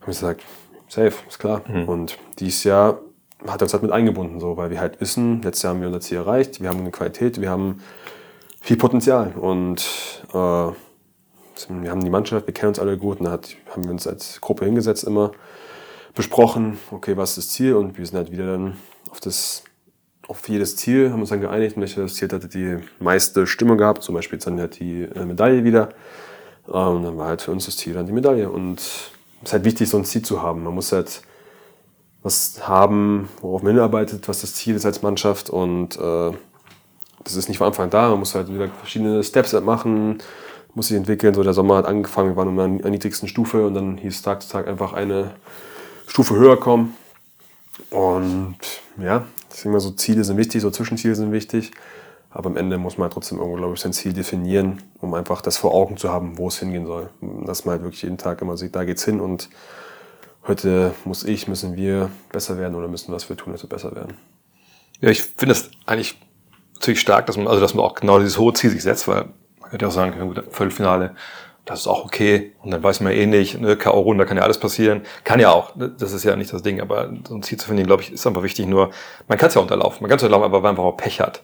haben 0.00 0.06
gesagt, 0.06 0.42
safe, 0.88 1.12
ist 1.28 1.38
klar. 1.38 1.62
Und 1.86 2.18
dieses 2.38 2.64
Jahr 2.64 2.98
hat 3.46 3.60
er 3.60 3.64
uns 3.64 3.72
halt 3.72 3.82
mit 3.82 3.92
eingebunden, 3.92 4.40
so, 4.40 4.56
weil 4.56 4.70
wir 4.70 4.80
halt 4.80 5.00
wissen, 5.00 5.42
letztes 5.42 5.62
Jahr 5.62 5.74
haben 5.74 5.80
wir 5.80 5.88
unser 5.88 6.00
Ziel 6.00 6.18
erreicht, 6.18 6.60
wir 6.60 6.68
haben 6.70 6.80
eine 6.80 6.90
Qualität, 6.90 7.40
wir 7.40 7.50
haben 7.50 7.80
viel 8.60 8.76
Potenzial. 8.76 9.32
Und 9.38 9.84
äh, 10.34 10.68
wir 11.68 11.90
haben 11.90 12.04
die 12.04 12.10
Mannschaft, 12.10 12.46
wir 12.46 12.54
kennen 12.54 12.68
uns 12.68 12.78
alle 12.78 12.96
gut 12.96 13.20
und 13.20 13.26
da 13.26 13.32
haben 13.32 13.84
wir 13.84 13.90
uns 13.90 14.06
als 14.06 14.40
Gruppe 14.40 14.64
hingesetzt 14.64 15.04
immer, 15.04 15.32
besprochen, 16.14 16.78
okay, 16.90 17.16
was 17.16 17.30
ist 17.30 17.38
das 17.38 17.48
Ziel 17.50 17.74
und 17.74 17.98
wir 17.98 18.06
sind 18.06 18.16
halt 18.16 18.30
wieder 18.30 18.46
dann 18.46 18.76
auf 19.10 19.20
das 19.20 19.64
auf 20.28 20.46
jedes 20.48 20.76
Ziel 20.76 21.10
haben 21.10 21.20
uns 21.20 21.30
dann 21.30 21.40
geeinigt, 21.40 21.76
welches 21.78 22.14
Ziel 22.14 22.28
hatte 22.30 22.48
die 22.48 22.76
meiste 23.00 23.46
Stimme 23.46 23.76
gehabt, 23.76 24.02
zum 24.02 24.14
Beispiel 24.14 24.38
dann 24.38 24.60
halt 24.60 24.78
die 24.78 25.02
äh, 25.02 25.24
Medaille 25.24 25.64
wieder. 25.64 25.88
Und 26.66 27.02
dann 27.02 27.16
war 27.16 27.28
halt 27.28 27.40
für 27.40 27.50
uns 27.50 27.64
das 27.64 27.78
Ziel 27.78 27.94
dann 27.94 28.06
die 28.06 28.12
Medaille. 28.12 28.50
Und 28.50 28.78
es 28.78 29.10
ist 29.42 29.52
halt 29.54 29.64
wichtig, 29.64 29.88
so 29.88 29.96
ein 29.96 30.04
Ziel 30.04 30.20
zu 30.20 30.42
haben. 30.42 30.64
Man 30.64 30.74
muss 30.74 30.92
halt 30.92 31.22
was 32.22 32.68
haben, 32.68 33.30
worauf 33.40 33.62
man 33.62 33.72
hinarbeitet, 33.72 34.28
was 34.28 34.42
das 34.42 34.54
Ziel 34.54 34.76
ist 34.76 34.84
als 34.84 35.00
Mannschaft. 35.00 35.48
Und 35.48 35.96
äh, 35.96 36.32
das 37.24 37.34
ist 37.34 37.48
nicht 37.48 37.56
von 37.56 37.68
Anfang 37.68 37.84
an 37.84 37.90
da. 37.90 38.10
Man 38.10 38.18
muss 38.18 38.34
halt 38.34 38.52
wieder 38.52 38.68
verschiedene 38.68 39.24
Steps 39.24 39.54
machen, 39.54 40.18
muss 40.74 40.88
sich 40.88 40.96
entwickeln. 40.96 41.34
So 41.34 41.42
der 41.42 41.54
Sommer 41.54 41.76
hat 41.76 41.86
angefangen, 41.86 42.30
wir 42.30 42.36
waren 42.36 42.58
an 42.58 42.78
der 42.78 42.90
niedrigsten 42.90 43.28
Stufe 43.28 43.66
und 43.66 43.74
dann 43.74 43.98
hieß 43.98 44.22
Tag 44.22 44.42
zu 44.42 44.48
Tag 44.48 44.68
einfach 44.68 44.92
eine 44.92 45.32
Stufe 46.06 46.36
höher 46.36 46.58
kommen. 46.58 46.96
Und 47.90 48.56
ja, 48.98 49.24
deswegen 49.50 49.72
mal 49.72 49.80
so 49.80 49.90
Ziele 49.92 50.24
sind 50.24 50.36
wichtig, 50.36 50.62
so 50.62 50.70
Zwischenziele 50.70 51.14
sind 51.14 51.32
wichtig. 51.32 51.72
Aber 52.30 52.50
am 52.50 52.56
Ende 52.56 52.76
muss 52.76 52.98
man 52.98 53.04
halt 53.04 53.14
trotzdem 53.14 53.38
irgendwo, 53.38 53.56
glaube 53.56 53.74
ich, 53.74 53.80
sein 53.80 53.92
Ziel 53.92 54.12
definieren, 54.12 54.82
um 55.00 55.14
einfach 55.14 55.40
das 55.40 55.56
vor 55.56 55.72
Augen 55.72 55.96
zu 55.96 56.10
haben, 56.10 56.36
wo 56.36 56.48
es 56.48 56.58
hingehen 56.58 56.86
soll. 56.86 57.08
Dass 57.44 57.64
man 57.64 57.72
halt 57.72 57.82
wirklich 57.82 58.02
jeden 58.02 58.18
Tag 58.18 58.42
immer 58.42 58.56
sieht, 58.56 58.76
da 58.76 58.84
geht's 58.84 59.04
hin 59.04 59.20
und 59.20 59.48
heute 60.46 60.94
muss 61.04 61.24
ich, 61.24 61.48
müssen 61.48 61.76
wir 61.76 62.10
besser 62.30 62.58
werden 62.58 62.74
oder 62.74 62.88
müssen 62.88 63.12
was 63.12 63.28
wir 63.28 63.36
tun, 63.36 63.52
dass 63.52 63.62
wir 63.62 63.68
besser 63.68 63.94
werden. 63.94 64.14
Ja, 65.00 65.08
ich 65.08 65.22
finde 65.22 65.52
es 65.52 65.70
eigentlich 65.86 66.20
ziemlich 66.80 67.00
stark, 67.00 67.26
dass 67.26 67.36
man, 67.36 67.48
also 67.48 67.60
dass 67.60 67.74
man 67.74 67.84
auch 67.84 67.94
genau 67.94 68.18
dieses 68.18 68.38
hohe 68.38 68.52
Ziel 68.52 68.70
sich 68.70 68.82
setzt, 68.82 69.08
weil 69.08 69.26
könnte 69.70 69.84
ja 69.84 69.88
auch 69.88 69.94
sagen, 69.94 70.18
gut, 70.18 70.44
Viertelfinale, 70.50 71.14
das 71.64 71.80
ist 71.80 71.86
auch 71.86 72.04
okay. 72.04 72.52
Und 72.62 72.70
dann 72.70 72.82
weiß 72.82 73.00
man 73.00 73.12
eh 73.12 73.26
nicht, 73.26 73.60
ne, 73.60 73.76
K.O.-Runde, 73.76 74.18
da 74.18 74.24
kann 74.24 74.38
ja 74.38 74.42
alles 74.42 74.58
passieren. 74.58 75.02
Kann 75.24 75.38
ja 75.38 75.50
auch, 75.50 75.76
ne, 75.76 75.90
das 75.98 76.12
ist 76.12 76.24
ja 76.24 76.34
nicht 76.34 76.52
das 76.52 76.62
Ding, 76.62 76.80
aber 76.80 77.10
so 77.26 77.34
ein 77.34 77.42
Ziel 77.42 77.58
zu 77.58 77.68
finden, 77.68 77.84
glaube 77.84 78.02
ich, 78.02 78.12
ist 78.12 78.26
einfach 78.26 78.42
wichtig. 78.42 78.66
Nur, 78.66 78.90
man 79.28 79.38
kann 79.38 79.48
es 79.48 79.54
ja 79.54 79.60
unterlaufen. 79.60 79.98
Man 80.00 80.08
kann 80.08 80.16
es 80.16 80.22
unterlaufen, 80.22 80.46
aber 80.46 80.62
weil 80.62 80.72
man 80.72 80.84
auch 80.84 80.96
Pech 80.96 81.20
hat. 81.20 81.42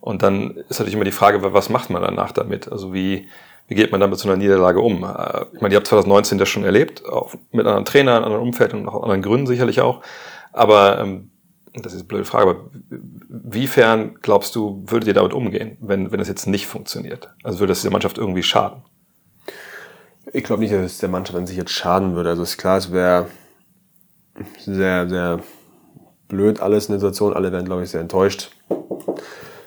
Und 0.00 0.22
dann 0.22 0.52
ist 0.68 0.78
natürlich 0.78 0.94
immer 0.94 1.04
die 1.04 1.12
Frage, 1.12 1.52
was 1.52 1.68
macht 1.68 1.90
man 1.90 2.02
danach 2.02 2.32
damit? 2.32 2.70
Also 2.72 2.94
wie, 2.94 3.28
wie 3.68 3.74
geht 3.74 3.90
man 3.92 4.00
dann 4.00 4.10
mit 4.10 4.18
so 4.18 4.28
einer 4.28 4.36
Niederlage 4.36 4.80
um? 4.80 5.04
Äh, 5.04 5.44
Ich 5.52 5.60
meine, 5.60 5.74
ihr 5.74 5.78
habt 5.78 5.88
2019 5.88 6.38
das 6.38 6.48
schon 6.48 6.64
erlebt, 6.64 7.04
auch 7.06 7.34
mit 7.52 7.66
anderen 7.66 7.84
Trainern, 7.84 8.24
anderen 8.24 8.42
Umfeld 8.42 8.72
und 8.72 8.88
auch 8.88 9.02
anderen 9.02 9.22
Gründen 9.22 9.46
sicherlich 9.46 9.80
auch. 9.80 10.00
Aber 10.52 11.00
ähm, 11.00 11.30
das 11.82 11.92
ist 11.92 12.00
eine 12.00 12.08
blöde 12.08 12.24
Frage, 12.24 12.50
aber 12.50 12.70
wiefern 13.28 14.18
glaubst 14.22 14.54
du, 14.54 14.82
würdet 14.86 15.08
ihr 15.08 15.14
damit 15.14 15.32
umgehen, 15.32 15.76
wenn, 15.80 16.12
wenn 16.12 16.20
es 16.20 16.28
jetzt 16.28 16.46
nicht 16.46 16.66
funktioniert? 16.66 17.34
Also 17.42 17.60
würde 17.60 17.72
das 17.72 17.82
der 17.82 17.90
Mannschaft 17.90 18.18
irgendwie 18.18 18.42
schaden? 18.42 18.82
Ich 20.32 20.44
glaube 20.44 20.62
nicht, 20.62 20.72
dass 20.72 20.82
es 20.84 20.98
der 20.98 21.08
Mannschaft 21.08 21.38
an 21.38 21.46
sich 21.46 21.56
jetzt 21.56 21.72
schaden 21.72 22.14
würde. 22.14 22.30
Also 22.30 22.42
ist 22.42 22.58
klar, 22.58 22.78
es 22.78 22.92
wäre 22.92 23.28
sehr, 24.58 25.08
sehr 25.08 25.40
blöd 26.28 26.60
alles 26.60 26.86
in 26.86 26.92
der 26.92 27.00
Situation. 27.00 27.32
Alle 27.32 27.52
wären, 27.52 27.64
glaube 27.64 27.84
ich, 27.84 27.90
sehr 27.90 28.00
enttäuscht 28.00 28.50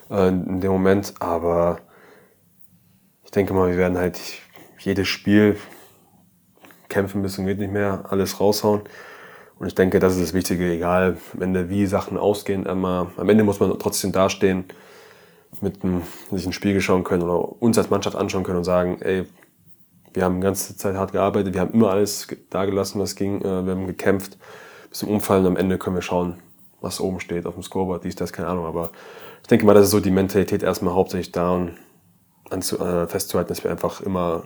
äh, 0.10 0.28
in 0.28 0.60
dem 0.60 0.72
Moment. 0.72 1.14
Aber 1.20 1.80
ich 3.24 3.32
denke 3.32 3.54
mal, 3.54 3.70
wir 3.70 3.78
werden 3.78 3.98
halt 3.98 4.20
jedes 4.80 5.08
Spiel 5.08 5.58
kämpfen 6.90 7.22
müssen, 7.22 7.46
geht 7.46 7.60
nicht 7.60 7.72
mehr, 7.72 8.06
alles 8.10 8.40
raushauen. 8.40 8.82
Und 9.60 9.68
ich 9.68 9.76
denke, 9.76 10.00
das 10.00 10.16
ist 10.16 10.22
das 10.22 10.34
Wichtige, 10.34 10.72
egal 10.72 11.18
am 11.34 11.42
Ende 11.42 11.70
wie 11.70 11.86
Sachen 11.86 12.18
ausgehen. 12.18 12.66
Immer, 12.66 13.12
am 13.18 13.28
Ende 13.28 13.44
muss 13.44 13.60
man 13.60 13.78
trotzdem 13.78 14.14
dastehen, 14.14 14.64
mit 15.62 15.84
einem, 15.84 16.04
sich 16.32 16.46
ein 16.46 16.54
Spiel 16.54 16.80
schauen 16.80 17.04
können 17.04 17.24
oder 17.24 17.62
uns 17.62 17.78
als 17.78 17.90
Mannschaft 17.90 18.16
anschauen 18.16 18.44
können 18.44 18.60
und 18.60 18.64
sagen, 18.64 19.02
ey, 19.02 19.26
wir 20.14 20.24
haben 20.24 20.36
die 20.36 20.44
ganze 20.44 20.78
Zeit 20.78 20.96
hart 20.96 21.12
gearbeitet, 21.12 21.54
wir 21.54 21.62
haben 21.62 21.74
immer 21.74 21.90
alles 21.90 22.28
ge- 22.28 22.38
dagelassen, 22.50 23.02
was 23.02 23.16
ging, 23.16 23.42
äh, 23.42 23.66
wir 23.66 23.74
haben 23.74 23.86
gekämpft 23.86 24.38
bis 24.90 25.00
zum 25.00 25.10
Umfallen. 25.10 25.46
Am 25.46 25.58
Ende 25.58 25.78
können 25.78 25.96
wir 25.96 26.02
schauen, 26.02 26.38
was 26.82 27.02
oben 27.02 27.20
steht 27.20 27.46
auf 27.46 27.56
dem 27.56 27.64
Scoreboard, 27.64 28.04
dies, 28.04 28.16
das, 28.16 28.32
keine 28.32 28.48
Ahnung. 28.48 28.66
Aber 28.66 28.92
ich 29.42 29.48
denke 29.48 29.66
mal, 29.66 29.74
das 29.74 29.86
ist 29.86 29.92
so 29.92 30.00
die 30.00 30.12
Mentalität 30.12 30.64
erstmal 30.64 30.94
hauptsächlich 30.94 31.32
da 31.32 31.52
und 31.52 31.74
anzu, 32.50 32.80
äh, 32.80 33.08
festzuhalten, 33.08 33.50
dass 33.50 33.64
wir 33.64 33.72
einfach 33.72 34.02
immer 34.02 34.44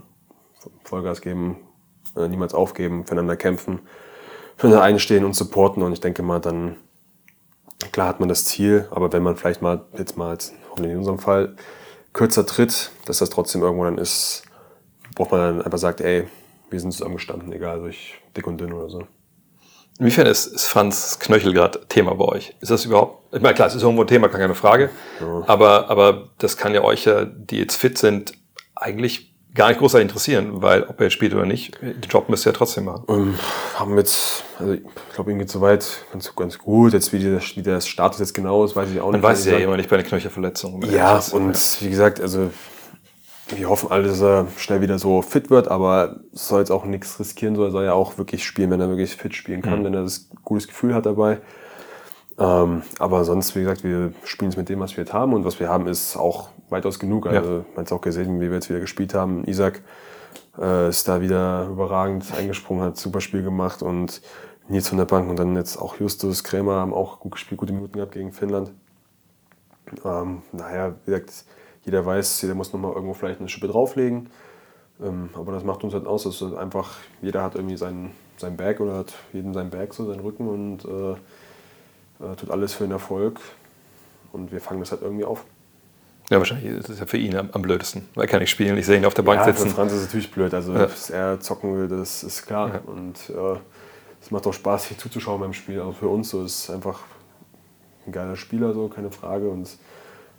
Vollgas 0.86 1.22
geben, 1.22 1.58
äh, 2.16 2.28
niemals 2.28 2.54
aufgeben, 2.54 3.06
füreinander 3.06 3.36
kämpfen, 3.36 3.80
füreinander 4.58 4.84
einstehen 4.84 5.26
und 5.26 5.36
supporten. 5.36 5.84
Und 5.84 5.94
ich 5.94 6.02
denke 6.02 6.24
mal, 6.24 6.40
dann, 6.40 6.78
klar 7.92 8.08
hat 8.08 8.20
man 8.20 8.30
das 8.30 8.46
Ziel, 8.46 8.88
aber 8.92 9.12
wenn 9.14 9.24
man 9.24 9.36
vielleicht 9.36 9.62
mal, 9.62 9.86
jetzt 9.98 10.18
mal 10.18 10.38
in 10.78 10.98
unserem 10.98 11.20
Fall, 11.20 11.56
kürzer 12.14 12.46
tritt, 12.46 12.92
dass 13.06 13.18
das 13.18 13.30
trotzdem 13.30 13.62
irgendwo 13.62 13.86
dann 13.86 13.98
ist, 13.98 14.44
wo 15.16 15.26
man 15.26 15.40
dann 15.40 15.62
einfach 15.62 15.78
sagt, 15.78 16.02
ey, 16.02 16.28
wir 16.70 16.80
sind 16.80 16.92
zusammengestanden, 16.92 17.52
egal 17.52 17.80
durch 17.80 18.16
dick 18.36 18.48
und 18.48 18.60
dünn 18.60 18.74
oder 18.74 18.90
so. 18.90 19.04
Inwiefern 20.00 20.26
ist, 20.26 20.48
ist 20.48 20.66
Franz 20.66 21.20
Knöchel 21.20 21.54
gerade 21.54 21.86
Thema 21.88 22.16
bei 22.16 22.26
euch? 22.26 22.56
Ist 22.62 22.72
das 22.72 22.86
überhaupt, 22.86 23.34
ich 23.34 23.42
meine, 23.42 23.54
klar, 23.54 23.68
es 23.68 23.76
ist 23.76 23.84
irgendwo 23.84 24.02
ein 24.02 24.08
Thema, 24.08 24.28
keine 24.28 24.56
Frage, 24.56 24.90
aber, 25.46 25.90
aber 25.90 26.30
das 26.40 26.58
kann 26.58 26.74
ja 26.74 26.84
euch 26.84 27.06
ja, 27.06 27.26
die 27.26 27.60
jetzt 27.60 27.76
fit 27.76 27.98
sind, 27.98 28.34
eigentlich 28.76 29.33
gar 29.56 29.70
nicht 29.70 29.80
großartig 29.80 30.08
interessieren, 30.10 30.62
weil 30.62 30.84
ob 30.84 31.00
er 31.00 31.06
jetzt 31.06 31.14
spielt 31.14 31.34
oder 31.34 31.46
nicht, 31.46 31.80
den 31.82 32.02
Job 32.10 32.30
müsst 32.30 32.46
ihr 32.46 32.52
ja 32.52 32.58
trotzdem 32.58 32.86
machen. 32.86 33.04
Ähm, 33.08 33.40
haben 33.76 33.98
jetzt, 33.98 34.44
also 34.60 34.74
ich 34.74 34.82
glaube, 35.14 35.32
ihm 35.32 35.40
geht 35.40 35.50
soweit 35.50 36.06
ganz, 36.12 36.36
ganz 36.36 36.58
gut. 36.58 36.94
Jetzt, 36.94 37.14
wie, 37.14 37.20
der, 37.20 37.40
wie 37.40 37.62
der 37.62 37.82
Status 37.82 38.20
jetzt 38.20 38.34
genau 38.34 38.64
ist, 38.66 38.76
weiß 38.76 38.90
ich 38.92 39.00
auch 39.00 39.12
Man 39.12 39.16
nicht. 39.16 39.24
weiß 39.24 39.40
es 39.40 39.46
ja 39.46 39.58
immer 39.58 39.78
nicht 39.78 39.90
bei 39.90 39.98
einer 39.98 40.06
Knöchelverletzung. 40.06 40.84
Ja, 40.84 41.22
und 41.32 41.78
wie 41.82 41.90
gesagt, 41.90 42.20
also 42.20 42.50
wir 43.50 43.70
hoffen 43.70 43.92
alle, 43.92 44.08
dass 44.08 44.22
er 44.22 44.48
schnell 44.58 44.82
wieder 44.82 44.98
so 44.98 45.22
fit 45.22 45.50
wird, 45.50 45.68
aber 45.68 46.22
soll 46.32 46.60
jetzt 46.60 46.72
auch 46.72 46.86
nichts 46.86 47.20
riskieren, 47.20 47.56
so 47.56 47.64
er 47.64 47.72
soll 47.72 47.86
ja 47.86 47.94
auch 47.94 48.18
wirklich 48.18 48.44
spielen, 48.46 48.72
wenn 48.72 48.82
er 48.82 48.90
wirklich 48.90 49.16
fit 49.16 49.36
spielen 49.36 49.62
kann, 49.62 49.84
wenn 49.84 49.94
er 49.94 50.02
das 50.04 50.30
gutes 50.44 50.68
Gefühl 50.68 50.96
hat 50.96 51.06
dabei. 51.06 51.40
Ähm, 52.40 52.82
aber 52.98 53.24
sonst, 53.26 53.56
wie 53.56 53.60
gesagt, 53.60 53.84
wir 53.84 54.14
spielen 54.24 54.50
es 54.50 54.58
mit 54.58 54.70
dem, 54.70 54.80
was 54.80 54.98
wir 54.98 55.04
jetzt 55.04 55.14
haben 55.14 55.34
und 55.34 55.46
was 55.46 55.60
wir 55.60 55.70
haben, 55.70 55.88
ist 55.88 56.16
auch 56.16 56.50
weitaus 56.74 57.00
genug. 57.00 57.28
Also, 57.28 57.50
man 57.70 57.78
hat 57.78 57.86
es 57.86 57.92
auch 57.94 58.02
gesehen, 58.02 58.42
wie 58.42 58.48
wir 58.48 58.56
jetzt 58.56 58.70
wieder 58.70 58.82
gespielt 58.82 59.14
haben. 59.14 59.46
Isaac 59.46 59.82
äh, 60.60 60.90
ist 60.90 61.08
da 61.08 61.22
wieder 61.22 61.68
überragend 61.68 62.26
eingesprungen, 62.38 62.84
hat 62.84 62.94
ein 62.94 62.98
super 62.98 63.22
Spiel 63.22 63.44
gemacht 63.44 63.82
und 63.82 64.22
Nils 64.68 64.90
von 64.90 64.98
der 64.98 65.06
Bank 65.06 65.30
und 65.30 65.38
dann 65.38 65.56
jetzt 65.56 65.78
auch 65.78 66.00
Justus, 66.00 66.44
Krämer 66.44 66.76
haben 66.76 66.94
auch 66.94 67.20
gut 67.20 67.34
gespielt, 67.34 67.60
gute 67.60 67.74
Minuten 67.74 67.94
gehabt 67.94 68.14
gegen 68.14 68.32
Finnland. 68.32 68.72
Ähm, 70.06 70.42
naja, 70.52 70.96
wie 71.06 71.12
gesagt, 71.12 71.46
jeder 71.86 72.06
weiß, 72.06 72.42
jeder 72.42 72.56
muss 72.56 72.72
nochmal 72.72 72.94
irgendwo 72.94 73.14
vielleicht 73.14 73.40
eine 73.40 73.50
Schippe 73.50 73.68
drauflegen. 73.68 74.30
Ähm, 75.02 75.30
aber 75.34 75.52
das 75.52 75.64
macht 75.64 75.84
uns 75.84 75.94
halt 75.94 76.08
aus, 76.08 76.24
dass 76.24 76.42
halt 76.42 76.56
einfach 76.56 76.98
jeder 77.22 77.44
hat 77.44 77.56
irgendwie 77.56 77.78
seinen, 77.78 78.12
sein 78.38 78.56
Bag 78.56 78.80
oder 78.80 78.96
hat 78.96 79.14
jeden 79.34 79.54
sein 79.54 79.70
Bag, 79.70 79.94
so 79.94 80.06
seinen 80.06 80.22
Rücken 80.22 80.48
und 80.48 80.86
äh, 80.86 81.12
äh, 82.24 82.36
tut 82.38 82.52
alles 82.52 82.74
für 82.74 82.86
den 82.86 82.92
Erfolg. 82.92 83.40
Und 84.32 84.52
wir 84.52 84.62
fangen 84.62 84.80
das 84.80 84.92
halt 84.92 85.02
irgendwie 85.02 85.26
auf. 85.26 85.46
Ja, 86.30 86.38
wahrscheinlich 86.38 86.66
ist 86.78 86.90
es 86.90 87.00
ja 87.00 87.06
für 87.06 87.18
ihn 87.18 87.36
am, 87.36 87.50
am 87.52 87.62
blödsten. 87.62 88.08
Weil 88.16 88.26
er 88.26 88.28
kann 88.28 88.40
nicht 88.40 88.50
spielen, 88.50 88.78
ich 88.78 88.86
sehe 88.86 88.98
ihn 88.98 89.06
auf 89.06 89.14
der 89.14 89.24
Bank 89.24 89.40
ja, 89.42 89.46
für 89.54 89.60
sitzen. 89.60 89.76
Franz 89.76 89.92
ist 89.92 90.00
es 90.00 90.06
natürlich 90.06 90.32
blöd. 90.32 90.54
Also, 90.54 90.74
Ja. 90.74 90.80
dass 90.86 91.10
er 91.10 91.40
zocken 91.40 91.76
will, 91.78 91.88
das 91.88 92.24
ist 92.24 92.46
klar. 92.46 92.70
Ja. 92.76 92.82
Und 92.86 93.30
äh, 93.30 93.60
es 94.22 94.32
macht 94.32 94.48
auch 94.48 94.54
Spaß, 94.54 94.86
hier 94.86 94.98
zuzuschauen 94.98 95.40
beim 95.42 95.54
Spiel. 95.54 95.80
Also 95.80 95.92
für 95.94 96.08
uns 96.08 96.30
so 96.30 96.44
ist 96.44 96.64
es 96.64 96.70
einfach 96.70 97.02
ein 98.08 98.12
geiler 98.14 98.36
Spieler, 98.38 98.74
so 98.74 98.88
keine 98.88 99.12
Frage. 99.12 99.50
Und 99.50 99.68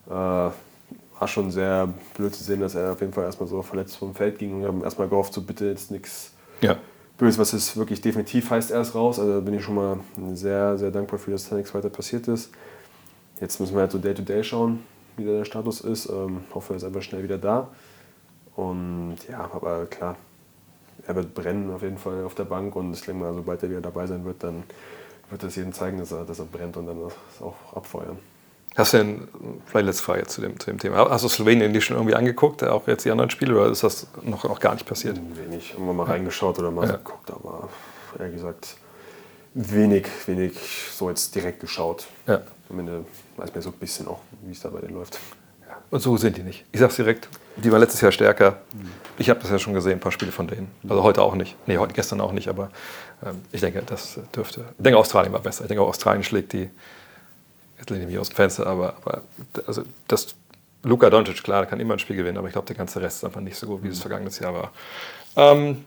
äh, 0.07 0.11
war 0.11 1.29
schon 1.29 1.51
sehr 1.51 1.89
blöd 2.17 2.35
zu 2.35 2.43
sehen, 2.43 2.61
dass 2.61 2.75
er 2.75 2.93
auf 2.93 3.01
jeden 3.01 3.13
Fall 3.13 3.25
erstmal 3.25 3.49
so 3.49 3.63
verletzt 3.63 3.97
vom 3.97 4.15
Feld 4.15 4.39
ging. 4.39 4.55
Und 4.55 4.61
wir 4.63 4.69
haben 4.69 4.83
erstmal 4.83 5.09
gehofft, 5.09 5.33
so 5.35 5.43
bitte 5.43 5.67
jetzt 5.67 5.91
nichts 5.91 6.33
Ja. 6.61 6.77
Böses, 7.17 7.39
was 7.39 7.53
es 7.53 7.77
wirklich 7.77 8.01
definitiv 8.01 8.51
heißt, 8.51 8.71
erst 8.73 8.95
raus. 8.97 9.21
Also 9.21 9.35
da 9.35 9.41
bin 9.41 9.55
ich 9.55 9.63
schon 9.63 9.75
mal 9.77 9.99
sehr, 10.33 10.77
sehr 10.79 10.91
dankbar 10.91 11.19
für, 11.21 11.31
dass 11.31 11.49
da 11.49 11.55
nichts 11.57 11.73
weiter 11.73 11.89
passiert 11.91 12.27
ist. 12.27 12.51
Jetzt 13.41 13.61
müssen 13.61 13.75
wir 13.75 13.83
halt 13.83 13.93
so 13.93 13.99
Day-to-Day 13.99 14.43
schauen, 14.43 14.81
wie 15.17 15.25
der 15.25 15.45
Status 15.45 15.81
ist. 15.81 16.09
Ähm, 16.09 16.45
hoffe, 16.55 16.75
er 16.75 16.77
ist 16.77 16.85
einfach 16.85 17.03
schnell 17.03 17.23
wieder 17.23 17.39
da. 17.39 17.69
Und 18.57 19.17
ja, 19.29 19.51
aber 19.53 19.87
klar, 19.87 20.17
er 21.07 21.17
wird 21.17 21.35
brennen 21.35 21.73
auf 21.73 21.83
jeden 21.83 21.99
Fall 21.99 22.25
auf 22.25 22.35
der 22.35 22.45
Bank 22.45 22.77
und 22.77 22.93
ich 22.95 23.03
denke 23.03 23.25
mal, 23.25 23.35
sobald 23.35 23.63
er 23.63 23.71
wieder 23.71 23.81
dabei 23.81 24.07
sein 24.07 24.25
wird, 24.25 24.43
dann 24.43 24.63
wird 25.31 25.43
das 25.43 25.57
jedem 25.57 25.73
zeigen, 25.73 25.99
dass 25.99 26.13
er, 26.13 26.25
dass 26.25 26.39
er 26.39 26.45
brennt 26.45 26.77
und 26.77 26.87
dann 26.87 27.01
das 27.01 27.15
auch 27.43 27.77
abfeuern. 27.77 28.19
Hast 28.77 28.93
du 28.93 28.99
denn, 28.99 29.29
vielleicht 29.67 29.87
letzte 29.87 30.03
Frage 30.03 30.27
zu 30.27 30.41
dem, 30.41 30.59
zu 30.59 30.67
dem 30.71 30.79
Thema, 30.79 31.09
hast 31.09 31.25
du 31.25 31.29
Slowenien 31.29 31.73
dir 31.73 31.81
schon 31.81 31.97
irgendwie 31.97 32.17
angeguckt, 32.17 32.63
auch 32.65 32.87
jetzt 32.89 33.05
die 33.05 33.11
anderen 33.11 33.31
Spiele, 33.31 33.55
oder 33.55 33.71
ist 33.71 33.85
das 33.85 34.09
noch, 34.23 34.43
noch 34.45 34.59
gar 34.59 34.75
nicht 34.75 34.87
passiert? 34.87 35.21
Wenig, 35.37 35.73
irgendwann 35.75 35.97
mal 35.97 36.07
reingeschaut 36.07 36.59
oder 36.59 36.71
mal 36.73 36.87
Ja. 36.87 36.97
geguckt, 36.97 37.31
aber 37.31 37.69
ehrlich 38.19 38.35
gesagt 38.35 38.77
wenig, 39.55 40.07
wenig 40.27 40.53
so 40.93 41.09
jetzt 41.09 41.35
direkt 41.35 41.61
geschaut. 41.61 42.07
Ja. 42.27 42.43
Am 42.69 42.79
Ende 42.79 43.05
weiß 43.37 43.53
man 43.53 43.63
so 43.63 43.71
ein 43.71 43.75
bisschen 43.75 44.09
auch, 44.09 44.21
wie 44.43 44.53
es 44.53 44.61
da 44.61 44.69
bei 44.69 44.81
denen 44.81 44.95
läuft. 44.95 45.19
Und 45.91 46.01
so 46.01 46.17
sind 46.17 46.37
die 46.37 46.43
nicht. 46.43 46.65
Ich 46.73 46.81
sag's 46.81 46.97
direkt, 46.97 47.29
die 47.57 47.71
waren 47.71 47.81
letztes 47.81 48.01
Jahr 48.01 48.11
stärker. 48.11 48.59
Ich 49.17 49.31
habe 49.31 49.41
das 49.41 49.51
ja 49.51 49.59
schon 49.59 49.75
gesehen, 49.75 49.93
ein 49.93 50.01
paar 50.01 50.13
Spiele 50.13 50.33
von 50.33 50.49
denen. 50.49 50.71
Also 50.89 51.03
heute 51.03 51.23
auch 51.23 51.35
nicht. 51.35 51.57
Nee, 51.67 51.79
heute, 51.79 51.93
gestern 51.95 52.21
auch 52.21 52.33
nicht, 52.33 52.49
aber 52.49 52.71
ähm, 53.25 53.43
ich 53.53 53.61
denke, 53.61 53.83
das 53.87 54.19
dürfte. 54.35 54.65
Ich 54.77 54.83
denke, 54.83 54.99
Australien 54.99 55.33
war 55.33 55.41
besser. 55.41 55.63
Ich 55.63 55.69
denke, 55.69 55.83
auch 55.83 55.89
Australien 55.89 56.25
schlägt 56.25 56.53
die. 56.53 56.69
Jetzt 57.79 57.91
lehne 57.91 58.03
ich 58.05 58.09
mich 58.09 58.19
aus 58.19 58.29
dem 58.29 58.37
Fenster, 58.37 58.67
aber, 58.67 58.95
aber 59.05 59.23
also 59.67 59.83
das 60.09 60.35
Luka 60.83 61.11
Doncic, 61.11 61.43
klar, 61.43 61.63
der 61.63 61.71
kann 61.71 61.81
immer 61.81 61.95
ein 61.95 61.99
Spiel 61.99 62.17
gewinnen, 62.17 62.39
aber 62.39 62.49
ich 62.49 62.53
glaube, 62.53 62.67
der 62.67 62.77
ganze 62.77 63.01
Rest 63.01 63.19
ist 63.19 63.25
einfach 63.25 63.41
nicht 63.41 63.57
so 63.57 63.67
gut, 63.67 63.83
wie 63.83 63.89
es 63.89 64.01
vergangenes 64.01 64.39
Jahr 64.39 64.55
war. 64.55 64.73
Ähm, 65.37 65.85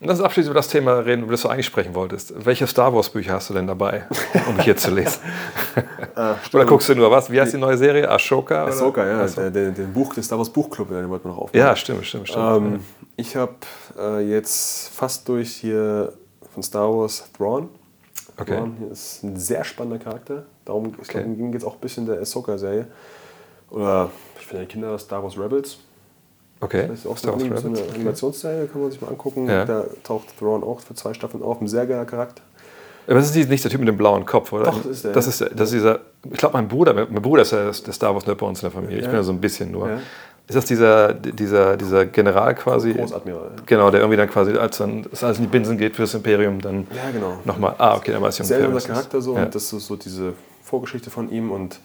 lass 0.00 0.18
uns 0.18 0.24
abschließend 0.24 0.50
über 0.50 0.58
das 0.58 0.68
Thema 0.68 0.94
reden, 1.00 1.22
über 1.22 1.32
das 1.32 1.42
du 1.42 1.48
eigentlich 1.48 1.66
sprechen 1.66 1.94
wolltest. 1.94 2.32
Welche 2.44 2.66
Star 2.66 2.94
Wars 2.94 3.10
Bücher 3.10 3.34
hast 3.34 3.50
du 3.50 3.54
denn 3.54 3.66
dabei, 3.66 4.06
um 4.48 4.58
hier 4.60 4.76
zu 4.76 4.90
lesen? 4.90 5.20
oder 6.52 6.64
guckst 6.64 6.88
du 6.88 6.94
nur 6.94 7.10
was? 7.10 7.30
Wie 7.30 7.40
heißt 7.40 7.52
die 7.52 7.58
neue 7.58 7.76
Serie? 7.76 8.10
Ashoka? 8.10 8.64
Ahsoka, 8.66 9.06
ja, 9.06 9.20
Achso. 9.22 9.40
der, 9.40 9.50
der, 9.50 9.70
den 9.70 9.92
Buch, 9.92 10.14
den 10.14 10.22
Star 10.22 10.38
Wars 10.38 10.50
Buchclub, 10.50 10.88
den 10.88 11.08
wollten 11.08 11.24
wir 11.24 11.32
noch 11.32 11.38
aufbauen. 11.42 11.60
Ja, 11.60 11.74
stimmt, 11.76 12.04
stimmt, 12.06 12.28
stimmt. 12.28 12.56
Ähm, 12.56 12.80
ich 13.16 13.36
habe 13.36 13.54
äh, 13.98 14.20
jetzt 14.28 14.88
fast 14.94 15.28
durch 15.28 15.52
hier 15.52 16.12
von 16.52 16.62
Star 16.62 16.88
Wars 16.92 17.24
Thrawn. 17.36 17.68
Okay. 18.38 18.56
Thrawn 18.56 18.76
ist 18.90 19.22
ein 19.22 19.36
sehr 19.36 19.64
spannender 19.64 20.02
Charakter. 20.02 20.44
Darum 20.64 20.92
Okay. 21.00 21.22
ging 21.24 21.52
jetzt 21.52 21.64
auch 21.64 21.74
ein 21.74 21.80
bisschen 21.80 22.06
der 22.06 22.20
Ahsoka-Serie. 22.20 22.86
Oder 23.70 24.10
ich 24.38 24.46
finde 24.46 24.64
die 24.64 24.72
Kinder 24.72 24.98
Star 24.98 25.22
Wars 25.22 25.38
Rebels. 25.38 25.78
Okay. 26.60 26.86
Das 26.88 27.00
ist 27.00 27.06
auch 27.06 27.16
so 27.16 27.28
Star 27.28 27.34
Wars 27.34 27.64
eine, 27.64 27.76
so 27.76 27.82
eine. 27.82 27.94
Animationsserie, 27.94 28.66
kann 28.66 28.80
man 28.82 28.90
sich 28.90 29.00
mal 29.00 29.08
angucken. 29.08 29.48
Ja. 29.48 29.64
Da 29.64 29.84
taucht 30.04 30.38
Thrawn 30.38 30.62
auch 30.62 30.80
für 30.80 30.94
zwei 30.94 31.14
Staffeln 31.14 31.42
auf. 31.42 31.60
Ein 31.60 31.68
sehr 31.68 31.86
geiler 31.86 32.04
Charakter. 32.04 32.42
Aber 33.06 33.16
das 33.18 33.34
ist 33.34 33.48
nicht 33.48 33.64
der 33.64 33.70
Typ 33.70 33.80
mit 33.80 33.88
dem 33.88 33.96
blauen 33.96 34.24
Kopf, 34.24 34.52
oder? 34.52 34.64
Doch, 34.64 34.76
das 34.82 34.86
ist 34.86 35.04
der, 35.04 35.12
Das 35.12 35.24
ja. 35.26 35.30
ist, 35.30 35.40
der, 35.40 35.48
das 35.50 35.68
ist 35.68 35.72
dieser. 35.74 36.00
Ich 36.30 36.38
glaube, 36.38 36.52
mein 36.56 36.68
Bruder, 36.68 36.92
mein 36.94 37.22
Bruder 37.22 37.42
ist 37.42 37.50
ja 37.52 37.64
der 37.70 37.92
Star 37.92 38.14
Wars 38.14 38.26
Nerd 38.26 38.38
bei 38.38 38.46
uns 38.46 38.60
in 38.62 38.66
der 38.68 38.70
Familie. 38.70 38.98
Ich 38.98 39.04
Ja. 39.04 39.08
bin 39.10 39.16
ja 39.16 39.22
so 39.22 39.32
ein 39.32 39.40
bisschen 39.40 39.70
nur. 39.72 39.88
Ja. 39.88 39.98
Ist 40.46 40.56
das 40.56 40.64
dieser, 40.64 41.14
dieser, 41.14 41.76
dieser 41.76 42.06
General 42.06 42.54
quasi? 42.56 42.92
Großadmiral. 42.92 43.50
Genau, 43.66 43.90
der 43.90 44.00
irgendwie 44.00 44.16
dann 44.16 44.28
quasi, 44.28 44.56
als 44.56 44.78
dann 44.78 45.06
es 45.12 45.22
alles 45.22 45.38
in 45.38 45.44
die 45.44 45.48
Binsen 45.50 45.78
geht 45.78 45.94
fürs 45.94 46.12
Imperium, 46.14 46.60
dann 46.60 46.88
Ja, 46.94 47.10
genau. 47.12 47.34
nochmal. 47.44 47.74
Ah, 47.78 47.94
okay, 47.96 48.10
dann 48.12 48.20
weiß 48.20 48.34
ich 48.40 48.40
ist. 48.40 48.86
Charakter 48.88 49.20
so 49.20 49.36
Ja. 49.36 49.44
und 49.44 49.54
das 49.54 49.72
ist 49.72 49.86
so 49.86 49.94
diese 49.94 50.32
Vorgeschichte 50.64 51.08
von 51.08 51.30
ihm 51.30 51.52
und 51.52 51.78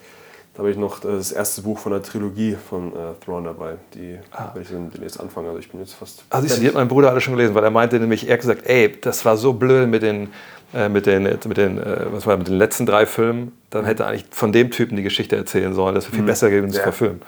da 0.56 0.60
habe 0.62 0.70
ich 0.70 0.78
noch 0.78 1.00
das 1.00 1.32
erste 1.32 1.60
Buch 1.60 1.78
von 1.78 1.92
der 1.92 2.02
Trilogie 2.02 2.56
von 2.68 2.88
äh, 2.92 3.12
Thrawn 3.22 3.44
dabei, 3.44 3.74
die 3.94 4.18
werde 4.32 4.60
ich 4.62 4.68
dann 4.70 4.90
demnächst 4.90 5.20
anfangen. 5.20 5.48
Also 5.48 5.58
ich 5.58 5.70
bin 5.70 5.80
jetzt 5.80 5.92
fast. 5.92 6.24
Ah, 6.30 6.40
siehst 6.40 6.56
du, 6.56 6.60
die 6.62 6.68
hat 6.68 6.74
mein 6.74 6.88
Bruder 6.88 7.10
alle 7.10 7.20
schon 7.20 7.34
gelesen, 7.36 7.54
weil 7.54 7.62
er 7.62 7.70
meinte 7.70 8.00
nämlich, 8.00 8.26
er 8.26 8.32
hat 8.32 8.40
gesagt, 8.40 8.66
ey, 8.66 8.98
das 8.98 9.22
war 9.26 9.36
so 9.36 9.52
blöd 9.52 9.86
mit 9.86 10.02
den, 10.02 10.28
äh, 10.72 10.88
mit 10.88 11.04
den, 11.04 11.24
mit 11.24 11.56
den, 11.58 11.76
äh, 11.78 12.06
was 12.10 12.26
war, 12.26 12.38
mit 12.38 12.48
den 12.48 12.56
letzten 12.56 12.86
drei 12.86 13.04
Filmen. 13.04 13.52
Dann 13.68 13.84
hätte 13.84 14.04
er 14.04 14.08
eigentlich 14.08 14.24
von 14.30 14.50
dem 14.50 14.70
Typen 14.70 14.96
die 14.96 15.02
Geschichte 15.02 15.36
erzählen 15.36 15.74
sollen. 15.74 15.94
Das 15.94 16.06
wäre 16.06 16.16
viel 16.16 16.24
besser 16.24 16.48
gewesen 16.48 16.70
zu 16.72 16.78
Ja. 16.78 16.84
verfilmen. 16.84 17.20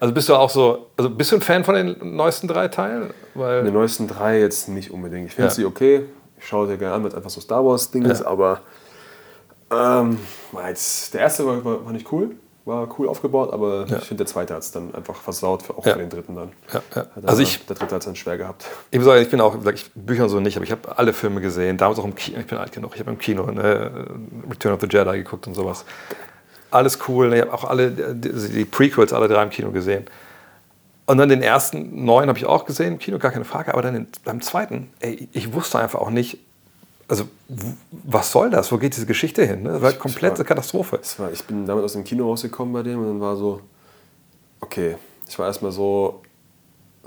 Also 0.00 0.12
bist 0.12 0.28
du 0.28 0.34
auch 0.34 0.50
so, 0.50 0.88
also 0.96 1.08
bist 1.10 1.30
du 1.30 1.36
ein 1.36 1.42
Fan 1.42 1.62
von 1.62 1.76
den 1.76 2.16
neuesten 2.16 2.48
drei 2.48 2.66
Teilen? 2.66 3.10
Weil, 3.34 3.62
Die 3.62 3.70
neuesten 3.70 4.08
drei 4.08 4.40
jetzt 4.40 4.68
nicht 4.68 4.90
unbedingt. 4.90 5.28
Ich 5.28 5.34
finde 5.34 5.48
Ja. 5.48 5.54
sie 5.54 5.64
okay. 5.64 6.06
Ich 6.38 6.48
schaue 6.48 6.66
sie 6.66 6.76
gerne 6.76 6.94
an, 6.96 7.02
weil 7.04 7.10
es 7.10 7.14
einfach 7.14 7.30
so 7.30 7.40
Star 7.40 7.64
Wars-Ding 7.64 8.04
ist, 8.04 8.22
aber 8.22 8.60
ähm, 9.70 10.18
jetzt, 10.68 11.14
der 11.14 11.22
erste 11.22 11.46
war, 11.46 11.64
war 11.64 11.92
nicht 11.92 12.10
cool. 12.12 12.32
War 12.66 12.88
cool 12.98 13.08
aufgebaut, 13.10 13.52
aber 13.52 13.84
ich 13.86 14.04
finde, 14.04 14.24
der 14.24 14.26
zweite 14.26 14.54
hat 14.54 14.62
es 14.62 14.70
dann 14.72 14.94
einfach 14.94 15.16
versaut, 15.16 15.62
für, 15.62 15.76
auch 15.76 15.84
Ja. 15.84 15.92
für 15.92 15.98
den 15.98 16.08
dritten 16.08 16.34
dann. 16.34 16.52
Ja, 16.72 16.82
ja. 16.96 17.06
Also 17.26 17.42
ich- 17.42 17.66
der 17.66 17.76
dritte 17.76 17.94
hat 17.94 18.00
es 18.00 18.06
dann 18.06 18.16
schwer 18.16 18.38
gehabt. 18.38 18.64
Ich 18.90 18.98
muss 18.98 19.04
sagen, 19.06 19.20
ich 19.20 19.28
bin 19.28 19.42
auch, 19.42 19.54
ich 19.74 19.90
Bücher 19.94 20.22
und 20.22 20.30
so 20.30 20.40
nicht, 20.40 20.56
aber 20.56 20.64
ich 20.64 20.72
habe 20.72 20.96
alle 20.96 21.12
Filme 21.12 21.42
gesehen. 21.42 21.76
Damals 21.76 21.98
auch 21.98 22.06
im 22.06 22.14
Kino, 22.14 22.38
ich 22.40 22.46
bin 22.46 22.56
alt 22.56 22.72
genug, 22.72 22.92
ich 22.94 23.00
habe 23.00 23.10
im 23.10 23.18
Kino 23.18 23.44
ne, 23.50 24.06
Return 24.50 24.72
of 24.74 24.80
the 24.80 24.86
Jedi 24.90 25.18
geguckt 25.18 25.46
und 25.46 25.52
sowas. 25.54 25.84
Alles 26.70 26.98
cool. 27.06 27.34
Ich 27.34 27.40
habe 27.42 27.52
auch 27.52 27.64
alle 27.64 27.90
die, 27.90 28.32
die 28.32 28.64
Prequels, 28.64 29.12
alle 29.12 29.28
drei 29.28 29.42
im 29.42 29.50
Kino 29.50 29.70
gesehen. 29.70 30.06
Und 31.06 31.18
dann 31.18 31.28
den 31.28 31.42
ersten 31.42 32.06
neun 32.06 32.28
habe 32.28 32.38
ich 32.38 32.46
auch 32.46 32.64
gesehen 32.64 32.94
im 32.94 32.98
Kino, 32.98 33.18
gar 33.18 33.30
keine 33.30 33.44
Frage. 33.44 33.74
Aber 33.74 33.82
dann 33.82 33.92
den, 33.92 34.08
beim 34.24 34.40
zweiten, 34.40 34.88
ey, 35.00 35.28
ich 35.32 35.52
wusste 35.52 35.78
einfach 35.78 36.00
auch 36.00 36.08
nicht, 36.08 36.38
also 37.08 37.24
was 38.04 38.30
soll 38.32 38.50
das? 38.50 38.70
Wo 38.72 38.78
geht 38.78 38.94
diese 38.96 39.06
Geschichte 39.06 39.44
hin? 39.44 39.62
Ne? 39.62 39.72
Das 39.72 39.82
war 39.82 39.90
Ich- 39.90 39.98
komplette 39.98 40.34
ich 40.34 40.38
war- 40.40 40.46
Katastrophe. 40.46 41.00
War, 41.18 41.32
ich 41.32 41.42
bin 41.44 41.66
damit 41.66 41.84
aus 41.84 41.92
dem 41.94 42.04
Kino 42.04 42.26
rausgekommen 42.28 42.72
bei 42.72 42.82
dem 42.82 42.98
und 43.00 43.06
dann 43.06 43.20
war 43.20 43.36
so, 43.36 43.60
okay, 44.60 44.96
ich 45.28 45.38
war 45.38 45.46
erstmal 45.46 45.72
so, 45.72 46.22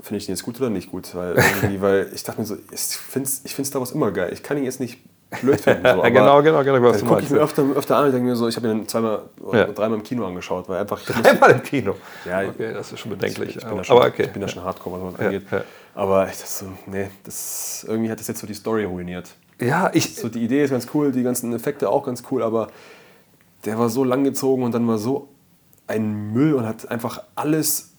finde 0.00 0.18
ich 0.18 0.26
den 0.26 0.34
jetzt 0.34 0.44
gut 0.44 0.58
oder 0.60 0.70
nicht 0.70 0.90
gut? 0.90 1.14
Weil, 1.14 1.36
weil 1.80 2.10
ich 2.14 2.22
dachte 2.22 2.40
mir 2.40 2.46
so, 2.46 2.56
ich 2.70 2.80
finde 2.80 3.28
ich 3.44 3.54
find 3.54 3.66
Star 3.66 3.80
Wars 3.80 3.92
immer 3.92 4.10
geil. 4.12 4.30
Ich 4.32 4.42
kann 4.42 4.56
ihn 4.56 4.64
jetzt 4.64 4.80
nicht 4.80 4.98
blöd 5.42 5.60
finden. 5.60 5.82
So. 5.84 6.02
Genau, 6.08 6.42
genau, 6.42 6.62
genau, 6.64 6.82
was 6.82 6.98
Dann 7.00 7.08
gucke 7.08 7.22
ich 7.22 7.30
mir 7.30 7.40
öfter, 7.40 7.64
öfter 7.74 7.96
an 7.96 8.06
und 8.06 8.12
denke 8.12 8.28
mir 8.28 8.36
so, 8.36 8.48
ich 8.48 8.56
habe 8.56 8.68
ihn 8.70 8.86
zweimal 8.88 9.22
oder 9.40 9.66
Ja. 9.66 9.72
dreimal 9.72 9.98
im 9.98 10.04
Kino 10.04 10.26
angeschaut, 10.26 10.68
weil 10.68 10.80
einfach 10.80 11.00
ich 11.02 11.14
Einmal 11.26 11.50
im 11.50 11.62
Kino. 11.62 11.96
Ja, 12.24 12.42
okay, 12.48 12.72
das 12.72 12.92
ist 12.92 13.00
schon 13.00 13.10
bedenklich. 13.10 13.50
ich 13.50 13.56
bin, 13.56 13.64
aber, 13.66 13.76
da 13.78 13.84
schon, 13.84 13.96
aber 13.96 14.06
okay. 14.06 14.22
ich 14.22 14.32
bin 14.32 14.40
da 14.42 14.48
schon 14.48 14.62
hardcore, 14.62 15.02
was 15.02 15.12
das 15.14 15.20
Ja, 15.20 15.26
angeht. 15.26 15.42
ja. 15.50 15.62
Aber 15.94 16.28
ich 16.28 16.38
dachte 16.38 16.50
so, 16.50 16.66
nee, 16.86 17.10
das, 17.24 17.84
irgendwie 17.88 18.10
hat 18.10 18.20
das 18.20 18.28
jetzt 18.28 18.40
so 18.40 18.46
die 18.46 18.54
Story 18.54 18.84
ruiniert. 18.84 19.28
Ja, 19.60 19.90
ich, 19.92 20.14
So, 20.16 20.28
die 20.28 20.44
Idee 20.44 20.62
ist 20.64 20.70
ganz 20.70 20.86
cool, 20.94 21.12
die 21.12 21.22
ganzen 21.22 21.52
Effekte 21.52 21.88
auch 21.90 22.04
ganz 22.04 22.22
cool, 22.30 22.42
aber 22.42 22.68
der 23.64 23.78
war 23.78 23.88
so 23.88 24.04
langgezogen 24.04 24.64
und 24.64 24.72
dann 24.74 24.86
war 24.86 24.98
so 24.98 25.28
ein 25.86 26.32
Müll 26.32 26.54
und 26.54 26.66
hat 26.66 26.88
einfach 26.90 27.22
alles, 27.34 27.90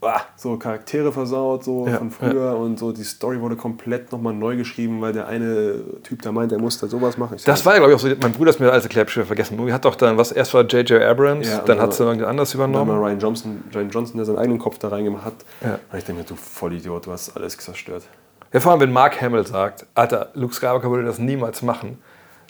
ah, 0.00 0.20
so 0.36 0.56
Charaktere 0.56 1.12
versaut, 1.12 1.64
so 1.64 1.86
Ja, 1.86 1.98
von 1.98 2.10
früher 2.10 2.56
und 2.56 2.78
so 2.78 2.92
die 2.92 3.02
Story 3.02 3.40
wurde 3.40 3.56
komplett 3.56 4.12
nochmal 4.12 4.32
neu 4.32 4.56
geschrieben, 4.56 5.00
weil 5.00 5.12
der 5.12 5.26
eine 5.26 5.80
Typ 6.04 6.22
da 6.22 6.32
meint, 6.32 6.52
er 6.52 6.58
muss 6.58 6.78
da 6.78 6.86
sowas 6.86 7.18
machen. 7.18 7.34
Ich 7.36 7.44
das 7.44 7.66
war 7.66 7.72
ja, 7.74 7.80
glaube 7.80 7.92
ich, 7.92 7.96
auch 7.98 8.00
so, 8.00 8.08
mein 8.22 8.32
Bruder 8.32 8.50
ist 8.50 8.60
mir 8.60 8.70
alles 8.70 8.84
erklärt, 8.84 9.10
schon 9.10 9.24
vergessen. 9.26 9.56
Movie 9.56 9.72
hat 9.72 9.84
doch 9.84 9.96
dann, 9.96 10.16
was 10.16 10.32
erst 10.32 10.54
war 10.54 10.62
J.J. 10.62 11.02
Abrams, 11.02 11.48
Ja, 11.48 11.58
dann 11.60 11.80
hat 11.80 11.92
sie 11.92 11.98
dann- 11.98 12.06
irgendjemand 12.08 12.30
anders 12.30 12.52
dann 12.52 12.58
mal 12.60 12.68
übernommen. 12.82 12.98
Ryan 13.02 13.18
Johnson, 13.18 13.64
Ryan 13.74 13.90
Johnson, 13.90 14.16
der 14.16 14.24
seinen 14.24 14.38
eigenen 14.38 14.58
Kopf 14.60 14.78
da 14.78 14.88
reingemacht 14.88 15.24
hat. 15.24 15.34
Ja. 15.60 15.78
Und 15.92 15.98
ich 15.98 16.04
denke 16.04 16.22
mir, 16.22 16.26
du 16.28 16.36
Vollidiot, 16.36 17.04
du 17.06 17.12
hast 17.12 17.36
alles 17.36 17.58
zerstört. 17.58 18.04
Ja, 18.52 18.60
vor 18.60 18.72
allem, 18.72 18.80
wenn 18.80 18.92
Mark 18.92 19.20
Hamill 19.20 19.46
sagt, 19.46 19.86
Alter, 19.94 20.30
Luke 20.34 20.54
Skywalker 20.54 20.90
würde 20.90 21.04
das 21.04 21.18
niemals 21.18 21.62
machen, 21.62 21.98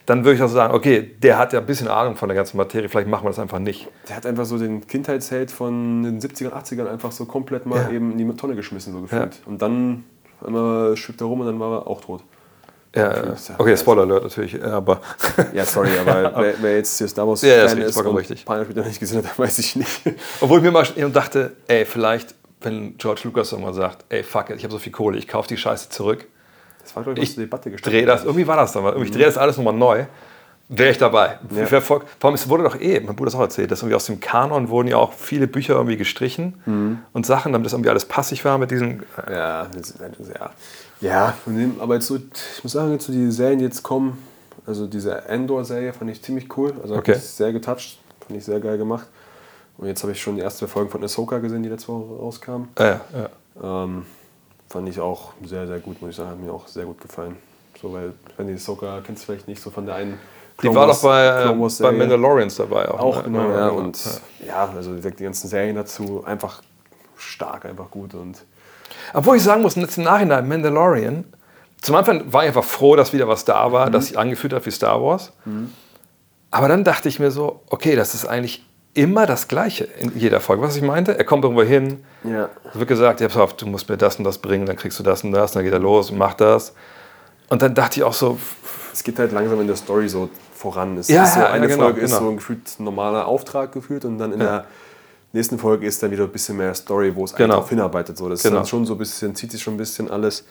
dann 0.06 0.24
würde 0.24 0.36
ich 0.36 0.42
auch 0.42 0.48
sagen, 0.48 0.72
okay, 0.74 1.14
der 1.22 1.36
hat 1.38 1.52
ja 1.52 1.58
ein 1.60 1.66
bisschen 1.66 1.88
Ahnung 1.88 2.16
von 2.16 2.28
der 2.28 2.36
ganzen 2.36 2.56
Materie, 2.56 2.88
vielleicht 2.88 3.08
machen 3.08 3.24
wir 3.24 3.30
das 3.30 3.38
einfach 3.38 3.58
nicht. 3.58 3.88
Der 4.08 4.16
hat 4.16 4.24
einfach 4.24 4.44
so 4.46 4.58
den 4.58 4.86
Kindheitsheld 4.86 5.50
von 5.50 6.02
den 6.02 6.20
70ern, 6.20 6.52
80ern 6.52 6.86
einfach 6.88 7.12
so 7.12 7.26
komplett 7.26 7.66
mal 7.66 7.82
Ja. 7.82 7.90
eben 7.90 8.12
in 8.12 8.18
die 8.18 8.36
Tonne 8.36 8.54
geschmissen, 8.54 8.92
so 8.94 9.00
gefühlt. 9.02 9.40
Und 9.44 9.60
dann 9.60 10.04
einmal 10.44 10.96
schwebt 10.96 11.20
er 11.20 11.26
rum 11.26 11.40
und 11.40 11.46
dann 11.46 11.60
war 11.60 11.80
er 11.80 11.86
auch 11.86 12.00
tot. 12.00 12.22
Ja, 12.94 13.14
Ja, 13.14 13.22
ja- 13.26 13.34
okay, 13.58 13.76
Spoiler 13.76 14.02
Alert 14.02 14.22
natürlich, 14.22 14.52
ja, 14.54 14.64
aber 14.64 15.00
Ja, 15.52 15.66
sorry, 15.66 15.90
aber 16.00 16.32
wer, 16.42 16.54
wer 16.62 16.76
jetzt 16.76 16.96
hier 16.96 17.06
Star 17.08 17.28
Wars 17.28 17.42
Ja, 17.42 17.48
ja, 17.48 17.64
ist 17.64 17.72
Fan 17.72 17.82
richtig, 17.82 17.96
ist 18.00 18.06
und 18.06 18.16
richtig. 18.16 18.44
Pioneer 18.46 18.64
später 18.64 18.84
nicht 18.86 19.00
gesehen 19.00 19.18
hat, 19.26 19.38
weiß 19.38 19.58
ich 19.58 19.76
nicht. 19.76 20.00
obwohl 20.40 20.58
ich 20.58 20.64
mir 20.64 20.70
mal 20.70 20.84
dachte, 21.12 21.52
ey, 21.66 21.84
vielleicht, 21.84 22.34
wenn 22.60 22.96
George 22.98 23.22
Lucas 23.24 23.52
irgendwann 23.52 23.74
sagt, 23.74 24.04
ey, 24.08 24.22
fuck 24.22 24.50
it, 24.50 24.56
ich 24.56 24.64
habe 24.64 24.72
so 24.72 24.78
viel 24.78 24.92
Kohle, 24.92 25.18
ich 25.18 25.28
kaufe 25.28 25.48
die 25.48 25.56
Scheiße 25.56 25.88
zurück, 25.90 26.26
Das 26.82 26.94
war, 26.96 27.02
glaube 27.04 27.18
ich, 27.18 27.24
ich 27.28 27.34
zur 27.34 27.44
Debatte 27.44 27.70
gestanden. 27.70 27.98
drehe 27.98 28.06
das, 28.06 28.24
irgendwie 28.24 28.46
war 28.46 28.56
das 28.56 28.72
dann, 28.72 28.82
mal, 28.82 29.00
ich 29.02 29.10
drehe 29.10 29.24
das 29.26 29.38
alles 29.38 29.56
nochmal 29.56 29.74
neu, 29.74 30.06
wäre 30.70 30.90
ich 30.90 30.98
dabei. 30.98 31.38
Ja. 31.54 31.62
Ich 31.64 31.70
wär 31.70 31.80
voll, 31.80 32.02
vor 32.18 32.28
allem, 32.28 32.34
es 32.34 32.48
wurde 32.48 32.64
doch 32.64 32.78
eh, 32.80 33.00
mein 33.00 33.16
Bruder 33.16 33.30
hat 33.30 33.38
auch 33.38 33.42
erzählt, 33.42 33.70
dass 33.70 33.80
irgendwie 33.80 33.94
aus 33.94 34.06
dem 34.06 34.20
Kanon 34.20 34.68
wurden 34.68 34.88
ja 34.88 34.96
auch 34.96 35.12
viele 35.12 35.46
Bücher 35.46 35.74
irgendwie 35.74 35.96
gestrichen 35.96 36.60
Mhm. 36.66 36.98
und 37.12 37.24
Sachen, 37.26 37.52
damit 37.52 37.66
das 37.66 37.72
irgendwie 37.72 37.90
alles 37.90 38.04
passig 38.04 38.44
war 38.44 38.58
mit 38.58 38.70
diesen, 38.70 39.02
Ja, 39.30 39.66
das, 39.74 39.94
das, 39.96 40.28
ja. 40.28 40.50
Ja, 41.00 41.34
aber 41.78 41.94
jetzt 41.94 42.08
so, 42.08 42.16
ich 42.16 42.64
muss 42.64 42.72
sagen, 42.72 42.90
jetzt 42.92 43.06
so 43.06 43.12
die 43.12 43.30
Serien, 43.30 43.60
die 43.60 43.64
jetzt 43.66 43.84
kommen, 43.84 44.18
also 44.66 44.86
diese 44.88 45.26
Endor-Serie 45.28 45.92
fand 45.92 46.10
ich 46.10 46.20
ziemlich 46.22 46.54
cool. 46.58 46.74
Also 46.82 46.94
hat 46.96 47.00
Okay. 47.02 47.12
mich 47.12 47.22
sehr 47.22 47.52
getoucht, 47.52 47.98
fand 48.26 48.36
ich 48.36 48.44
sehr 48.44 48.58
geil 48.60 48.76
gemacht. 48.76 49.06
Und 49.78 49.86
jetzt 49.86 50.02
habe 50.02 50.12
ich 50.12 50.20
schon 50.20 50.36
die 50.36 50.42
ersten 50.42 50.66
zwei 50.66 50.72
Folgen 50.72 50.90
von 50.90 51.02
Ahsoka 51.02 51.38
gesehen, 51.38 51.62
die 51.62 51.68
letzte 51.68 51.88
Woche 51.88 52.20
rauskamen. 52.20 52.68
äh, 52.76 52.82
ja. 52.82 53.84
Ähm, 53.84 54.04
fand 54.68 54.88
ich 54.88 55.00
auch 55.00 55.32
sehr, 55.44 55.66
sehr 55.66 55.78
gut, 55.78 56.02
muss 56.02 56.10
ich 56.10 56.16
sagen. 56.16 56.30
Hat 56.30 56.40
mir 56.40 56.52
auch 56.52 56.66
sehr 56.66 56.84
gut 56.84 57.00
gefallen. 57.00 57.36
So, 57.80 57.92
weil, 57.92 58.12
wenn 58.36 58.48
die 58.48 58.54
Ahsoka 58.54 59.00
kennst 59.06 59.22
du 59.22 59.26
vielleicht 59.26 59.46
nicht 59.46 59.62
so 59.62 59.70
von 59.70 59.86
der 59.86 59.94
einen. 59.94 60.18
Die 60.56 60.62
Clone 60.62 60.76
war 60.76 60.86
doch 60.88 61.00
bei, 61.00 61.26
äh, 61.26 61.68
bei. 61.80 61.92
Mandalorians 61.92 62.56
dabei 62.56 62.88
auch. 62.88 62.98
Auch 62.98 63.16
ne? 63.18 63.22
genau, 63.22 63.50
ja. 63.50 63.68
Und 63.68 64.04
ja. 64.40 64.46
ja, 64.46 64.72
also 64.74 64.94
die 64.94 65.10
ganzen 65.22 65.46
Serien 65.46 65.76
dazu 65.76 66.24
einfach 66.26 66.60
stark, 67.16 67.64
einfach 67.64 67.88
gut. 67.88 68.14
Und 68.14 68.42
Obwohl 69.14 69.36
ich 69.36 69.44
sagen 69.44 69.62
muss, 69.62 69.76
jetzt 69.76 69.96
im 69.96 70.04
Nachhinein, 70.04 70.48
Mandalorian, 70.48 71.24
zum 71.80 71.94
Anfang 71.94 72.32
war 72.32 72.42
ich 72.42 72.48
einfach 72.48 72.64
froh, 72.64 72.96
dass 72.96 73.12
wieder 73.12 73.28
was 73.28 73.44
da 73.44 73.70
war, 73.70 73.90
das 73.90 74.06
sich 74.06 74.18
angefühlt 74.18 74.52
hat 74.52 74.66
wie 74.66 74.72
Star 74.72 75.00
Wars. 75.00 75.32
Aber 76.50 76.66
dann 76.66 76.82
dachte 76.82 77.08
ich 77.08 77.20
mir 77.20 77.30
so, 77.30 77.60
okay, 77.70 77.94
das 77.94 78.14
ist 78.14 78.26
eigentlich 78.26 78.67
immer 78.98 79.26
das 79.26 79.48
Gleiche 79.48 79.84
in 79.84 80.12
jeder 80.18 80.40
Folge. 80.40 80.62
Was 80.62 80.76
ich 80.76 80.82
meinte, 80.82 81.16
er 81.16 81.24
kommt 81.24 81.44
irgendwo 81.44 81.62
hin, 81.62 82.04
ja, 82.24 82.48
es 82.72 82.78
wird 82.78 82.88
gesagt, 82.88 83.20
ja, 83.20 83.28
pass 83.28 83.56
du 83.56 83.66
musst 83.66 83.88
mir 83.88 83.96
das 83.96 84.16
und 84.16 84.24
das 84.24 84.38
bringen, 84.38 84.66
dann 84.66 84.76
kriegst 84.76 84.98
du 84.98 85.02
das 85.02 85.22
und 85.24 85.32
das, 85.32 85.52
dann 85.52 85.62
geht 85.64 85.72
er 85.72 85.78
los 85.78 86.10
und 86.10 86.18
macht 86.18 86.40
das. 86.40 86.74
Und 87.48 87.62
dann 87.62 87.74
dachte 87.74 88.00
ich 88.00 88.04
auch 88.04 88.12
so, 88.12 88.38
es 88.92 89.02
geht 89.04 89.18
halt 89.18 89.32
langsam 89.32 89.60
in 89.60 89.66
der 89.66 89.76
Story 89.76 90.08
so 90.08 90.28
voran. 90.54 90.96
Es 90.98 91.08
Ja, 91.08 91.24
ist 91.24 91.34
so, 91.34 91.40
ja, 91.40 91.50
eine 91.50 91.66
ja, 91.68 91.72
genau, 91.74 91.84
Folge 91.84 92.00
ist 92.00 92.10
genau. 92.10 92.22
so 92.24 92.30
ein 92.30 92.36
gefühlt 92.36 92.80
normaler 92.80 93.26
Auftrag 93.26 93.72
geführt 93.72 94.04
und 94.04 94.18
dann 94.18 94.32
in 94.32 94.40
Ja. 94.40 94.46
der 94.46 94.64
nächsten 95.32 95.58
Folge 95.58 95.86
ist 95.86 96.02
dann 96.02 96.10
wieder 96.10 96.24
ein 96.24 96.30
bisschen 96.30 96.56
mehr 96.56 96.74
Story, 96.74 97.14
wo 97.14 97.24
es 97.24 97.32
eigentlich 97.32 97.44
Genau. 97.44 97.54
darauf 97.54 97.68
hinarbeitet. 97.68 98.18
So, 98.18 98.28
das 98.28 98.42
Genau. 98.42 98.56
ist 98.56 98.58
dann 98.60 98.66
schon 98.66 98.84
so 98.86 98.94
ein 98.94 98.98
bisschen, 98.98 99.34
zieht 99.34 99.52
sich 99.52 99.62
schon 99.62 99.74
ein 99.74 99.78
bisschen 99.78 100.10
alles. 100.10 100.44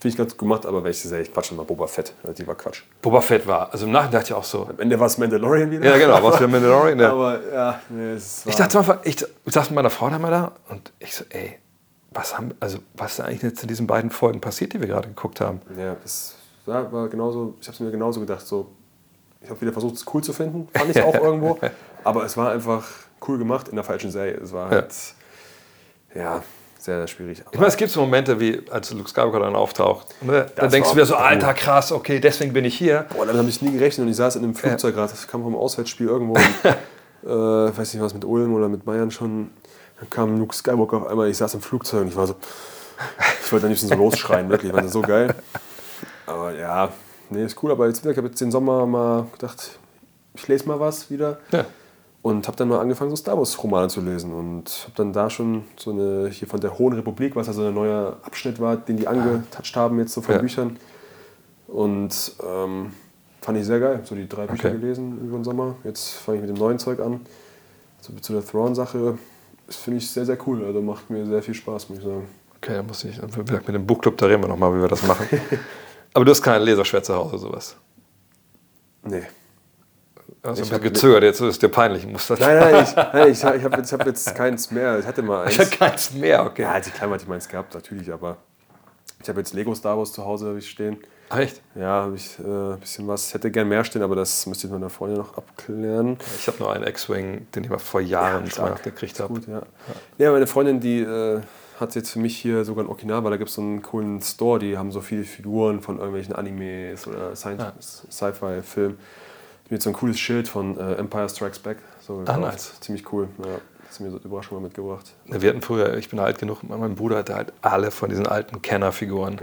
Finde 0.00 0.12
ich 0.12 0.16
ganz 0.16 0.30
gut 0.32 0.38
gemacht, 0.38 0.64
aber 0.64 0.84
welche 0.84 1.08
Serie, 1.08 1.24
ich 1.24 1.32
quatsch 1.32 1.50
mal 1.52 1.64
Boba 1.64 1.88
Fett, 1.88 2.14
die 2.36 2.46
war 2.46 2.54
Quatsch. 2.54 2.82
Boba 3.02 3.20
Fett 3.20 3.46
war. 3.48 3.72
Also 3.72 3.86
im 3.86 3.92
Nachhinein 3.92 4.12
dachte 4.12 4.26
ich 4.26 4.32
auch 4.34 4.44
so, 4.44 4.66
Am 4.68 4.78
Ende 4.78 4.98
war 5.00 5.08
es 5.08 5.18
Mandalorian 5.18 5.70
wieder. 5.72 5.90
ja 5.90 5.98
genau, 5.98 6.22
was 6.22 6.36
für 6.36 6.46
Mandalorian. 6.46 7.00
Ja. 7.00 7.10
Aber 7.12 7.40
ja, 7.52 7.80
nee, 7.88 8.12
es 8.12 8.46
war, 8.46 8.50
Ich 8.52 8.56
dachte 8.56 8.78
einfach, 8.78 8.98
ich, 9.02 9.26
ich 9.44 9.52
saß 9.52 9.70
mit 9.70 9.74
meiner 9.74 9.90
Frau 9.90 10.08
da 10.08 10.20
mal 10.20 10.30
da 10.30 10.52
und 10.68 10.92
ich 11.00 11.16
so, 11.16 11.24
ey, 11.30 11.58
was, 12.12 12.38
haben, 12.38 12.54
also, 12.60 12.78
was 12.94 13.14
ist 13.18 13.20
eigentlich 13.24 13.42
jetzt 13.42 13.62
in 13.62 13.68
diesen 13.68 13.88
beiden 13.88 14.10
Folgen 14.10 14.40
passiert, 14.40 14.72
die 14.72 14.80
wir 14.80 14.86
gerade 14.86 15.08
geguckt 15.08 15.40
haben? 15.40 15.60
Ja, 15.76 15.96
das 16.00 16.36
ja, 16.66 16.92
war 16.92 17.08
genauso, 17.08 17.56
ich 17.60 17.66
habe 17.66 17.74
es 17.74 17.80
mir 17.80 17.90
genauso 17.90 18.20
gedacht. 18.20 18.46
So, 18.46 18.70
ich 19.40 19.50
habe 19.50 19.60
wieder 19.60 19.72
versucht, 19.72 19.96
es 19.96 20.04
cool 20.14 20.22
zu 20.22 20.32
finden, 20.32 20.68
fand 20.72 20.90
ich 20.90 21.02
auch 21.02 21.14
irgendwo. 21.22 21.58
Aber 22.04 22.24
es 22.24 22.36
war 22.36 22.52
einfach 22.52 22.86
cool 23.26 23.36
gemacht 23.38 23.66
in 23.68 23.74
der 23.74 23.84
falschen 23.84 24.12
Serie. 24.12 24.34
Es 24.34 24.52
war 24.52 24.70
halt, 24.70 24.94
ja, 26.14 26.42
sehr, 26.88 26.98
sehr 26.98 27.06
schwierig. 27.06 27.42
Ich 27.52 27.58
meine, 27.58 27.68
es 27.68 27.76
gibt 27.76 27.90
so 27.90 28.00
Momente, 28.00 28.40
wie 28.40 28.62
als 28.70 28.90
Luke 28.92 29.10
Skywalker 29.10 29.40
dann 29.40 29.54
auftaucht. 29.54 30.06
Ne? 30.22 30.46
Da 30.56 30.62
Das 30.62 30.72
denkst 30.72 30.88
du 30.88 30.96
wieder 30.96 31.04
so, 31.04 31.16
alter, 31.16 31.52
krass, 31.52 31.92
okay, 31.92 32.18
deswegen 32.18 32.54
bin 32.54 32.64
ich 32.64 32.78
hier. 32.78 33.04
Boah, 33.14 33.26
damit 33.26 33.38
habe 33.38 33.48
ich 33.50 33.60
nie 33.60 33.72
gerechnet 33.72 34.06
und 34.06 34.10
ich 34.10 34.16
saß 34.16 34.36
in 34.36 34.44
einem 34.44 34.54
Flugzeug 34.54 34.94
gerade, 34.94 35.10
das 35.10 35.28
kam 35.28 35.42
vom 35.42 35.54
Auswärtsspiel 35.54 36.06
irgendwo, 36.06 36.34
in, 36.36 36.40
äh, 37.28 37.76
weiß 37.76 37.92
nicht 37.92 38.02
was, 38.02 38.14
mit 38.14 38.24
Ulm 38.24 38.54
oder 38.54 38.70
mit 38.70 38.86
Bayern 38.86 39.10
schon. 39.10 39.50
Dann 40.00 40.08
kam 40.08 40.38
Luke 40.38 40.54
Skywalker 40.54 40.96
auf 40.96 41.06
einmal, 41.08 41.28
ich 41.28 41.36
saß 41.36 41.54
im 41.54 41.60
Flugzeug 41.60 42.02
und 42.02 42.08
ich 42.08 42.16
war 42.16 42.26
so, 42.26 42.36
ich 43.44 43.52
wollte 43.52 43.66
am 43.66 43.70
liebsten 43.70 43.88
so 43.88 43.94
losschreien, 43.94 44.48
wirklich, 44.48 44.72
war 44.72 44.80
das 44.80 44.92
so 44.92 45.02
geil. 45.02 45.34
Aber 46.24 46.54
ja, 46.54 46.88
nee, 47.28 47.44
ist 47.44 47.62
cool, 47.62 47.70
aber 47.70 47.86
jetzt 47.86 48.02
wieder, 48.02 48.12
ich 48.12 48.16
habe 48.16 48.28
jetzt 48.28 48.40
den 48.40 48.50
Sommer 48.50 48.86
mal 48.86 49.26
gedacht, 49.32 49.78
ich 50.34 50.48
lese 50.48 50.66
mal 50.66 50.80
was 50.80 51.10
wieder. 51.10 51.38
Ja. 51.52 51.66
Und 52.28 52.46
habe 52.46 52.56
dann 52.58 52.68
mal 52.68 52.78
angefangen, 52.80 53.08
so 53.10 53.16
Star 53.16 53.38
Wars-Romane 53.38 53.88
zu 53.88 54.00
lesen. 54.02 54.32
Und 54.34 54.68
habe 54.84 54.92
dann 54.96 55.12
da 55.12 55.30
schon 55.30 55.64
so 55.76 55.92
eine, 55.92 56.28
hier 56.30 56.46
von 56.46 56.60
der 56.60 56.78
Hohen 56.78 56.92
Republik, 56.92 57.34
was 57.36 57.48
also 57.48 57.66
ein 57.66 57.72
neuer 57.74 58.18
Abschnitt 58.22 58.60
war, 58.60 58.76
den 58.76 58.96
die 58.98 59.06
angetouched 59.08 59.76
haben 59.76 59.98
jetzt 59.98 60.12
so 60.12 60.20
von 60.20 60.34
Ja. 60.34 60.40
Büchern. 60.40 60.76
Und 61.68 62.32
ähm, 62.46 62.92
fand 63.40 63.58
ich 63.58 63.64
sehr 63.64 63.80
geil. 63.80 64.00
So 64.04 64.14
die 64.14 64.28
drei 64.28 64.46
Bücher 64.46 64.68
Okay. 64.68 64.78
gelesen 64.78 65.18
über 65.26 65.38
den 65.38 65.44
Sommer. 65.44 65.76
Jetzt 65.84 66.10
fange 66.10 66.38
ich 66.38 66.42
mit 66.42 66.50
dem 66.50 66.58
neuen 66.58 66.78
Zeug 66.78 67.00
an. 67.00 67.20
So, 68.00 68.12
zu 68.14 68.32
der 68.34 68.44
Thrawn-Sache. 68.44 69.16
Das 69.66 69.76
finde 69.76 69.98
ich 69.98 70.10
sehr, 70.10 70.26
sehr 70.26 70.38
cool. 70.46 70.64
Also 70.64 70.82
macht 70.82 71.08
mir 71.10 71.24
sehr 71.26 71.42
viel 71.42 71.54
Spaß, 71.54 71.88
muss 71.88 71.98
ich 71.98 72.04
sagen. 72.04 72.26
Okay, 72.56 72.74
dann 72.74 72.86
muss 72.86 73.04
ich, 73.04 73.20
mit 73.22 73.68
dem 73.68 73.86
Buchclub, 73.86 74.16
da 74.18 74.26
reden 74.26 74.42
wir 74.42 74.48
nochmal, 74.48 74.74
wie 74.76 74.80
wir 74.80 74.88
das 74.88 75.06
machen. 75.06 75.26
Aber 76.14 76.24
du 76.24 76.30
hast 76.30 76.42
keine 76.42 76.64
Laserschwert 76.64 77.06
zu 77.06 77.14
Hause, 77.14 77.38
sowas. 77.38 77.76
Nee. 79.04 79.22
Also 80.48 80.62
Ich 80.62 80.68
ich 80.68 80.74
hab- 80.74 80.82
gezögert, 80.82 81.22
jetzt 81.22 81.40
ist 81.40 81.46
es 81.46 81.58
dir 81.58 81.68
peinlich. 81.68 82.04
Ich 82.04 82.10
muss 82.10 82.26
das 82.26 82.40
Nein, 82.40 82.58
nein, 82.58 82.84
ich, 82.84 82.96
nein, 82.96 83.28
ich, 83.30 83.38
ich 83.38 83.64
habe 83.64 83.76
jetzt, 83.76 83.92
hab 83.92 84.06
jetzt 84.06 84.34
keins 84.34 84.70
mehr. 84.70 84.98
Ich 84.98 85.06
hatte 85.06 85.22
mal 85.22 85.44
eins. 85.44 85.52
Ich 85.54 85.58
habe 85.60 85.70
keins 85.70 86.12
mehr, 86.14 86.44
okay. 86.44 86.62
Ja, 86.62 86.72
als 86.72 86.86
ich 86.86 86.94
klein 86.94 87.08
war, 87.10 87.14
hatte 87.14 87.24
ich 87.24 87.28
meins 87.28 87.48
gehabt, 87.48 87.74
natürlich, 87.74 88.12
aber 88.12 88.36
ich 89.22 89.28
habe 89.28 89.40
jetzt 89.40 89.52
Lego 89.54 89.74
Star 89.74 89.96
Wars 89.98 90.12
zu 90.12 90.24
Hause 90.24 90.54
ich 90.58 90.68
stehen. 90.70 90.98
Ach, 91.30 91.38
Echt? 91.38 91.60
Ja, 91.74 92.04
habe 92.04 92.14
ich 92.16 92.38
äh, 92.38 92.42
ein 92.42 92.80
bisschen 92.80 93.06
was. 93.06 93.28
Ich 93.28 93.34
hätte 93.34 93.50
gern 93.50 93.68
mehr 93.68 93.84
stehen, 93.84 94.00
aber 94.02 94.16
das 94.16 94.46
müsste 94.46 94.66
ich 94.66 94.72
mit 94.72 94.80
meiner 94.80 94.88
Freundin 94.90 95.18
noch 95.18 95.36
abklären. 95.36 96.16
Ich 96.38 96.46
habe 96.46 96.56
nur 96.58 96.72
einen 96.72 96.84
X-Wing, 96.86 97.46
den 97.54 97.64
ich 97.64 97.68
mal 97.70 97.78
vor 97.78 98.00
Jahren 98.00 98.44
Ja, 98.46 98.50
stark. 98.50 98.82
Gekriegt 98.82 99.20
habe. 99.20 99.34
Gut, 99.34 99.46
ja. 99.46 99.60
Ja, 100.16 100.32
meine 100.32 100.46
Freundin, 100.46 100.80
die 100.80 101.00
äh, 101.00 101.40
hat 101.78 101.94
jetzt 101.96 102.10
für 102.12 102.18
mich 102.18 102.36
hier 102.38 102.64
sogar 102.64 102.82
in 102.84 102.90
Okinawa, 102.90 103.28
da 103.28 103.36
gibt 103.36 103.50
es 103.50 103.56
so 103.56 103.60
einen 103.60 103.82
coolen 103.82 104.22
Store, 104.22 104.58
die 104.58 104.78
haben 104.78 104.90
so 104.90 105.02
viele 105.02 105.24
Figuren 105.24 105.82
von 105.82 105.96
irgendwelchen 105.98 106.34
Animes 106.34 107.06
oder 107.06 107.36
Science- 107.36 108.06
Sci-Fi-Filmen. 109.68 109.70
Mit 109.70 109.82
so 109.82 109.90
ein 109.90 109.92
cooles 109.94 110.18
Schild 110.18 110.48
von 110.48 110.76
äh, 110.78 110.94
Empire 110.94 111.28
Strikes 111.28 111.58
Back. 111.58 111.78
So 112.00 112.18
gekauft. 112.18 112.38
Ah, 112.38 112.40
nice. 112.40 112.80
Ziemlich 112.80 113.12
cool. 113.12 113.28
Ja, 113.38 113.44
sie 113.90 114.02
mir 114.02 114.10
so 114.10 114.18
Überraschung 114.18 114.58
mal 114.58 114.64
mitgebracht. 114.64 115.14
Wir 115.26 115.50
hatten 115.50 115.62
früher, 115.62 115.96
ich 115.96 116.08
bin 116.08 116.18
alt 116.18 116.38
genug, 116.38 116.62
mein 116.62 116.94
Bruder 116.94 117.18
hatte 117.18 117.34
halt 117.34 117.52
alle 117.62 117.90
von 117.90 118.08
diesen 118.08 118.26
alten 118.26 118.62
Kenner-Figuren. 118.62 119.40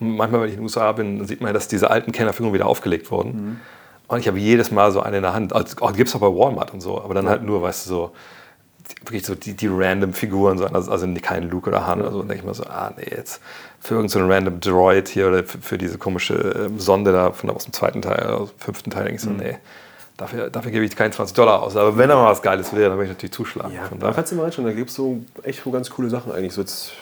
Und 0.00 0.16
Manchmal, 0.16 0.42
wenn 0.42 0.48
ich 0.48 0.54
in 0.54 0.60
den 0.60 0.64
USA 0.64 0.92
bin, 0.92 1.24
sieht 1.26 1.40
man, 1.40 1.52
dass 1.54 1.68
diese 1.68 1.90
alten 1.90 2.12
Kenner-Figuren 2.12 2.54
wieder 2.54 2.66
aufgelegt 2.66 3.10
wurden. 3.10 3.30
Mhm. 3.30 3.60
Und 4.08 4.18
ich 4.18 4.26
habe 4.26 4.38
jedes 4.38 4.70
Mal 4.70 4.90
so 4.90 5.00
eine 5.00 5.18
in 5.18 5.22
der 5.22 5.34
Hand. 5.34 5.52
Also, 5.52 5.76
oh, 5.80 5.92
gibt 5.92 6.08
es 6.08 6.16
auch 6.16 6.20
bei 6.20 6.26
Walmart 6.26 6.72
und 6.72 6.80
so, 6.80 7.00
aber 7.00 7.14
dann 7.14 7.28
halt 7.28 7.42
nur, 7.42 7.62
weißt 7.62 7.86
du, 7.86 7.90
so 7.90 8.12
wirklich 9.02 9.24
so 9.24 9.34
die, 9.34 9.54
die 9.54 9.68
random 9.68 10.12
Figuren, 10.12 10.58
so, 10.58 10.66
also, 10.66 10.90
also 10.90 11.06
kein 11.22 11.48
Luke 11.50 11.68
oder 11.68 11.86
Han 11.86 12.00
oder 12.00 12.12
so. 12.12 12.20
Und 12.20 12.28
denke 12.28 12.42
ich 12.42 12.46
mir 12.46 12.54
so, 12.54 12.64
ah 12.64 12.92
nee, 12.96 13.06
jetzt 13.10 13.40
für 13.80 13.94
irgendeinen 13.94 14.26
so 14.26 14.32
random 14.32 14.60
Droid 14.60 15.08
hier 15.08 15.28
oder 15.28 15.44
für, 15.44 15.58
für 15.58 15.78
diese 15.78 15.98
komische 15.98 16.34
ähm, 16.34 16.78
Sonde 16.78 17.12
da 17.12 17.32
von, 17.32 17.50
aus 17.50 17.64
dem 17.64 17.72
zweiten 17.72 18.02
Teil, 18.02 18.26
aus 18.26 18.50
dem 18.50 18.58
fünften 18.60 18.90
Teil, 18.90 19.04
denke 19.04 19.16
ich 19.16 19.22
so, 19.22 19.30
Mhm. 19.30 19.36
nee. 19.38 19.56
Dafür, 20.16 20.50
dafür 20.50 20.70
gebe 20.70 20.84
ich 20.84 20.94
keine 20.94 21.12
20 21.12 21.34
Dollar 21.34 21.62
aus. 21.62 21.76
Aber 21.76 21.96
wenn 21.96 22.10
da 22.10 22.14
mal 22.14 22.30
was 22.30 22.42
Geiles 22.42 22.74
wäre, 22.74 22.90
dann 22.90 22.98
würde 22.98 23.04
ich 23.04 23.16
natürlich 23.16 23.32
zuschlagen. 23.32 23.72
Ja, 23.74 23.88
da 23.98 24.12
kannst 24.12 24.30
du 24.32 24.36
mal 24.36 24.42
reinschauen, 24.42 24.66
da 24.66 24.74
gibt 24.74 24.90
es 24.90 24.96
so 24.96 25.20
echt 25.42 25.64
so 25.64 25.70
ganz 25.70 25.88
coole 25.88 26.10
Sachen 26.10 26.30
eigentlich, 26.32 26.52
so 26.52 26.60
jetzt, 26.60 26.92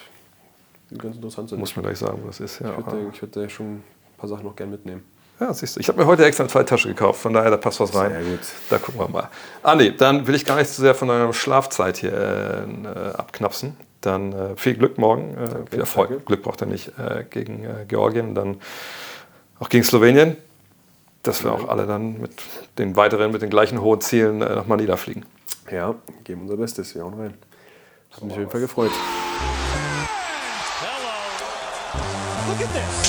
die 0.89 0.97
ganz 0.97 1.17
interessant 1.17 1.49
sind. 1.49 1.59
muss 1.59 1.75
man 1.75 1.83
gleich 1.83 1.97
sagen, 1.97 2.19
wo 2.23 2.27
das 2.27 2.39
ist. 2.39 2.59
Ja. 2.61 2.71
ich 2.79 2.85
würde 2.85 3.09
ich 3.13 3.21
würd 3.21 3.35
da 3.35 3.49
schon 3.49 3.65
ein 3.75 3.83
paar 4.17 4.29
Sachen 4.29 4.45
noch 4.45 4.55
gern 4.55 4.69
mitnehmen. 4.71 5.03
Ja, 5.39 5.53
siehst 5.53 5.75
du. 5.75 5.79
Ich 5.79 5.87
habe 5.87 5.99
mir 5.99 6.05
heute 6.05 6.25
extra 6.25 6.43
eine 6.43 6.51
zweite 6.51 6.65
Tasche 6.65 6.89
gekauft, 6.89 7.21
von 7.21 7.33
daher, 7.33 7.49
da 7.49 7.57
passt 7.57 7.79
was 7.79 7.95
rein. 7.95 8.11
Sehr 8.11 8.23
gut. 8.23 8.39
Da 8.69 8.77
gucken 8.77 8.99
wir 8.99 9.07
mal. 9.07 9.29
Ah, 9.63 9.75
nee, 9.75 9.91
dann 9.91 10.27
will 10.27 10.35
ich 10.35 10.45
gar 10.45 10.57
nicht 10.57 10.69
zu 10.69 10.81
sehr 10.81 10.95
von 10.95 11.07
deiner 11.07 11.31
Schlafzeit 11.33 11.97
hier 11.97 12.11
äh, 12.13 13.17
abknapsen. 13.17 13.77
Dann 14.01 14.33
äh, 14.33 14.55
viel 14.55 14.75
Glück 14.75 14.97
morgen. 14.97 15.35
Äh, 15.35 15.69
viel 15.69 15.79
Erfolg. 15.79 16.09
danke. 16.09 16.25
Glück 16.25 16.43
braucht 16.43 16.61
er 16.61 16.67
nicht 16.67 16.91
äh, 16.97 17.23
gegen 17.29 17.63
äh, 17.63 17.85
Georgien, 17.87 18.35
dann 18.35 18.59
auch 19.59 19.69
gegen 19.69 19.83
Slowenien. 19.83 20.37
Dass 21.23 21.43
wir 21.43 21.51
auch 21.51 21.67
alle 21.67 21.85
dann 21.85 22.19
mit 22.21 22.31
den 22.77 22.95
weiteren, 22.95 23.31
mit 23.31 23.41
den 23.41 23.49
gleichen 23.49 23.81
hohen 23.81 23.99
Zielen 24.01 24.41
äh, 24.41 24.55
nochmal 24.55 24.77
niederfliegen. 24.77 25.25
Ja, 25.71 25.95
geben 26.23 26.43
unser 26.43 26.57
Bestes. 26.57 26.95
Wir 26.95 27.03
hauen 27.03 27.13
rein. 27.13 27.33
Hat 28.11 28.23
mich 28.23 28.33
auf 28.33 28.39
jeden 28.39 28.51
Fall 28.51 28.61
gefreut. 28.61 28.91
Hello. 30.81 31.09
Look 32.47 32.61
at 32.61 32.73
this. 32.73 33.08